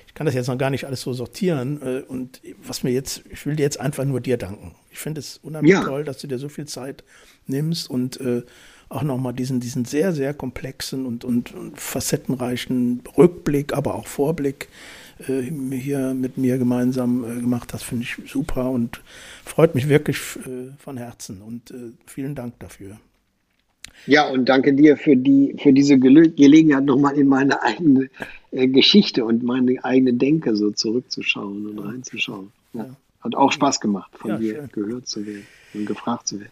ich 0.07 0.15
kann 0.15 0.25
das 0.25 0.34
jetzt 0.34 0.47
noch 0.47 0.57
gar 0.57 0.71
nicht 0.71 0.86
alles 0.86 1.01
so 1.01 1.13
sortieren 1.13 1.79
äh, 1.84 2.01
und 2.01 2.41
was 2.65 2.81
mir 2.81 2.89
jetzt, 2.89 3.21
ich 3.29 3.45
will 3.45 3.55
dir 3.55 3.61
jetzt 3.61 3.79
einfach 3.79 4.03
nur 4.03 4.19
dir 4.19 4.38
danken. 4.38 4.71
Ich 4.89 4.97
finde 4.97 5.19
es 5.19 5.41
unheimlich 5.43 5.73
ja. 5.73 5.84
toll, 5.84 6.05
dass 6.05 6.17
du 6.17 6.25
dir 6.25 6.39
so 6.39 6.49
viel 6.49 6.65
Zeit 6.65 7.03
nimmst 7.45 7.88
und 7.88 8.19
äh, 8.19 8.41
auch 8.89 9.03
nochmal 9.03 9.34
diesen, 9.34 9.59
diesen 9.59 9.86
sehr, 9.86 10.11
sehr 10.11 10.34
komplexen 10.34 11.05
und, 11.05 11.23
und, 11.23 11.53
und 11.53 11.79
facettenreichen 11.79 13.03
Rückblick, 13.15 13.73
aber 13.73 13.93
auch 13.93 14.07
Vorblick 14.07 14.69
hier 15.18 16.14
mit 16.14 16.38
mir 16.38 16.57
gemeinsam 16.57 17.24
äh, 17.24 17.41
gemacht 17.41 17.74
hast, 17.74 17.84
finde 17.84 18.03
ich 18.03 18.32
super 18.32 18.70
und 18.70 19.01
freut 19.45 19.76
mich 19.76 19.89
wirklich 19.89 20.18
äh, 20.45 20.72
von 20.78 20.97
Herzen 20.97 21.41
und 21.41 21.72
äh, 21.72 21.91
vielen 22.05 22.36
Dank 22.36 22.59
dafür. 22.59 22.97
Ja, 24.05 24.28
und 24.30 24.49
danke 24.49 24.74
dir 24.74 24.97
für, 24.97 25.16
die, 25.16 25.55
für 25.61 25.72
diese 25.72 25.97
Gelegenheit, 25.97 26.84
nochmal 26.84 27.18
in 27.18 27.28
meine 27.28 27.61
eigene 27.61 28.09
äh, 28.51 28.68
Geschichte 28.68 29.24
und 29.24 29.43
meine 29.43 29.84
eigene 29.84 30.14
Denke 30.14 30.55
so 30.55 30.72
zurückzuschauen 30.72 31.68
und 31.68 31.80
reinzuschauen. 31.80 32.51
Ja. 32.74 32.89
Hat 33.22 33.36
auch 33.36 33.51
Spaß 33.51 33.80
gemacht, 33.80 34.11
von 34.18 34.32
ja, 34.32 34.38
dir 34.38 34.55
schön. 34.55 34.70
gehört 34.74 35.07
zu 35.07 35.26
werden 35.26 35.45
und 35.74 35.86
gefragt 35.86 36.28
zu 36.28 36.39
werden. 36.39 36.51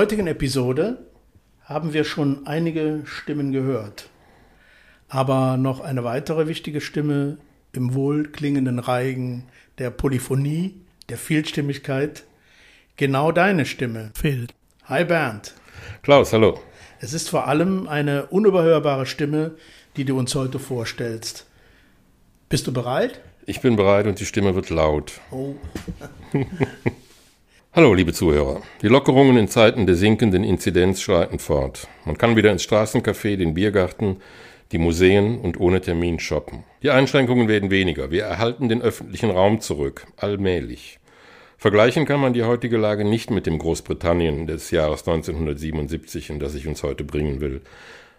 Heutigen 0.00 0.28
Episode 0.28 0.96
haben 1.62 1.92
wir 1.92 2.04
schon 2.04 2.46
einige 2.46 3.02
Stimmen 3.04 3.52
gehört. 3.52 4.08
Aber 5.10 5.58
noch 5.58 5.80
eine 5.80 6.04
weitere 6.04 6.46
wichtige 6.46 6.80
Stimme 6.80 7.36
im 7.74 7.92
wohlklingenden 7.92 8.78
Reigen 8.78 9.44
der 9.76 9.90
Polyphonie, 9.90 10.80
der 11.10 11.18
Vielstimmigkeit. 11.18 12.24
Genau 12.96 13.30
deine 13.30 13.66
Stimme, 13.66 14.10
Phil. 14.18 14.46
Hi 14.86 15.04
Bernd. 15.04 15.52
Klaus, 16.00 16.32
hallo. 16.32 16.58
Es 17.00 17.12
ist 17.12 17.28
vor 17.28 17.46
allem 17.46 17.86
eine 17.86 18.24
unüberhörbare 18.24 19.04
Stimme, 19.04 19.56
die 19.98 20.06
du 20.06 20.18
uns 20.18 20.34
heute 20.34 20.58
vorstellst. 20.58 21.44
Bist 22.48 22.66
du 22.66 22.72
bereit? 22.72 23.20
Ich 23.44 23.60
bin 23.60 23.76
bereit 23.76 24.06
und 24.06 24.18
die 24.18 24.24
Stimme 24.24 24.54
wird 24.54 24.70
laut. 24.70 25.20
Oh. 25.30 25.56
Hallo, 27.72 27.94
liebe 27.94 28.12
Zuhörer. 28.12 28.62
Die 28.82 28.88
Lockerungen 28.88 29.36
in 29.36 29.46
Zeiten 29.46 29.86
der 29.86 29.94
sinkenden 29.94 30.42
Inzidenz 30.42 31.00
schreiten 31.00 31.38
fort. 31.38 31.86
Man 32.04 32.18
kann 32.18 32.34
wieder 32.34 32.50
ins 32.50 32.64
Straßencafé, 32.64 33.36
den 33.36 33.54
Biergarten, 33.54 34.16
die 34.72 34.78
Museen 34.78 35.38
und 35.38 35.60
ohne 35.60 35.80
Termin 35.80 36.18
shoppen. 36.18 36.64
Die 36.82 36.90
Einschränkungen 36.90 37.46
werden 37.46 37.70
weniger. 37.70 38.10
Wir 38.10 38.24
erhalten 38.24 38.68
den 38.68 38.82
öffentlichen 38.82 39.30
Raum 39.30 39.60
zurück, 39.60 40.08
allmählich. 40.16 40.98
Vergleichen 41.58 42.06
kann 42.06 42.18
man 42.18 42.32
die 42.32 42.42
heutige 42.42 42.76
Lage 42.76 43.04
nicht 43.04 43.30
mit 43.30 43.46
dem 43.46 43.60
Großbritannien 43.60 44.48
des 44.48 44.72
Jahres 44.72 45.06
1977, 45.06 46.30
in 46.30 46.40
das 46.40 46.56
ich 46.56 46.66
uns 46.66 46.82
heute 46.82 47.04
bringen 47.04 47.40
will. 47.40 47.60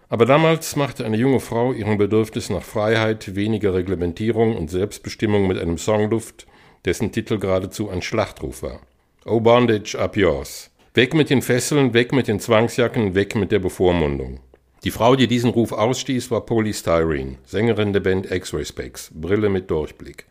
Aber 0.08 0.26
damals 0.26 0.78
machte 0.78 1.04
eine 1.04 1.18
junge 1.18 1.42
Frau 1.42 1.74
ihrem 1.74 1.98
Bedürfnis 1.98 2.50
nach 2.50 2.64
Freiheit, 2.64 3.36
weniger 3.36 3.74
Reglementierung 3.74 4.56
und 4.56 4.70
Selbstbestimmung 4.70 5.46
mit 5.46 5.60
einem 5.60 5.78
Song 5.78 6.10
Luft, 6.10 6.48
dessen 6.86 7.12
Titel 7.12 7.38
geradezu 7.38 7.90
ein 7.90 8.02
Schlachtruf 8.02 8.64
war. 8.64 8.80
Oh 9.24 9.40
Bondage, 9.40 9.96
up 10.00 10.18
yours. 10.18 10.72
Weg 10.96 11.14
mit 11.14 11.30
den 11.30 11.44
Fesseln, 11.44 11.94
weg 11.94 12.12
mit 12.12 12.28
den 12.28 12.40
Zwangsjacken, 12.40 13.14
weg 13.14 13.36
mit 13.36 13.52
der 13.52 13.60
Bevormundung. 13.60 14.40
Die 14.84 14.90
Frau, 14.90 15.16
die 15.16 15.28
diesen 15.28 15.52
Ruf 15.52 15.74
ausstieß, 15.74 16.32
war 16.32 16.44
Polystyrene, 16.44 17.38
Sängerin 17.46 17.94
der 17.94 18.00
Band 18.00 18.32
X-Ray 18.32 18.66
Specs, 18.66 19.12
Brille 19.14 19.50
mit 19.50 19.70
Durchblick. 19.70 20.26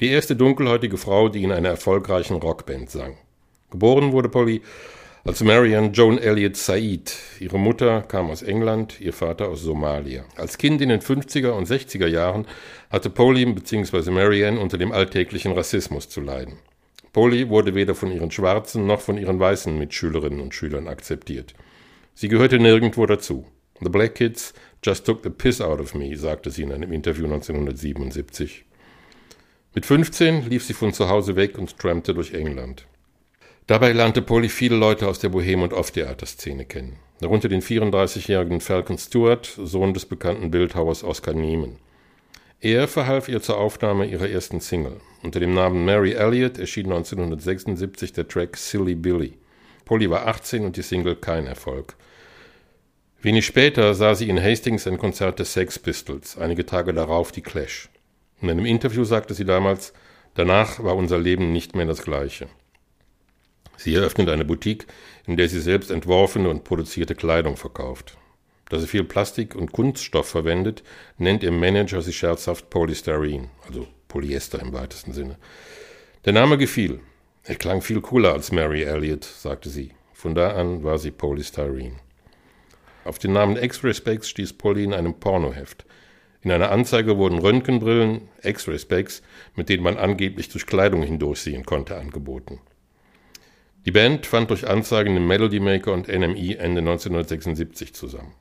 Die 0.00 0.08
erste 0.08 0.36
dunkelhäutige 0.36 0.96
Frau, 0.96 1.28
die 1.28 1.42
in 1.42 1.52
einer 1.52 1.68
erfolgreichen 1.68 2.36
Rockband 2.36 2.88
sang. 2.88 3.18
Geboren 3.70 4.12
wurde 4.12 4.30
Polly 4.30 4.62
als 5.24 5.42
Marianne 5.42 5.88
Joan 5.88 6.16
Elliott 6.16 6.56
Said. 6.56 7.14
Ihre 7.40 7.58
Mutter 7.58 8.00
kam 8.08 8.30
aus 8.30 8.40
England, 8.40 9.02
ihr 9.02 9.12
Vater 9.12 9.48
aus 9.48 9.60
Somalia. 9.60 10.24
Als 10.36 10.56
Kind 10.56 10.80
in 10.80 10.88
den 10.88 11.02
50er 11.02 11.50
und 11.50 11.68
60er 11.68 12.06
Jahren 12.06 12.46
hatte 12.88 13.10
Polly 13.10 13.44
bzw. 13.44 14.10
Marianne 14.10 14.58
unter 14.58 14.78
dem 14.78 14.92
alltäglichen 14.92 15.52
Rassismus 15.52 16.08
zu 16.08 16.22
leiden. 16.22 16.54
Polly 17.14 17.48
wurde 17.48 17.76
weder 17.76 17.94
von 17.94 18.10
ihren 18.10 18.32
schwarzen 18.32 18.86
noch 18.86 19.00
von 19.00 19.16
ihren 19.16 19.38
weißen 19.38 19.78
Mitschülerinnen 19.78 20.40
und 20.40 20.52
Schülern 20.52 20.88
akzeptiert. 20.88 21.54
Sie 22.12 22.28
gehörte 22.28 22.58
nirgendwo 22.58 23.06
dazu. 23.06 23.46
The 23.80 23.88
Black 23.88 24.16
Kids 24.16 24.52
just 24.84 25.06
took 25.06 25.22
the 25.22 25.30
piss 25.30 25.60
out 25.60 25.80
of 25.80 25.94
me, 25.94 26.16
sagte 26.16 26.50
sie 26.50 26.62
in 26.62 26.72
einem 26.72 26.92
Interview 26.92 27.24
1977. 27.26 28.64
Mit 29.74 29.86
15 29.86 30.50
lief 30.50 30.64
sie 30.64 30.74
von 30.74 30.92
zu 30.92 31.08
Hause 31.08 31.36
weg 31.36 31.56
und 31.56 31.78
trampte 31.78 32.14
durch 32.14 32.34
England. 32.34 32.86
Dabei 33.68 33.92
lernte 33.92 34.20
Polly 34.20 34.48
viele 34.48 34.76
Leute 34.76 35.06
aus 35.06 35.20
der 35.20 35.28
Bohem- 35.28 35.62
und 35.62 35.72
Off-Theater-Szene 35.72 36.64
kennen, 36.64 36.96
darunter 37.20 37.48
den 37.48 37.62
34-jährigen 37.62 38.60
Falcon 38.60 38.98
Stewart, 38.98 39.46
Sohn 39.56 39.94
des 39.94 40.04
bekannten 40.04 40.50
Bildhauers 40.50 41.04
Oscar 41.04 41.32
Niemann. 41.32 41.78
Er 42.60 42.88
verhalf 42.88 43.28
ihr 43.28 43.42
zur 43.42 43.58
Aufnahme 43.58 44.06
ihrer 44.06 44.28
ersten 44.28 44.60
Single. 44.60 45.00
Unter 45.22 45.40
dem 45.40 45.54
Namen 45.54 45.84
Mary 45.84 46.12
Elliott 46.12 46.58
erschien 46.58 46.86
1976 46.86 48.12
der 48.12 48.26
Track 48.26 48.56
Silly 48.56 48.94
Billy. 48.94 49.38
Polly 49.84 50.08
war 50.08 50.26
18 50.26 50.64
und 50.64 50.76
die 50.76 50.82
Single 50.82 51.16
kein 51.16 51.46
Erfolg. 51.46 51.94
Wenig 53.20 53.46
später 53.46 53.94
sah 53.94 54.14
sie 54.14 54.28
in 54.28 54.42
Hastings 54.42 54.86
ein 54.86 54.98
Konzert 54.98 55.38
des 55.38 55.52
Sex 55.52 55.78
Pistols, 55.78 56.36
einige 56.36 56.66
Tage 56.66 56.92
darauf 56.92 57.32
die 57.32 57.42
Clash. 57.42 57.88
In 58.40 58.50
einem 58.50 58.66
Interview 58.66 59.04
sagte 59.04 59.34
sie 59.34 59.44
damals, 59.44 59.92
danach 60.34 60.82
war 60.82 60.96
unser 60.96 61.18
Leben 61.18 61.52
nicht 61.52 61.74
mehr 61.74 61.86
das 61.86 62.02
gleiche. 62.02 62.48
Sie 63.76 63.94
eröffnet 63.94 64.28
eine 64.28 64.44
Boutique, 64.44 64.86
in 65.26 65.36
der 65.36 65.48
sie 65.48 65.60
selbst 65.60 65.90
entworfene 65.90 66.48
und 66.48 66.64
produzierte 66.64 67.14
Kleidung 67.14 67.56
verkauft. 67.56 68.16
Da 68.74 68.80
sie 68.80 68.88
viel 68.88 69.04
Plastik 69.04 69.54
und 69.54 69.70
Kunststoff 69.70 70.26
verwendet, 70.26 70.82
nennt 71.16 71.44
ihr 71.44 71.52
Manager 71.52 72.02
sie 72.02 72.12
scherzhaft 72.12 72.70
Polystyrene, 72.70 73.48
also 73.68 73.86
Polyester 74.08 74.60
im 74.60 74.72
weitesten 74.72 75.12
Sinne. 75.12 75.38
Der 76.24 76.32
Name 76.32 76.58
gefiel. 76.58 76.98
Er 77.44 77.54
klang 77.54 77.82
viel 77.82 78.00
cooler 78.00 78.32
als 78.32 78.50
Mary 78.50 78.82
Elliott, 78.82 79.22
sagte 79.22 79.68
sie. 79.68 79.92
Von 80.12 80.34
da 80.34 80.56
an 80.56 80.82
war 80.82 80.98
sie 80.98 81.12
Polystyrene. 81.12 82.00
Auf 83.04 83.20
den 83.20 83.34
Namen 83.34 83.56
X-Ray 83.62 83.94
Specs 83.94 84.28
stieß 84.28 84.54
Polly 84.54 84.82
in 84.82 84.92
einem 84.92 85.20
Pornoheft. 85.20 85.84
In 86.42 86.50
einer 86.50 86.72
Anzeige 86.72 87.16
wurden 87.16 87.38
Röntgenbrillen, 87.38 88.22
X-Ray 88.42 88.80
Specs, 88.80 89.22
mit 89.54 89.68
denen 89.68 89.84
man 89.84 89.98
angeblich 89.98 90.48
durch 90.48 90.66
Kleidung 90.66 91.04
hindurchsehen 91.04 91.64
konnte, 91.64 91.96
angeboten. 91.96 92.58
Die 93.86 93.92
Band 93.92 94.26
fand 94.26 94.50
durch 94.50 94.66
Anzeigen 94.66 95.16
im 95.16 95.28
Melody 95.28 95.60
Maker 95.60 95.92
und 95.92 96.08
NME 96.08 96.58
Ende 96.58 96.80
1976 96.80 97.94
zusammen. 97.94 98.34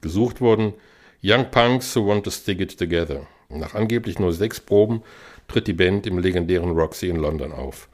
Gesucht 0.00 0.40
wurden 0.40 0.74
Young 1.22 1.50
Punks 1.50 1.94
Who 1.94 2.06
Want 2.06 2.24
to 2.24 2.30
Stick 2.30 2.60
It 2.60 2.78
Together, 2.78 3.26
nach 3.48 3.74
angeblich 3.74 4.18
nur 4.18 4.32
sechs 4.32 4.60
Proben 4.60 5.02
tritt 5.48 5.66
die 5.66 5.72
Band 5.72 6.06
im 6.06 6.18
legendären 6.18 6.70
Roxy 6.70 7.08
in 7.08 7.16
London 7.16 7.52
auf. 7.52 7.88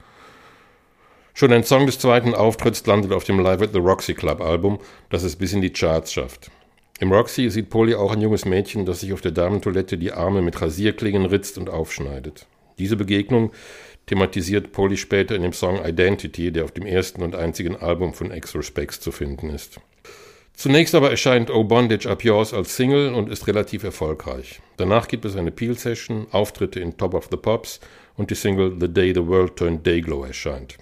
Schon 1.34 1.52
ein 1.52 1.64
Song 1.64 1.86
des 1.86 1.98
zweiten 1.98 2.34
Auftritts 2.34 2.86
landet 2.86 3.12
auf 3.12 3.24
dem 3.24 3.40
Live 3.40 3.60
at 3.60 3.72
the 3.72 3.78
Roxy 3.78 4.14
Club 4.14 4.40
Album, 4.40 4.78
das 5.10 5.22
es 5.22 5.36
bis 5.36 5.52
in 5.52 5.60
die 5.60 5.72
Charts 5.72 6.12
schafft. 6.12 6.50
Im 6.98 7.12
Roxy 7.12 7.50
sieht 7.50 7.68
Polly 7.68 7.94
auch 7.94 8.12
ein 8.12 8.22
junges 8.22 8.46
Mädchen, 8.46 8.86
das 8.86 9.00
sich 9.00 9.12
auf 9.12 9.20
der 9.20 9.32
Damentoilette 9.32 9.98
die 9.98 10.12
Arme 10.12 10.40
mit 10.40 10.60
Rasierklingen 10.62 11.26
ritzt 11.26 11.58
und 11.58 11.68
aufschneidet. 11.68 12.46
Diese 12.78 12.96
Begegnung 12.96 13.52
thematisiert 14.06 14.72
Polly 14.72 14.96
später 14.96 15.34
in 15.34 15.42
dem 15.42 15.52
Song 15.52 15.84
Identity, 15.84 16.52
der 16.52 16.64
auf 16.64 16.72
dem 16.72 16.86
ersten 16.86 17.22
und 17.22 17.34
einzigen 17.34 17.76
Album 17.76 18.14
von 18.14 18.30
X-Respects 18.30 19.00
zu 19.00 19.12
finden 19.12 19.50
ist. 19.50 19.78
Zunächst 20.56 20.94
aber 20.94 21.10
erscheint 21.10 21.50
Oh 21.50 21.64
Bondage 21.64 22.08
Up 22.08 22.24
Yours 22.24 22.54
als 22.54 22.76
Single 22.76 23.12
und 23.12 23.28
ist 23.28 23.46
relativ 23.46 23.84
erfolgreich. 23.84 24.62
Danach 24.78 25.06
gibt 25.06 25.26
es 25.26 25.36
eine 25.36 25.50
Peel-Session, 25.50 26.28
Auftritte 26.32 26.80
in 26.80 26.96
Top 26.96 27.12
of 27.12 27.28
the 27.30 27.36
Pops 27.36 27.78
und 28.16 28.30
die 28.30 28.34
Single 28.34 28.74
The 28.80 28.88
Day 28.88 29.12
the 29.14 29.26
World 29.26 29.56
Turned 29.56 29.86
Dayglow 29.86 30.24
erscheint. 30.24 30.78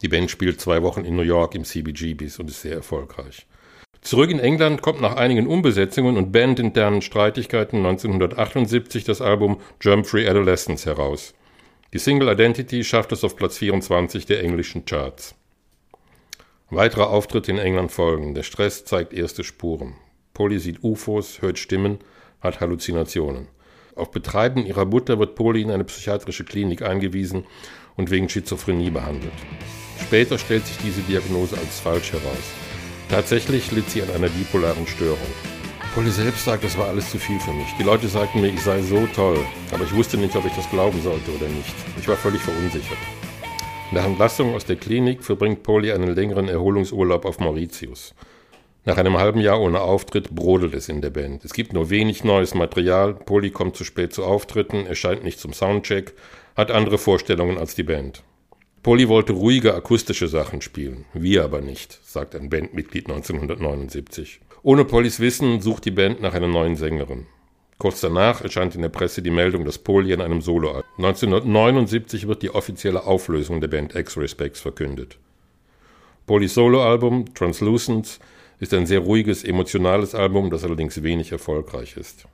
Die 0.00 0.08
Band 0.08 0.30
spielt 0.30 0.58
zwei 0.58 0.82
Wochen 0.82 1.04
in 1.04 1.14
New 1.14 1.22
York 1.22 1.54
im 1.54 1.64
CBGBs 1.64 2.38
und 2.38 2.48
ist 2.48 2.62
sehr 2.62 2.76
erfolgreich. 2.76 3.46
Zurück 4.00 4.30
in 4.30 4.40
England 4.40 4.80
kommt 4.80 5.02
nach 5.02 5.16
einigen 5.16 5.46
Umbesetzungen 5.46 6.16
und 6.16 6.32
bandinternen 6.32 7.02
Streitigkeiten 7.02 7.76
1978 7.84 9.04
das 9.04 9.20
Album 9.20 9.60
Jump 9.82 10.06
Free 10.06 10.26
Adolescence 10.26 10.86
heraus. 10.86 11.34
Die 11.92 11.98
Single 11.98 12.32
Identity 12.32 12.84
schafft 12.84 13.12
es 13.12 13.22
auf 13.22 13.36
Platz 13.36 13.58
24 13.58 14.24
der 14.24 14.42
englischen 14.42 14.86
Charts. 14.86 15.34
Weitere 16.74 17.02
Auftritte 17.02 17.50
in 17.50 17.58
England 17.58 17.92
folgen. 17.92 18.32
Der 18.32 18.44
Stress 18.44 18.86
zeigt 18.86 19.12
erste 19.12 19.44
Spuren. 19.44 19.92
Polly 20.32 20.58
sieht 20.58 20.82
UFOs, 20.82 21.42
hört 21.42 21.58
Stimmen, 21.58 21.98
hat 22.40 22.60
Halluzinationen. 22.60 23.48
Auf 23.94 24.10
Betreiben 24.10 24.64
ihrer 24.64 24.86
Mutter 24.86 25.18
wird 25.18 25.34
Polly 25.34 25.60
in 25.60 25.70
eine 25.70 25.84
psychiatrische 25.84 26.44
Klinik 26.44 26.80
eingewiesen 26.80 27.44
und 27.98 28.10
wegen 28.10 28.30
Schizophrenie 28.30 28.88
behandelt. 28.88 29.34
Später 30.00 30.38
stellt 30.38 30.66
sich 30.66 30.78
diese 30.78 31.02
Diagnose 31.02 31.58
als 31.58 31.78
falsch 31.78 32.10
heraus. 32.14 32.54
Tatsächlich 33.10 33.70
litt 33.70 33.90
sie 33.90 34.00
an 34.00 34.10
einer 34.10 34.30
bipolaren 34.30 34.86
Störung. 34.86 35.18
Polly 35.94 36.10
selbst 36.10 36.46
sagt, 36.46 36.64
es 36.64 36.78
war 36.78 36.88
alles 36.88 37.10
zu 37.10 37.18
viel 37.18 37.38
für 37.38 37.52
mich. 37.52 37.68
Die 37.78 37.84
Leute 37.84 38.08
sagten 38.08 38.40
mir, 38.40 38.48
ich 38.48 38.62
sei 38.62 38.80
so 38.80 39.06
toll, 39.14 39.44
aber 39.72 39.84
ich 39.84 39.94
wusste 39.94 40.16
nicht, 40.16 40.34
ob 40.36 40.46
ich 40.46 40.54
das 40.54 40.70
glauben 40.70 41.02
sollte 41.02 41.32
oder 41.32 41.48
nicht. 41.48 41.74
Ich 42.00 42.08
war 42.08 42.16
völlig 42.16 42.40
verunsichert. 42.40 42.96
Nach 43.92 44.06
Entlassung 44.06 44.54
aus 44.54 44.64
der 44.64 44.76
Klinik 44.76 45.22
verbringt 45.22 45.62
Polly 45.62 45.92
einen 45.92 46.14
längeren 46.14 46.48
Erholungsurlaub 46.48 47.26
auf 47.26 47.40
Mauritius. 47.40 48.14
Nach 48.86 48.96
einem 48.96 49.18
halben 49.18 49.38
Jahr 49.38 49.60
ohne 49.60 49.82
Auftritt 49.82 50.30
brodelt 50.30 50.72
es 50.72 50.88
in 50.88 51.02
der 51.02 51.10
Band. 51.10 51.44
Es 51.44 51.52
gibt 51.52 51.74
nur 51.74 51.90
wenig 51.90 52.24
neues 52.24 52.54
Material, 52.54 53.12
Polly 53.12 53.50
kommt 53.50 53.76
zu 53.76 53.84
spät 53.84 54.14
zu 54.14 54.24
Auftritten, 54.24 54.86
erscheint 54.86 55.24
nicht 55.24 55.38
zum 55.38 55.52
Soundcheck, 55.52 56.14
hat 56.56 56.70
andere 56.70 56.96
Vorstellungen 56.96 57.58
als 57.58 57.74
die 57.74 57.82
Band. 57.82 58.22
Polly 58.82 59.10
wollte 59.10 59.34
ruhige 59.34 59.74
akustische 59.74 60.26
Sachen 60.26 60.62
spielen, 60.62 61.04
wir 61.12 61.44
aber 61.44 61.60
nicht, 61.60 62.00
sagt 62.02 62.34
ein 62.34 62.48
Bandmitglied 62.48 63.10
1979. 63.10 64.40
Ohne 64.62 64.86
Pollys 64.86 65.20
Wissen 65.20 65.60
sucht 65.60 65.84
die 65.84 65.90
Band 65.90 66.22
nach 66.22 66.32
einer 66.32 66.48
neuen 66.48 66.76
Sängerin. 66.76 67.26
Kurz 67.82 68.00
danach 68.00 68.42
erscheint 68.42 68.76
in 68.76 68.82
der 68.82 68.90
Presse 68.90 69.22
die 69.22 69.30
Meldung, 69.32 69.64
dass 69.64 69.76
Polly 69.76 70.14
an 70.14 70.20
einem 70.20 70.40
Soloalbum. 70.40 70.84
1979 70.98 72.28
wird 72.28 72.44
die 72.44 72.54
offizielle 72.54 73.02
Auflösung 73.02 73.60
der 73.60 73.66
Band 73.66 73.96
X-Respects 73.96 74.60
verkündet. 74.60 75.18
Pollys 76.24 76.54
Soloalbum 76.54 77.34
Translucent 77.34 78.20
ist 78.60 78.72
ein 78.72 78.86
sehr 78.86 79.00
ruhiges, 79.00 79.42
emotionales 79.42 80.14
Album, 80.14 80.48
das 80.48 80.62
allerdings 80.62 81.02
wenig 81.02 81.32
erfolgreich 81.32 81.96
ist. 81.96 82.26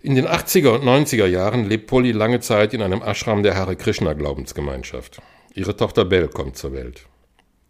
In 0.00 0.14
den 0.14 0.28
80er 0.28 0.68
und 0.76 0.84
90er 0.84 1.26
Jahren 1.26 1.68
lebt 1.68 1.88
Polly 1.88 2.12
lange 2.12 2.38
Zeit 2.38 2.72
in 2.72 2.80
einem 2.80 3.02
Ashram 3.02 3.42
der 3.42 3.56
Hare 3.56 3.74
Krishna 3.74 4.12
Glaubensgemeinschaft. 4.12 5.20
Ihre 5.54 5.76
Tochter 5.76 6.04
Belle 6.04 6.28
kommt 6.28 6.56
zur 6.56 6.72
Welt. 6.72 7.04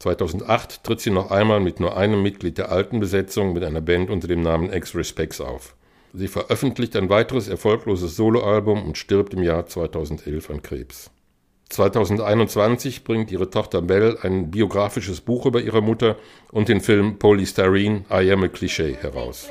2008 0.01 0.85
tritt 0.85 1.01
sie 1.01 1.11
noch 1.11 1.31
einmal 1.31 1.61
mit 1.61 1.81
nur 1.81 1.97
einem 1.97 2.23
Mitglied 2.23 2.59
der 2.59 2.71
alten 2.71 3.01
Besetzung 3.01 3.55
mit 3.55 3.65
einer 3.65 3.81
Band 3.81 4.11
unter 4.11 4.29
dem 4.29 4.43
Namen 4.43 4.71
X-Respects 4.71 5.41
auf. 5.41 5.75
Sie 6.13 6.29
veröffentlicht 6.29 6.97
ein 6.97 7.11
weiteres 7.11 7.49
erfolgloses 7.49 8.17
Soloalbum 8.17 8.83
und 8.85 8.99
stirbt 8.99 9.35
im 9.35 9.43
Jahr 9.43 9.67
2011 9.67 10.51
an 10.51 10.63
Krebs. 10.63 11.11
2021 11.69 13.05
bringt 13.05 13.31
ihre 13.31 13.51
Tochter 13.51 13.83
Belle 13.83 14.19
ein 14.23 14.51
biografisches 14.51 15.21
Buch 15.21 15.45
über 15.45 15.61
ihre 15.61 15.83
Mutter 15.83 16.17
und 16.51 16.69
den 16.69 16.81
Film 16.81 17.19
Polystyrene 17.19 18.05
I 18.11 18.33
Am 18.33 18.43
a 18.43 18.47
Cliché 18.47 18.97
heraus. 18.97 19.51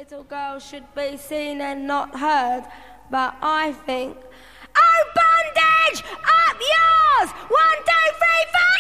Oh, 4.75 5.03
bondage! 5.15 6.03
Up 6.23 6.59
yours! 6.59 7.31
One, 7.49 7.79
two, 7.85 8.07
three, 8.19 8.45
four! 8.51 8.76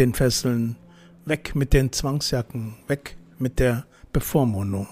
Den 0.00 0.14
Fesseln, 0.14 0.76
weg 1.26 1.54
mit 1.54 1.74
den 1.74 1.92
Zwangsjacken, 1.92 2.74
weg 2.86 3.18
mit 3.38 3.58
der 3.58 3.84
Bevormundung. 4.14 4.88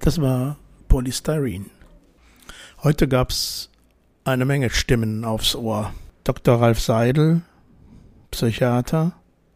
Das 0.00 0.22
war 0.22 0.56
Polystyrene. 0.88 1.66
Heute 2.82 3.08
gab 3.08 3.28
es 3.28 3.70
eine 4.24 4.46
Menge 4.46 4.70
Stimmen 4.70 5.26
aufs 5.26 5.54
Ohr. 5.54 5.92
Dr. 6.24 6.62
Ralf 6.62 6.80
Seidel, 6.80 7.42
Psychiater, 8.30 9.12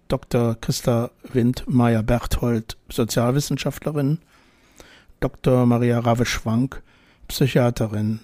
Dr. 0.08 0.56
Christa 0.60 1.10
Windmeier-Berthold, 1.32 2.76
Sozialwissenschaftlerin, 2.90 4.18
Dr. 5.20 5.64
Maria 5.64 6.00
Rave-Schwank, 6.00 6.82
Psychiaterin. 7.28 8.20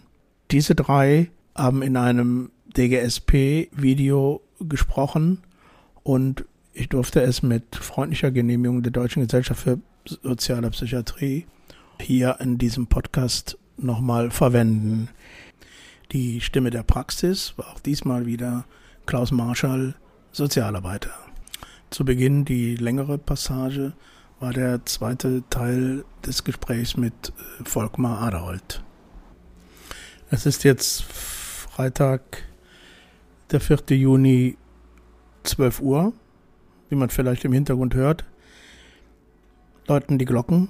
Diese 0.51 0.75
drei 0.75 1.31
haben 1.55 1.81
in 1.81 1.97
einem 1.97 2.51
DGSP-Video 2.77 4.43
gesprochen 4.61 5.43
und 6.07 6.45
ich 6.73 6.89
durfte 6.89 7.21
es 7.21 7.43
mit 7.43 7.75
freundlicher 7.75 8.31
Genehmigung 8.31 8.81
der 8.81 8.93
Deutschen 8.93 9.25
Gesellschaft 9.25 9.63
für 9.63 9.81
soziale 10.05 10.71
Psychiatrie 10.71 11.47
hier 12.01 12.37
in 12.39 12.59
diesem 12.59 12.87
Podcast 12.87 13.59
nochmal 13.77 14.31
verwenden. 14.31 15.09
Die 16.13 16.41
Stimme 16.41 16.71
der 16.71 16.85
Praxis 16.85 17.55
war 17.57 17.73
auch 17.73 17.81
diesmal 17.81 18.25
wieder 18.25 18.67
Klaus 19.05 19.33
Marschall, 19.33 19.97
Sozialarbeiter. 20.31 21.11
Zu 21.91 22.05
Beginn 22.05 22.45
die 22.45 22.77
längere 22.77 23.19
Passage 23.19 23.93
war 24.39 24.53
der 24.53 24.87
zweite 24.87 25.43
Teil 25.51 26.05
des 26.25 26.45
Gesprächs 26.45 26.97
mit 26.97 27.33
äh, 27.61 27.65
Volkmar 27.65 28.21
Aderholt. 28.21 28.85
Es 30.31 30.47
ist 30.47 30.63
jetzt 30.63 31.03
Freitag, 31.03 32.45
der 33.51 33.61
4. 33.61 33.97
Juni 33.97 34.57
12 35.47 35.81
Uhr, 35.81 36.13
wie 36.89 36.97
man 36.97 37.11
vielleicht 37.11 37.45
im 37.45 37.53
Hintergrund 37.53 37.95
hört, 37.95 38.25
läuten 39.87 40.19
die 40.19 40.25
Glocken. 40.25 40.69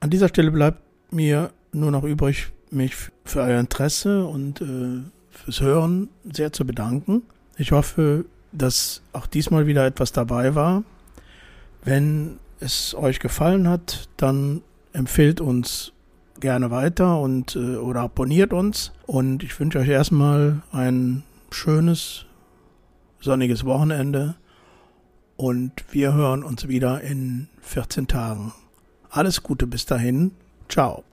An 0.00 0.10
dieser 0.10 0.28
Stelle 0.28 0.50
bleibt 0.50 0.80
mir 1.10 1.50
nur 1.72 1.90
noch 1.90 2.04
übrig, 2.04 2.52
mich 2.70 2.94
für 3.24 3.40
euer 3.40 3.60
Interesse 3.60 4.26
und 4.26 4.60
äh, 4.60 5.02
fürs 5.30 5.60
Hören 5.60 6.08
sehr 6.30 6.52
zu 6.52 6.66
bedanken. 6.66 7.22
Ich 7.56 7.72
hoffe, 7.72 8.24
dass 8.52 9.02
auch 9.12 9.26
diesmal 9.26 9.66
wieder 9.66 9.86
etwas 9.86 10.12
dabei 10.12 10.54
war. 10.54 10.82
Wenn 11.84 12.38
es 12.60 12.94
euch 12.94 13.20
gefallen 13.20 13.68
hat, 13.68 14.08
dann 14.16 14.62
empfehlt 14.92 15.40
uns 15.40 15.92
gerne 16.40 16.70
weiter 16.70 17.20
und 17.20 17.56
äh, 17.56 17.76
oder 17.76 18.02
abonniert 18.02 18.52
uns. 18.52 18.92
Und 19.06 19.42
ich 19.42 19.58
wünsche 19.58 19.78
euch 19.78 19.88
erstmal 19.88 20.62
ein 20.72 21.22
schönes, 21.50 22.25
sonniges 23.26 23.66
Wochenende. 23.66 24.36
Und 25.36 25.72
wir 25.90 26.14
hören 26.14 26.42
uns 26.42 26.66
wieder 26.66 27.02
in 27.02 27.48
14 27.60 28.06
Tagen. 28.06 28.54
Alles 29.10 29.42
Gute 29.42 29.66
bis 29.66 29.84
dahin. 29.84 30.30
Ciao. 30.70 31.04